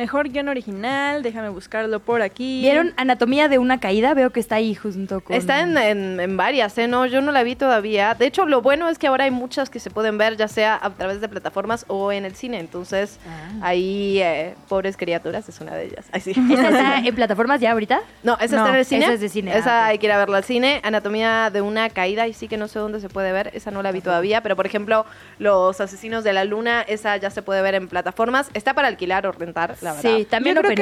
[0.00, 2.62] Mejor guion original, déjame buscarlo por aquí.
[2.62, 4.14] ¿Vieron Anatomía de una caída?
[4.14, 5.36] Veo que está ahí junto con...
[5.36, 5.76] Está en,
[6.18, 6.88] en, varias, ¿eh?
[6.88, 8.14] No, yo no la vi todavía.
[8.14, 10.78] De hecho, lo bueno es que ahora hay muchas que se pueden ver, ya sea
[10.80, 12.60] a través de plataformas o en el cine.
[12.60, 13.58] Entonces, ah.
[13.60, 16.06] ahí, eh, pobres criaturas, es una de ellas.
[16.14, 18.00] ¿Esa está en plataformas ya ahorita?
[18.22, 19.04] No, esa está en el cine.
[19.04, 19.54] Esa es de cine.
[19.54, 20.80] Esa ah, hay que ir a verla al cine.
[20.82, 23.50] Anatomía de una caída, y sí que no sé dónde se puede ver.
[23.52, 24.42] Esa no la vi todavía.
[24.42, 25.04] Pero, por ejemplo,
[25.38, 28.48] Los Asesinos de la Luna, esa ya se puede ver en plataformas.
[28.54, 30.16] Está para alquilar o rentar, la verdad.
[30.16, 30.76] Sí, también pues,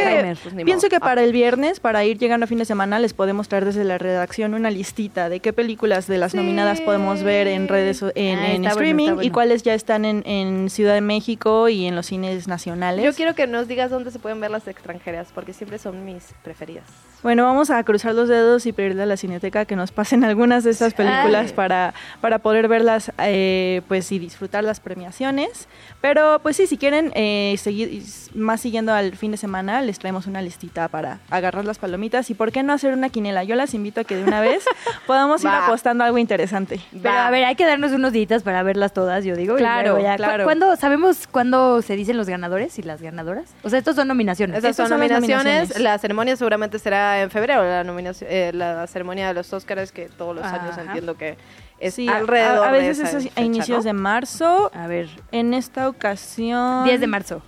[0.65, 1.01] pienso que ah.
[1.01, 3.99] para el viernes, para ir llegando a fin de semana, les podemos traer desde la
[3.99, 8.71] redacción una listita de qué películas de las nominadas podemos ver en redes, en, ah,
[8.71, 13.05] streaming y cuáles ya están en, Ciudad de México y en los cines nacionales.
[13.05, 16.35] Yo quiero que nos digas dónde se pueden ver las extranjeras, porque siempre son mis
[16.43, 16.85] preferidas.
[17.23, 20.65] Bueno, vamos a cruzar los dedos y pedirle a la Cineteca que nos pasen algunas
[20.65, 25.69] de estas películas para, para poder verlas eh, pues y disfrutar las premiaciones.
[26.01, 28.03] Pero pues sí, si quieren eh, seguir
[28.35, 32.35] más siguiendo al fin de semana, les traemos una listita para agarrar las palomitas y
[32.35, 33.45] por qué no hacer una quinela.
[33.45, 34.65] Yo las invito a que de una vez
[35.07, 36.81] podamos ir apostando algo interesante.
[36.91, 39.57] Pero a ver, hay que darnos unos días para verlas todas, yo digo.
[39.57, 40.45] Claro, claro.
[40.45, 43.55] ¿Cuándo, ¿Sabemos cuándo se dicen los ganadores y las ganadoras?
[43.63, 44.57] O sea, estos son nominaciones.
[44.59, 45.79] Estas son, nominaciones.
[45.79, 50.09] La ceremonia seguramente será en febrero, la, nominación, eh, la ceremonia de los Oscars, que
[50.09, 51.37] todos los años entiendo que
[51.81, 54.71] es alrededor a, veces es a inicios de marzo.
[54.75, 57.43] A ver, en esta ocasión 10 de marzo.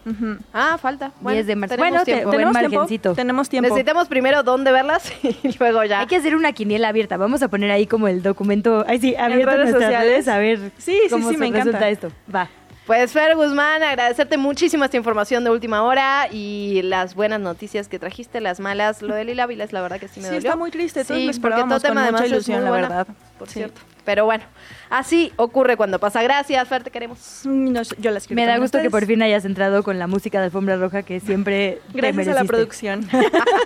[0.52, 1.12] Ah, falta.
[1.20, 1.76] Bueno, 10 de marzo.
[1.76, 2.30] Bueno, tiempo.
[2.30, 3.14] tenemos tiempo.
[3.14, 3.68] Tenemos tiempo.
[3.68, 6.00] Necesitamos primero dónde verlas y luego ya.
[6.00, 7.16] Hay que hacer una quiniela abierta.
[7.16, 10.72] Vamos a poner ahí como el documento, ay sí, abierto en redes sociales a ver
[10.78, 12.10] sí, sí, sí, me encanta esto.
[12.34, 12.48] Va.
[12.86, 18.00] Pues Fer Guzmán, agradecerte muchísimo esta información de última hora y las buenas noticias que
[18.00, 19.00] trajiste, las malas.
[19.00, 20.50] Lo de Lila Vilas, la verdad que sí me sí, dolió.
[20.50, 21.04] está muy triste.
[21.04, 23.06] Todos sí, porque todo tema de ilusión, la verdad.
[23.38, 23.80] Por cierto.
[24.04, 24.44] Pero bueno,
[24.88, 26.22] así ocurre cuando pasa.
[26.22, 27.42] Gracias, Fer, te queremos.
[27.44, 30.46] Mm, yo las Me da gusto que por fin hayas entrado con la música de
[30.46, 33.08] Alfombra Roja que siempre Gracias a la producción.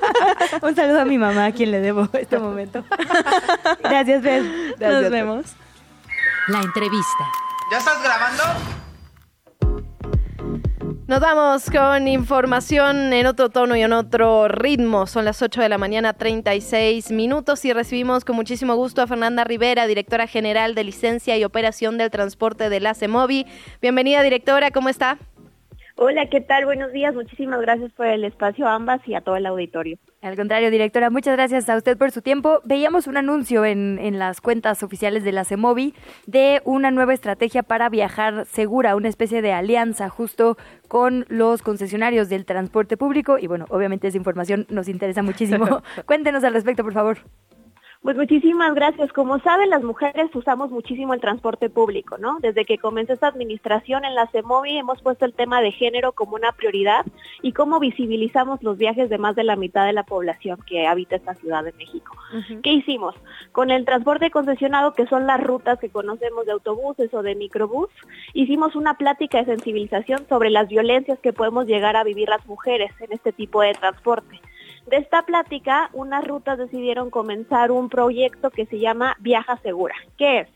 [0.63, 2.85] Un saludo a mi mamá, a quien le debo este momento.
[3.83, 4.43] Gracias, Fer.
[4.81, 5.47] Nos vemos.
[6.49, 7.25] La entrevista.
[7.71, 8.84] ¿Ya estás grabando?
[11.07, 15.07] Nos vamos con información en otro tono y en otro ritmo.
[15.07, 19.45] Son las 8 de la mañana, 36 minutos y recibimos con muchísimo gusto a Fernanda
[19.45, 23.45] Rivera, directora general de licencia y operación del transporte de la CEMOVI.
[23.83, 25.19] Bienvenida, directora, ¿cómo está?
[25.97, 26.65] Hola, ¿qué tal?
[26.65, 27.15] Buenos días.
[27.15, 29.97] Muchísimas gracias por el espacio a ambas y a todo el auditorio.
[30.23, 32.61] Al contrario, directora, muchas gracias a usted por su tiempo.
[32.65, 35.95] Veíamos un anuncio en, en las cuentas oficiales de la CEMOVI
[36.27, 40.57] de una nueva estrategia para viajar segura, una especie de alianza justo
[40.89, 43.39] con los concesionarios del transporte público.
[43.39, 45.81] Y bueno, obviamente esa información nos interesa muchísimo.
[46.07, 47.19] Cuéntenos al respecto, por favor.
[48.05, 49.15] Pues muchísimas gracias.
[49.15, 52.39] Como saben, las mujeres usamos muchísimo el transporte público, ¿no?
[52.39, 56.37] Desde que comenzó esta administración en la CEMOVI hemos puesto el tema de género como
[56.37, 57.07] una prioridad
[57.41, 61.17] y cómo visibilizamos los viajes de más de la mitad de la población que habita
[61.17, 62.15] esta Ciudad de México.
[62.63, 63.15] ¿Qué hicimos?
[63.53, 67.89] Con el transporte concesionado, que son las rutas que conocemos de autobuses o de microbús,
[68.35, 72.93] hicimos una plática de sensibilización sobre las violencias que podemos llegar a vivir las mujeres
[73.01, 74.43] en este tipo de transporte.
[74.87, 79.95] De esta plática, unas rutas decidieron comenzar un proyecto que se llama Viaja Segura.
[80.19, 80.49] ¿Qué es?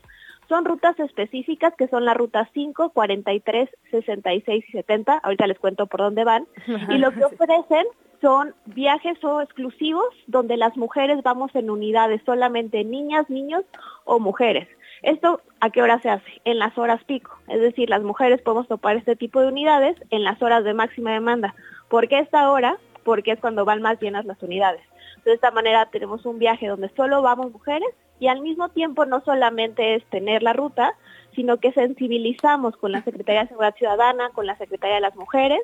[0.47, 5.17] Son rutas específicas que son la ruta 5, 43, 66 y 70.
[5.17, 6.47] Ahorita les cuento por dónde van.
[6.89, 7.85] Y lo que ofrecen
[8.21, 13.63] son viajes o exclusivos donde las mujeres vamos en unidades, solamente niñas, niños
[14.05, 14.67] o mujeres.
[15.01, 16.41] ¿Esto a qué hora se hace?
[16.43, 17.37] En las horas pico.
[17.47, 21.13] Es decir, las mujeres podemos topar este tipo de unidades en las horas de máxima
[21.13, 21.55] demanda.
[21.87, 22.77] ¿Por qué esta hora?
[23.09, 24.83] Porque es cuando van más llenas las unidades.
[25.25, 29.19] De esta manera tenemos un viaje donde solo vamos mujeres y al mismo tiempo no
[29.21, 30.93] solamente es tener la ruta,
[31.33, 35.61] sino que sensibilizamos con la Secretaría de Seguridad Ciudadana, con la Secretaría de las Mujeres,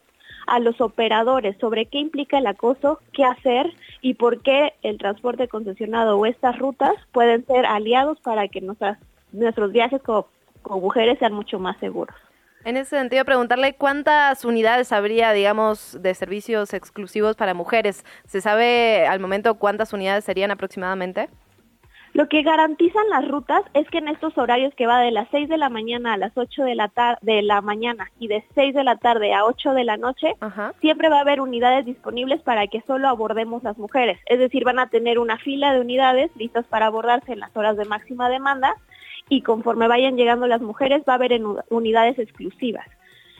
[0.48, 5.48] a los operadores sobre qué implica el acoso, qué hacer y por qué el transporte
[5.48, 10.28] concesionado o estas rutas pueden ser aliados para que nuestros viajes como
[10.82, 12.16] mujeres sean mucho más seguros.
[12.66, 18.04] En ese sentido, preguntarle cuántas unidades habría, digamos, de servicios exclusivos para mujeres.
[18.26, 21.30] ¿Se sabe al momento cuántas unidades serían aproximadamente?
[22.14, 25.48] Lo que garantizan las rutas es que en estos horarios que va de las 6
[25.48, 28.84] de la mañana a las 8 de la, de la mañana y de 6 de
[28.84, 30.34] la tarde a 8 de la noche,
[30.82, 34.18] siempre va a haber unidades disponibles para que solo abordemos las mujeres.
[34.26, 37.78] Es decir, van a tener una fila de unidades listas para abordarse en las horas
[37.78, 38.76] de máxima demanda
[39.30, 41.40] y conforme vayan llegando las mujeres va a haber
[41.70, 42.88] unidades exclusivas.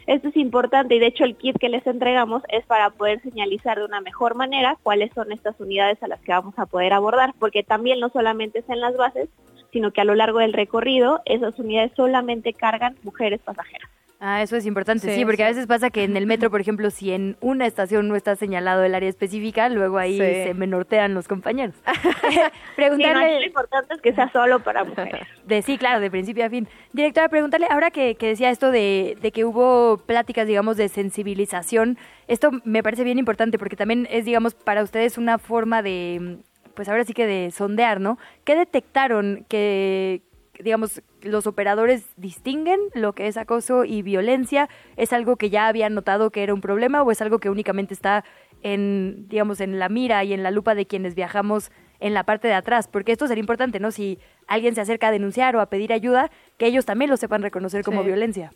[0.06, 3.78] Esto es importante y de hecho el kit que les entregamos es para poder señalizar
[3.78, 7.34] de una mejor manera cuáles son estas unidades a las que vamos a poder abordar,
[7.40, 9.28] porque también no solamente es en las bases,
[9.72, 13.90] sino que a lo largo del recorrido esas unidades solamente cargan mujeres pasajeras.
[14.18, 16.90] Ah, eso es importante, sí, porque a veces pasa que en el metro, por ejemplo,
[16.90, 21.28] si en una estación no está señalado el área específica, luego ahí se menortean los
[21.28, 21.74] compañeros.
[22.76, 23.40] preguntarle...
[23.40, 25.26] lo importante es que sea solo para mujeres.
[25.44, 26.66] De, sí, claro, de principio a fin.
[26.92, 31.98] Directora, preguntarle, ahora que, que decía esto de, de que hubo pláticas, digamos, de sensibilización,
[32.26, 36.38] esto me parece bien importante porque también es, digamos, para ustedes una forma de
[36.76, 38.18] pues ahora sí que de sondear, ¿no?
[38.44, 40.22] ¿Qué detectaron que,
[40.62, 44.68] digamos, los operadores distinguen lo que es acoso y violencia?
[44.96, 47.94] ¿Es algo que ya habían notado que era un problema o es algo que únicamente
[47.94, 48.24] está
[48.62, 51.70] en, digamos, en la mira y en la lupa de quienes viajamos
[52.00, 52.88] en la parte de atrás?
[52.88, 53.90] Porque esto sería importante, ¿no?
[53.90, 57.42] Si alguien se acerca a denunciar o a pedir ayuda, que ellos también lo sepan
[57.42, 58.52] reconocer como violencia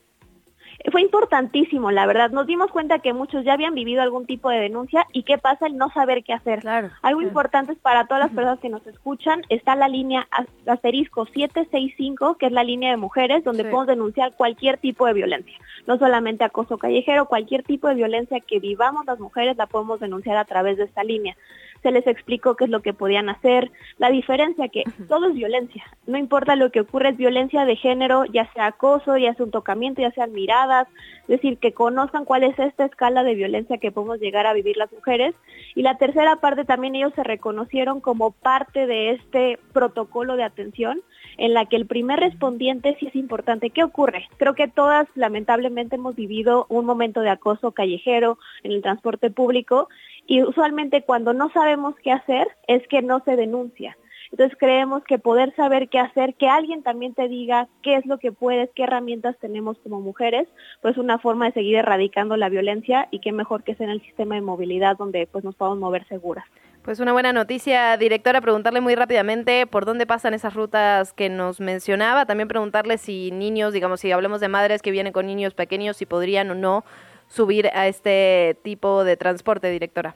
[0.90, 2.30] fue importantísimo, la verdad.
[2.30, 5.66] Nos dimos cuenta que muchos ya habían vivido algún tipo de denuncia y qué pasa
[5.66, 6.66] el no saber qué hacer.
[7.02, 10.26] Algo importante es para todas las personas que nos escuchan, está la línea
[10.66, 15.56] asterisco 765, que es la línea de mujeres, donde podemos denunciar cualquier tipo de violencia.
[15.86, 20.36] No solamente acoso callejero, cualquier tipo de violencia que vivamos las mujeres la podemos denunciar
[20.36, 21.36] a través de esta línea
[21.82, 23.70] se les explicó qué es lo que podían hacer.
[23.98, 28.24] La diferencia que todo es violencia, no importa lo que ocurre, es violencia de género,
[28.26, 30.88] ya sea acoso, ya sea un tocamiento, ya sean miradas,
[31.22, 34.76] es decir, que conozcan cuál es esta escala de violencia que podemos llegar a vivir
[34.76, 35.34] las mujeres.
[35.74, 41.00] Y la tercera parte también ellos se reconocieron como parte de este protocolo de atención
[41.38, 43.70] en la que el primer respondiente sí es importante.
[43.70, 44.28] ¿Qué ocurre?
[44.36, 49.88] Creo que todas lamentablemente hemos vivido un momento de acoso callejero en el transporte público
[50.30, 53.98] y usualmente cuando no sabemos qué hacer es que no se denuncia.
[54.30, 58.18] Entonces creemos que poder saber qué hacer, que alguien también te diga qué es lo
[58.18, 60.46] que puedes, qué herramientas tenemos como mujeres,
[60.82, 64.02] pues una forma de seguir erradicando la violencia y qué mejor que sea en el
[64.02, 66.44] sistema de movilidad donde pues nos podamos mover seguras.
[66.82, 71.58] Pues una buena noticia, directora, preguntarle muy rápidamente por dónde pasan esas rutas que nos
[71.58, 75.96] mencionaba, también preguntarle si niños, digamos, si hablamos de madres que vienen con niños pequeños,
[75.96, 76.84] si podrían o no
[77.30, 80.14] subir a este tipo de transporte, directora.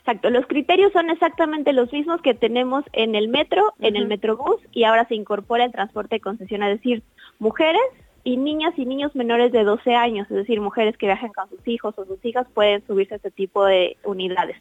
[0.00, 4.60] Exacto, los criterios son exactamente los mismos que tenemos en el metro, en el metrobús
[4.70, 7.02] y ahora se incorpora el transporte de concesión, es decir,
[7.40, 7.82] mujeres
[8.26, 11.60] y niñas y niños menores de 12 años, es decir, mujeres que viajan con sus
[11.68, 14.56] hijos o sus hijas pueden subirse a este tipo de unidades.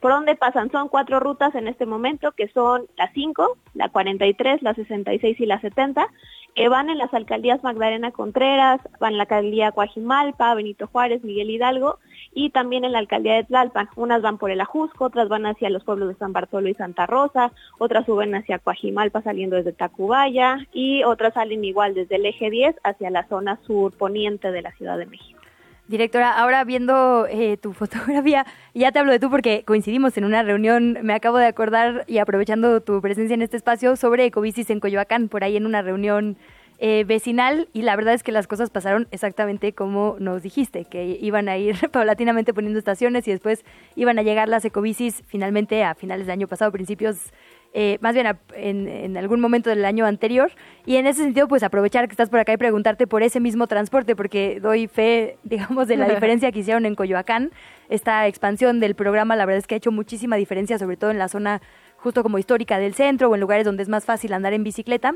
[0.00, 0.70] ¿Por dónde pasan?
[0.70, 5.46] Son cuatro rutas en este momento, que son la 5, la 43, la 66 y
[5.46, 6.10] la 70,
[6.56, 11.50] que van en las alcaldías Magdalena Contreras, van en la alcaldía Coajimalpa, Benito Juárez, Miguel
[11.50, 11.98] Hidalgo
[12.32, 13.90] y también en la alcaldía de Tlalpan.
[13.94, 17.06] Unas van por el Ajusco, otras van hacia los pueblos de San Bartolo y Santa
[17.06, 22.48] Rosa, otras suben hacia Coajimalpa saliendo desde Tacubaya y otras salen igual desde el eje
[22.50, 25.40] 10 hacia la zona sur poniente de la Ciudad de México.
[25.88, 30.42] Directora, ahora viendo eh, tu fotografía, ya te hablo de tú porque coincidimos en una
[30.42, 34.80] reunión, me acabo de acordar y aprovechando tu presencia en este espacio sobre ecobicis en
[34.80, 36.36] Coyoacán, por ahí en una reunión
[36.78, 41.18] eh, vecinal y la verdad es que las cosas pasaron exactamente como nos dijiste, que
[41.22, 43.64] iban a ir paulatinamente poniendo estaciones y después
[43.94, 47.32] iban a llegar las ecobicis finalmente a finales del año pasado, principios,
[47.78, 50.50] eh, más bien en, algún momento del año anterior.
[50.86, 53.66] Y en ese sentido, pues aprovechar que estás por acá y preguntarte por ese mismo
[53.66, 57.50] transporte, porque doy fe, digamos, de la diferencia que hicieron en Coyoacán.
[57.90, 61.18] Esta expansión del programa, la verdad es que ha hecho muchísima diferencia, sobre todo en
[61.18, 61.60] la zona
[61.98, 65.14] justo como histórica del centro o en lugares donde es más fácil andar en bicicleta.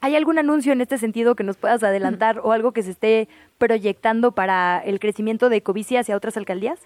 [0.00, 3.28] ¿Hay algún anuncio en este sentido que nos puedas adelantar o algo que se esté
[3.58, 6.80] proyectando para el crecimiento de Ecobici hacia otras alcaldías?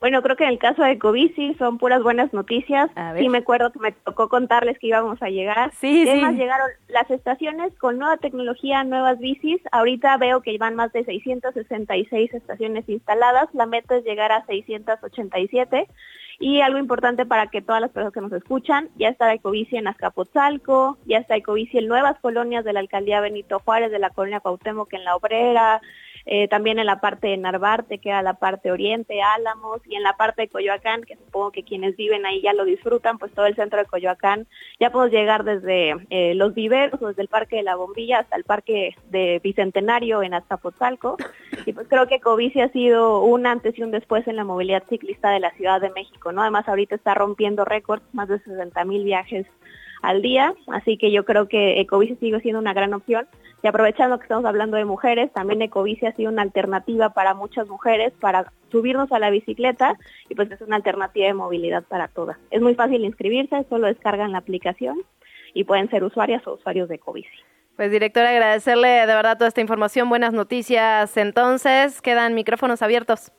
[0.00, 2.90] Bueno, creo que en el caso de Covici son puras buenas noticias.
[3.18, 5.72] Sí me acuerdo que me tocó contarles que íbamos a llegar.
[5.74, 9.60] Sí, Además llegaron las estaciones con nueva tecnología, nuevas bicis.
[9.72, 13.48] Ahorita veo que van más de 666 estaciones instaladas.
[13.52, 15.86] La meta es llegar a 687.
[16.38, 19.86] Y algo importante para que todas las personas que nos escuchan, ya está Ecobici en
[19.86, 24.40] Azcapotzalco, ya está Ecobici en nuevas colonias de la alcaldía Benito Juárez, de la colonia
[24.40, 25.82] Cuauhtémoc en La Obrera,
[26.26, 30.02] eh, también en la parte de Narvarte, que era la parte oriente, Álamos, y en
[30.02, 33.46] la parte de Coyoacán, que supongo que quienes viven ahí ya lo disfrutan, pues todo
[33.46, 34.46] el centro de Coyoacán,
[34.78, 38.44] ya podemos llegar desde eh, los viveros, desde el Parque de la Bombilla hasta el
[38.44, 41.16] Parque de Bicentenario en Azcapotzalco,
[41.66, 44.84] y pues creo que Covici ha sido un antes y un después en la movilidad
[44.88, 46.42] ciclista de la Ciudad de México, ¿no?
[46.42, 49.46] Además ahorita está rompiendo récords, más de 60 mil viajes
[50.02, 53.26] al día, así que yo creo que Ecobici sigue siendo una gran opción.
[53.62, 57.68] Y aprovechando que estamos hablando de mujeres, también Ecobici ha sido una alternativa para muchas
[57.68, 62.38] mujeres para subirnos a la bicicleta y pues es una alternativa de movilidad para todas.
[62.50, 65.02] Es muy fácil inscribirse, solo descargan la aplicación
[65.52, 67.28] y pueden ser usuarias o usuarios de Ecobici.
[67.76, 71.16] Pues directora, agradecerle de verdad toda esta información, buenas noticias.
[71.16, 73.32] Entonces, quedan micrófonos abiertos.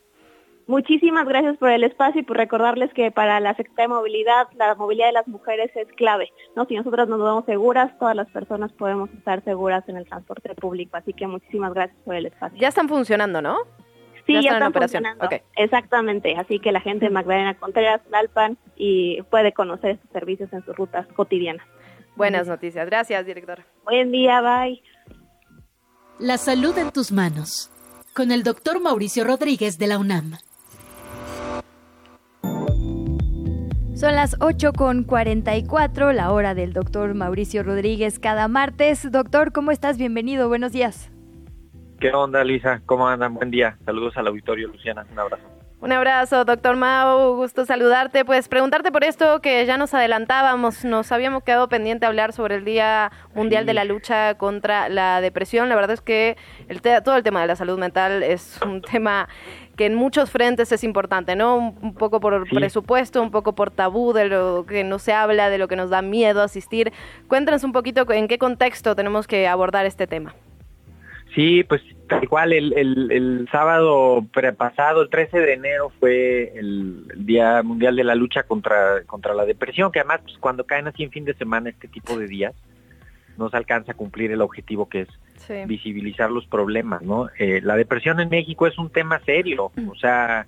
[0.68, 4.76] Muchísimas gracias por el espacio y por recordarles que para la Secretaría de Movilidad, la
[4.76, 6.30] movilidad de las mujeres es clave.
[6.56, 6.66] ¿no?
[6.66, 10.98] Si nosotras nos vemos seguras, todas las personas podemos estar seguras en el transporte público.
[10.98, 12.60] Así que muchísimas gracias por el espacio.
[12.60, 13.58] Ya están funcionando, ¿no?
[14.26, 15.30] Sí, ya, están, están, funcionando.
[15.56, 16.36] Exactamente.
[16.38, 20.76] Así que la gente de Magdalena Contreras, Lalpan, y puede conocer estos servicios en sus
[20.76, 21.66] rutas cotidianas.
[22.16, 22.86] Buenas noticias.
[22.86, 23.66] Gracias, directora.
[23.84, 24.82] Buen día, bye.
[26.20, 27.72] La salud en tus manos.
[28.14, 30.38] Con el doctor Mauricio Rodríguez de la UNAM.
[34.02, 39.12] Son las 8 con 44, la hora del doctor Mauricio Rodríguez cada martes.
[39.12, 40.00] Doctor, ¿cómo estás?
[40.00, 41.12] Bienvenido, buenos días.
[42.00, 42.82] ¿Qué onda, Luisa?
[42.88, 43.36] ¿Cómo andan?
[43.36, 43.78] Buen día.
[43.86, 45.06] Saludos al auditorio, Luciana.
[45.12, 45.44] Un abrazo.
[45.82, 47.36] Un abrazo, doctor Mau.
[47.36, 48.24] Gusto saludarte.
[48.24, 50.86] Pues preguntarte por esto que ya nos adelantábamos.
[50.86, 55.22] Nos habíamos quedado pendiente a hablar sobre el Día Mundial de la Lucha contra la
[55.22, 55.70] Depresión.
[55.70, 56.38] La verdad es que
[56.68, 59.28] el todo el tema de la salud mental es un tema
[59.76, 61.58] que en muchos frentes es importante, ¿no?
[61.58, 65.58] Un, poco por presupuesto, un poco por tabú de lo que no se habla, de
[65.58, 66.92] lo que nos da miedo asistir.
[67.28, 70.36] Cuéntanos un poquito en qué contexto tenemos que abordar este tema.
[71.36, 74.26] Sí, pues tal cual, el, el, sábado
[74.58, 79.46] pasado, el 13 de enero, fue el, Día Mundial de la Lucha contra, contra la
[79.46, 82.54] Depresión, que además pues, cuando caen así en fin de semana este tipo de días,
[83.38, 85.10] no se alcanza a cumplir el objetivo que es
[85.68, 87.30] visibilizar los problemas, ¿no?
[87.38, 90.48] Eh, la depresión en México es un tema serio, o sea,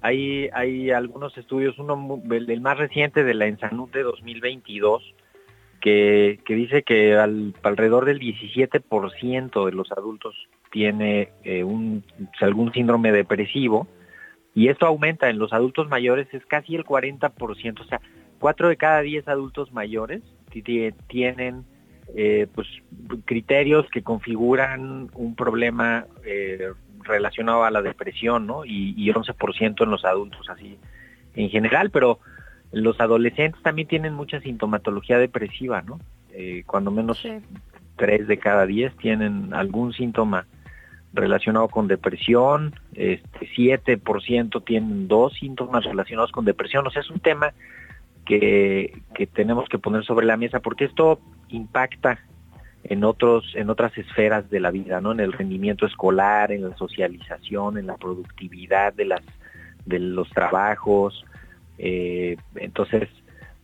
[0.00, 5.14] hay, hay algunos estudios, uno el, más reciente de la Ensanud de 2022,
[5.80, 10.34] que, que dice que al, alrededor del 17% de los adultos
[10.70, 12.04] tiene eh, un,
[12.40, 13.86] algún síndrome depresivo,
[14.54, 18.00] y esto aumenta en los adultos mayores, es casi el 40%, o sea,
[18.38, 20.22] 4 de cada 10 adultos mayores
[21.08, 21.64] tienen
[22.14, 22.68] eh, pues
[23.24, 26.72] criterios que configuran un problema eh,
[27.04, 28.64] relacionado a la depresión, ¿no?
[28.64, 30.78] Y, y 11% en los adultos, así
[31.34, 32.18] en general, pero
[32.72, 36.00] los adolescentes también tienen mucha sintomatología depresiva, ¿no?
[36.32, 37.26] Eh, cuando menos
[37.96, 40.46] 3 de cada 10 tienen algún síntoma
[41.12, 47.20] relacionado con depresión, este 7% tienen dos síntomas relacionados con depresión, o sea, es un
[47.20, 47.52] tema
[48.24, 51.20] que, que tenemos que poner sobre la mesa porque esto
[51.52, 52.18] impacta
[52.84, 56.76] en otros en otras esferas de la vida no en el rendimiento escolar en la
[56.76, 59.22] socialización en la productividad de las
[59.84, 61.24] de los trabajos.
[61.78, 63.08] Eh, entonces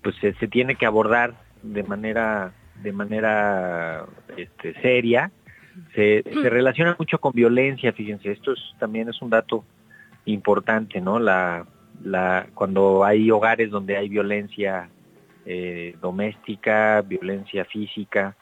[0.03, 2.53] pues se, tiene que abordar de manera
[2.83, 4.07] de manera
[4.37, 5.33] este, seria.
[5.95, 9.65] Se, se relaciona mucho con violencia fíjense esto es, también es un dato
[10.25, 11.67] importante no la
[12.03, 14.89] la cuando hay hogares donde hay violencia
[15.51, 18.37] eh, doméstica, violencia física,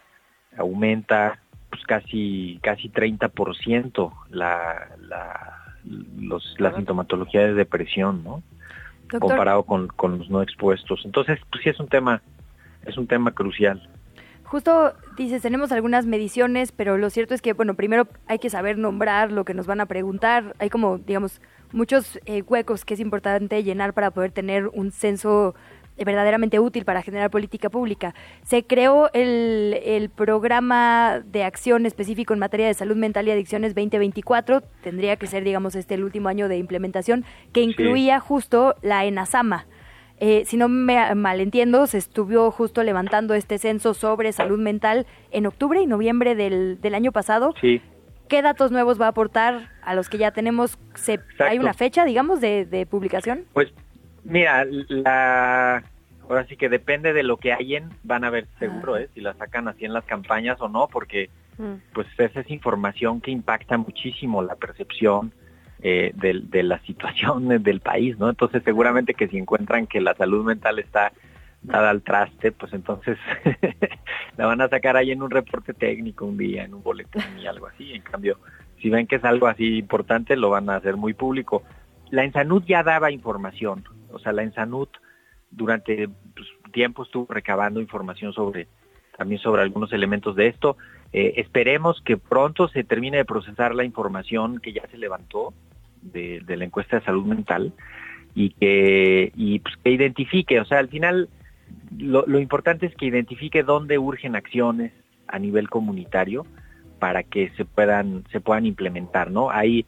[0.58, 1.38] aumenta
[1.70, 5.76] pues casi casi 30% la, la,
[6.18, 8.42] los, la sintomatología de depresión, ¿no?
[9.20, 11.02] Comparado con, con los no expuestos.
[11.04, 12.22] Entonces, pues sí es un tema,
[12.84, 13.88] es un tema crucial.
[14.42, 18.78] Justo dices, tenemos algunas mediciones, pero lo cierto es que, bueno, primero hay que saber
[18.78, 20.56] nombrar lo que nos van a preguntar.
[20.58, 21.40] Hay como, digamos,
[21.72, 25.54] muchos eh, huecos que es importante llenar para poder tener un censo
[26.04, 28.14] verdaderamente útil para generar política pública.
[28.42, 33.74] Se creó el, el, programa de acción específico en materia de salud mental y adicciones
[33.74, 39.04] 2024, tendría que ser, digamos, este el último año de implementación, que incluía justo la
[39.04, 39.66] ENASAMA.
[40.18, 45.46] Eh, si no me malentiendo, se estuvo justo levantando este censo sobre salud mental en
[45.46, 47.54] octubre y noviembre del, del año pasado.
[47.60, 47.82] Sí.
[48.28, 50.78] ¿Qué datos nuevos va a aportar a los que ya tenemos?
[50.94, 53.44] Se, ¿Hay una fecha, digamos, de, publicación?
[53.52, 53.72] Pues
[54.26, 55.82] mira, la,
[56.28, 59.02] ahora sí que depende de lo que hayan, van a ver seguro ah.
[59.02, 59.08] ¿eh?
[59.14, 61.92] si la sacan así en las campañas o no, porque mm.
[61.92, 65.32] pues esa es información que impacta muchísimo la percepción
[65.82, 68.28] eh, de, de la situación del país, ¿no?
[68.28, 71.12] Entonces seguramente que si encuentran que la salud mental está
[71.62, 73.18] dada al traste, pues entonces
[74.36, 77.46] la van a sacar ahí en un reporte técnico un día, en un boletín y
[77.46, 77.92] algo así.
[77.92, 78.38] En cambio,
[78.80, 81.62] si ven que es algo así importante, lo van a hacer muy público.
[82.10, 83.84] La Ensanud ya daba información,
[84.16, 84.88] o sea, la Ensanud
[85.50, 88.68] durante pues, tiempo estuvo recabando información sobre
[89.16, 90.76] también sobre algunos elementos de esto.
[91.12, 95.54] Eh, esperemos que pronto se termine de procesar la información que ya se levantó
[96.02, 97.72] de, de la encuesta de salud mental
[98.34, 101.30] y que y pues, que identifique, o sea, al final
[101.98, 104.92] lo, importante es que identifique dónde urgen acciones
[105.26, 106.46] a nivel comunitario
[106.98, 109.50] para que se puedan se puedan implementar, ¿no?
[109.50, 109.86] Hay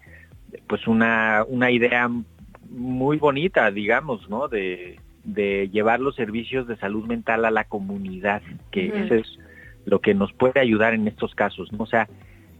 [0.67, 2.11] pues una una idea
[2.71, 4.49] muy bonita, digamos, ¿no?
[4.49, 9.39] De, de llevar los servicios de salud mental a la comunidad, que eso es
[9.85, 11.85] lo que nos puede ayudar en estos casos, ¿no?
[11.85, 12.09] O sea,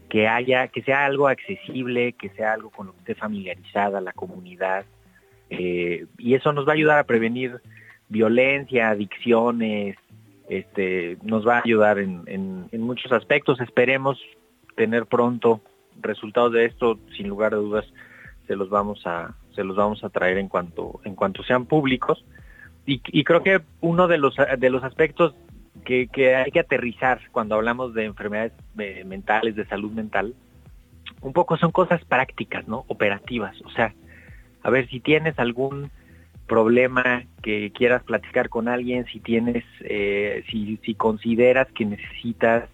[0.09, 4.13] que haya, que sea algo accesible, que sea algo con lo que esté familiarizada la
[4.13, 4.85] comunidad,
[5.49, 7.61] eh, y eso nos va a ayudar a prevenir
[8.07, 9.95] violencia, adicciones,
[10.47, 13.61] este, nos va a ayudar en, en, muchos aspectos.
[13.61, 14.19] Esperemos
[14.75, 15.61] tener pronto
[16.01, 17.85] resultados de esto, sin lugar a dudas,
[18.47, 22.25] se los vamos a, se los vamos a traer en cuanto, en cuanto sean públicos.
[22.85, 25.35] Y, creo que uno de los, de los aspectos
[25.85, 30.33] que, que hay que aterrizar cuando hablamos de enfermedades eh, mentales, de salud mental,
[31.21, 32.85] un poco son cosas prácticas, ¿no?
[32.87, 33.55] Operativas.
[33.63, 33.93] O sea,
[34.63, 35.91] a ver si tienes algún
[36.47, 42.67] problema que quieras platicar con alguien, si tienes, eh, si, si consideras que necesitas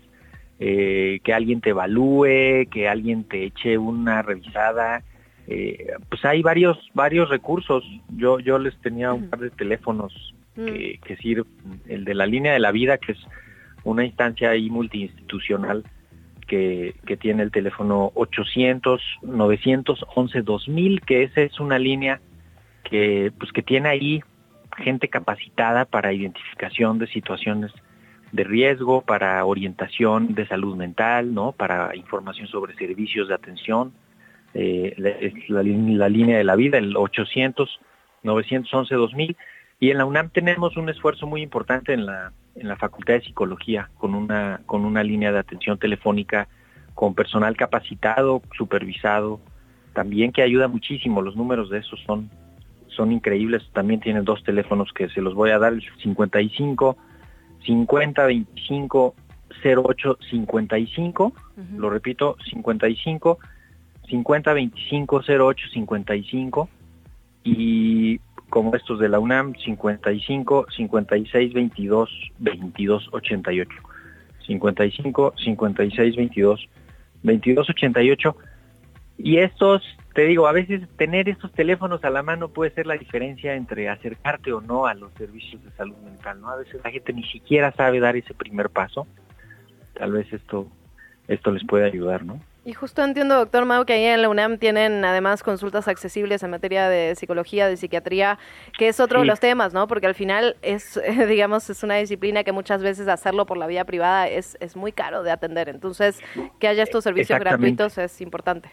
[0.60, 5.04] eh, que alguien te evalúe, que alguien te eche una revisada,
[5.48, 7.84] eh, pues hay varios varios recursos.
[8.16, 11.46] Yo yo les tenía un par de teléfonos que, que sirven,
[11.88, 13.20] el de la línea de la vida, que es
[13.84, 15.84] una instancia ahí multiinstitucional
[16.48, 22.22] que, que tiene el teléfono 800 911 2000, que esa es una línea
[22.84, 24.22] que pues que tiene ahí
[24.78, 27.72] gente capacitada para identificación de situaciones
[28.32, 31.54] de riesgo, para orientación de salud mental, ¿no?
[31.54, 33.94] Para información sobre servicios de atención,
[34.56, 37.80] eh, la, la, línea de la vida, el 800
[38.24, 39.38] 911 2000
[39.80, 43.22] y en la UNAM tenemos un esfuerzo muy importante en la en la Facultad de
[43.22, 46.48] Psicología con una con una línea de atención telefónica
[46.94, 49.42] con personal capacitado, supervisado,
[49.94, 51.22] también que ayuda muchísimo.
[51.22, 52.30] Los números de esos son
[52.88, 53.64] son increíbles.
[53.74, 56.98] También tienen dos teléfonos que se los voy a dar, el 55
[57.66, 59.16] 50 25
[59.64, 61.34] 08 55,
[61.78, 63.40] lo repito, 55
[64.10, 66.70] 50 25 08 55
[67.44, 68.20] y
[68.50, 72.10] como estos de la UNAM 55 56 22
[72.40, 73.72] 22 88
[74.48, 76.70] 55 56 22
[77.24, 78.38] 22 88
[79.18, 79.84] y estos
[80.16, 83.90] te digo, a veces tener estos teléfonos a la mano puede ser la diferencia entre
[83.90, 86.50] acercarte o no a los servicios de salud mental, ¿no?
[86.50, 89.08] A veces la gente ni siquiera sabe dar ese primer paso.
[89.94, 90.70] Tal vez esto
[91.28, 92.40] esto les puede ayudar, ¿no?
[92.68, 96.50] Y justo entiendo, doctor Mau, que ahí en la UNAM tienen además consultas accesibles en
[96.50, 98.40] materia de psicología, de psiquiatría,
[98.76, 99.88] que es otro de los temas, ¿no?
[99.88, 103.86] Porque al final es, digamos, es una disciplina que muchas veces hacerlo por la vía
[103.86, 105.70] privada es, es muy caro de atender.
[105.70, 106.20] Entonces,
[106.60, 108.72] que haya estos servicios gratuitos es importante.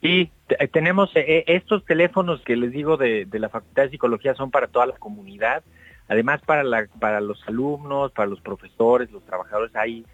[0.00, 4.34] Y eh, tenemos eh, eh, estos teléfonos que les digo de, la Facultad de Psicología
[4.34, 5.62] son para toda la comunidad,
[6.08, 10.06] además para, la, para los alumnos, para los profesores, los trabajadores, hay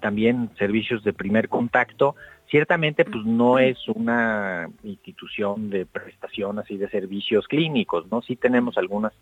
[0.00, 2.16] también servicios de primer contacto.
[2.50, 8.22] Ciertamente, pues no es una institución de prestación así de servicios clínicos, ¿no?
[8.22, 9.12] Sí tenemos algunas,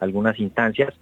[0.00, 0.94] algunas instancias,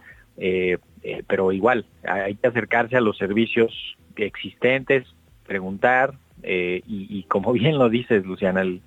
[1.27, 5.07] pero igual, hay que acercarse a los servicios existentes,
[5.47, 8.83] preguntar, eh, y, como bien lo dices, Luciana, el,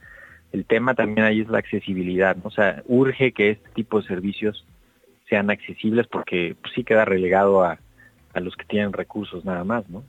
[0.68, 2.44] tema también ahí es la accesibilidad, ¿no?
[2.46, 4.66] o sea, urge que este tipo de servicios
[5.30, 7.78] sean accesibles porque pues, sí queda relegado a,
[8.38, 10.04] a los que tienen recursos nada más, ¿no?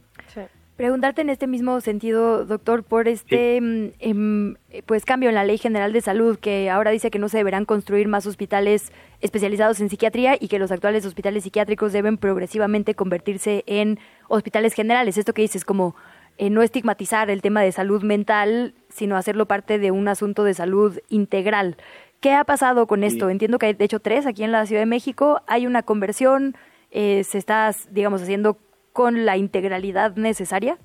[0.76, 4.55] Preguntarte en este mismo sentido, doctor, por este mm, em,
[4.86, 7.64] pues cambio en la Ley General de Salud que ahora dice que no se deberán
[7.64, 13.64] construir más hospitales especializados en psiquiatría y que los actuales hospitales psiquiátricos deben progresivamente convertirse
[13.66, 13.98] en
[14.28, 15.18] hospitales generales.
[15.18, 15.96] Esto que dices como
[16.36, 20.55] eh, no estigmatizar el tema de salud mental, sino hacerlo parte de un asunto de
[20.55, 21.76] salud integral.
[22.20, 23.30] ¿Qué ha pasado con esto?
[23.30, 25.42] Entiendo que hay, de hecho, tres aquí en la Ciudad de México.
[25.48, 26.56] Hay una conversión,
[26.90, 28.59] eh, se está, digamos, haciendo
[28.93, 30.78] con la integralidad necesaria.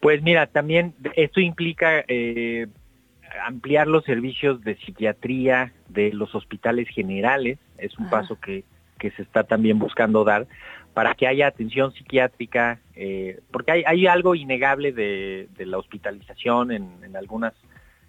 [0.00, 2.68] Pues mira, también esto implica eh,
[3.46, 8.64] ampliar los servicios de psiquiatría de los hospitales generales, es un paso que,
[8.98, 10.46] que se está también buscando dar
[10.94, 16.72] para que haya atención psiquiátrica, eh, porque hay, hay algo innegable de, de la hospitalización
[16.72, 17.54] en, en algunas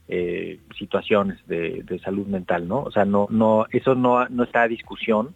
[0.08, 2.82] eh, situaciones de, de, salud mental, ¿no?
[2.82, 5.36] O sea, no, no, eso no, no está a discusión,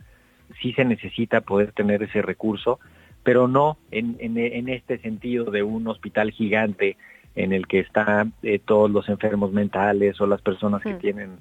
[0.62, 2.80] sí se necesita poder tener ese recurso,
[3.24, 6.98] pero no en, en, en este sentido de un hospital gigante
[7.36, 11.40] en el que están eh, todos los enfermos mentales o las personas que tienen,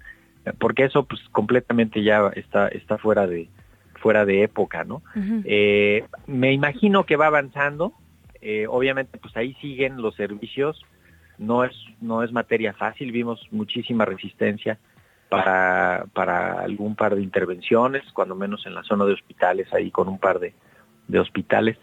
[0.58, 3.48] porque eso pues completamente ya está, está fuera de,
[3.94, 5.02] fuera de época, ¿no?
[5.44, 7.92] eh, me imagino que va avanzando,
[8.40, 10.84] eh, obviamente pues ahí siguen los servicios,
[11.38, 14.78] no es, no es materia fácil, vimos muchísima resistencia
[15.28, 20.08] para, para algún par de intervenciones, cuando menos en la zona de hospitales, ahí con
[20.08, 20.54] un par de,
[21.08, 21.76] de hospitales.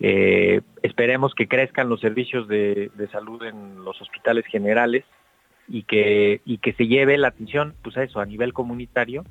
[0.00, 5.04] Eh, esperemos que crezcan los servicios de, de, salud en los hospitales generales
[5.66, 9.24] y que, y que se lleve la atención pues a eso a nivel comunitario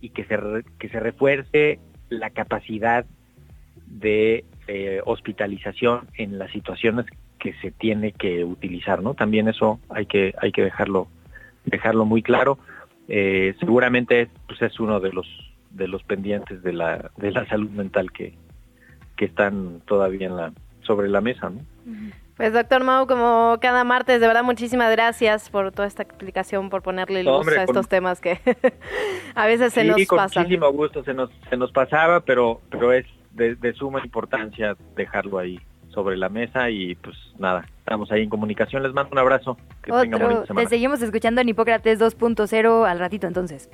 [0.00, 0.38] y que se,
[0.78, 1.78] que se refuerce
[2.08, 3.04] la capacidad
[3.86, 7.06] de eh, hospitalización en las situaciones
[7.38, 9.14] que se tiene que utilizar, ¿no?
[9.14, 11.08] También eso hay que hay que dejarlo
[11.64, 12.58] dejarlo muy claro.
[13.08, 15.26] Eh, seguramente pues es uno de los
[15.70, 18.34] de los pendientes de la de la salud mental que,
[19.16, 20.52] que están todavía en la
[20.82, 21.60] sobre la mesa, ¿no?
[22.36, 26.82] Pues doctor Mau, como cada martes, de verdad muchísimas gracias por toda esta explicación, por
[26.82, 27.86] ponerle luz Hombre, a estos con...
[27.86, 28.40] temas que
[29.34, 30.42] a veces se sí, nos con pasan.
[30.44, 35.38] muchísimo gusto se nos se nos pasaba, pero pero es de, de, suma importancia dejarlo
[35.38, 38.82] ahí sobre la mesa y pues nada, estamos ahí en comunicación.
[38.82, 39.56] Les mando un abrazo.
[39.82, 43.70] Que Otro, te seguimos escuchando en Hipócrates 2.0 al ratito entonces.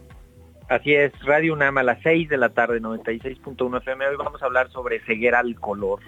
[0.69, 4.07] Así es, Radio UNAM a las 6 de la tarde, 96.1 FM.
[4.07, 6.01] Hoy vamos a hablar sobre ceguera al color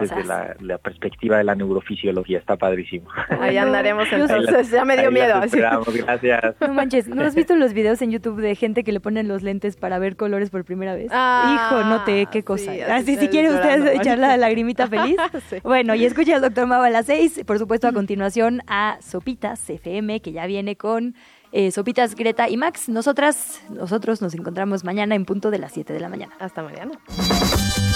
[0.00, 2.38] desde o sea, la, la, perspectiva de la neurofisiología.
[2.38, 3.08] Está padrísimo.
[3.40, 5.40] Ahí andaremos entonces, ya me dio miedo.
[5.50, 6.54] Gracias.
[6.60, 9.42] No manches, ¿no has visto los videos en YouTube de gente que le ponen los
[9.42, 11.08] lentes para ver colores por primera vez?
[11.10, 12.72] Ah, Hijo, no te, qué cosa.
[12.72, 15.16] Sí, así, si quiere usted echar la lagrimita feliz.
[15.48, 15.56] sí.
[15.62, 17.42] Bueno, y escucha al doctor Mau a las 6.
[17.46, 21.14] Por supuesto, a continuación a Sopitas FM, que ya viene con
[21.52, 22.88] eh, Sopitas, Greta y Max.
[22.88, 26.34] Nosotras, nosotros nos encontramos mañana en punto de las 7 de la mañana.
[26.38, 26.92] Hasta mañana.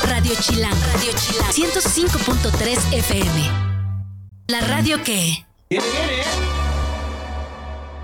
[0.09, 3.73] Radio Chilán, Radio Chilán, 105.3 FM.
[4.49, 5.47] La radio que...
[5.71, 6.62] ¡Viene, viene!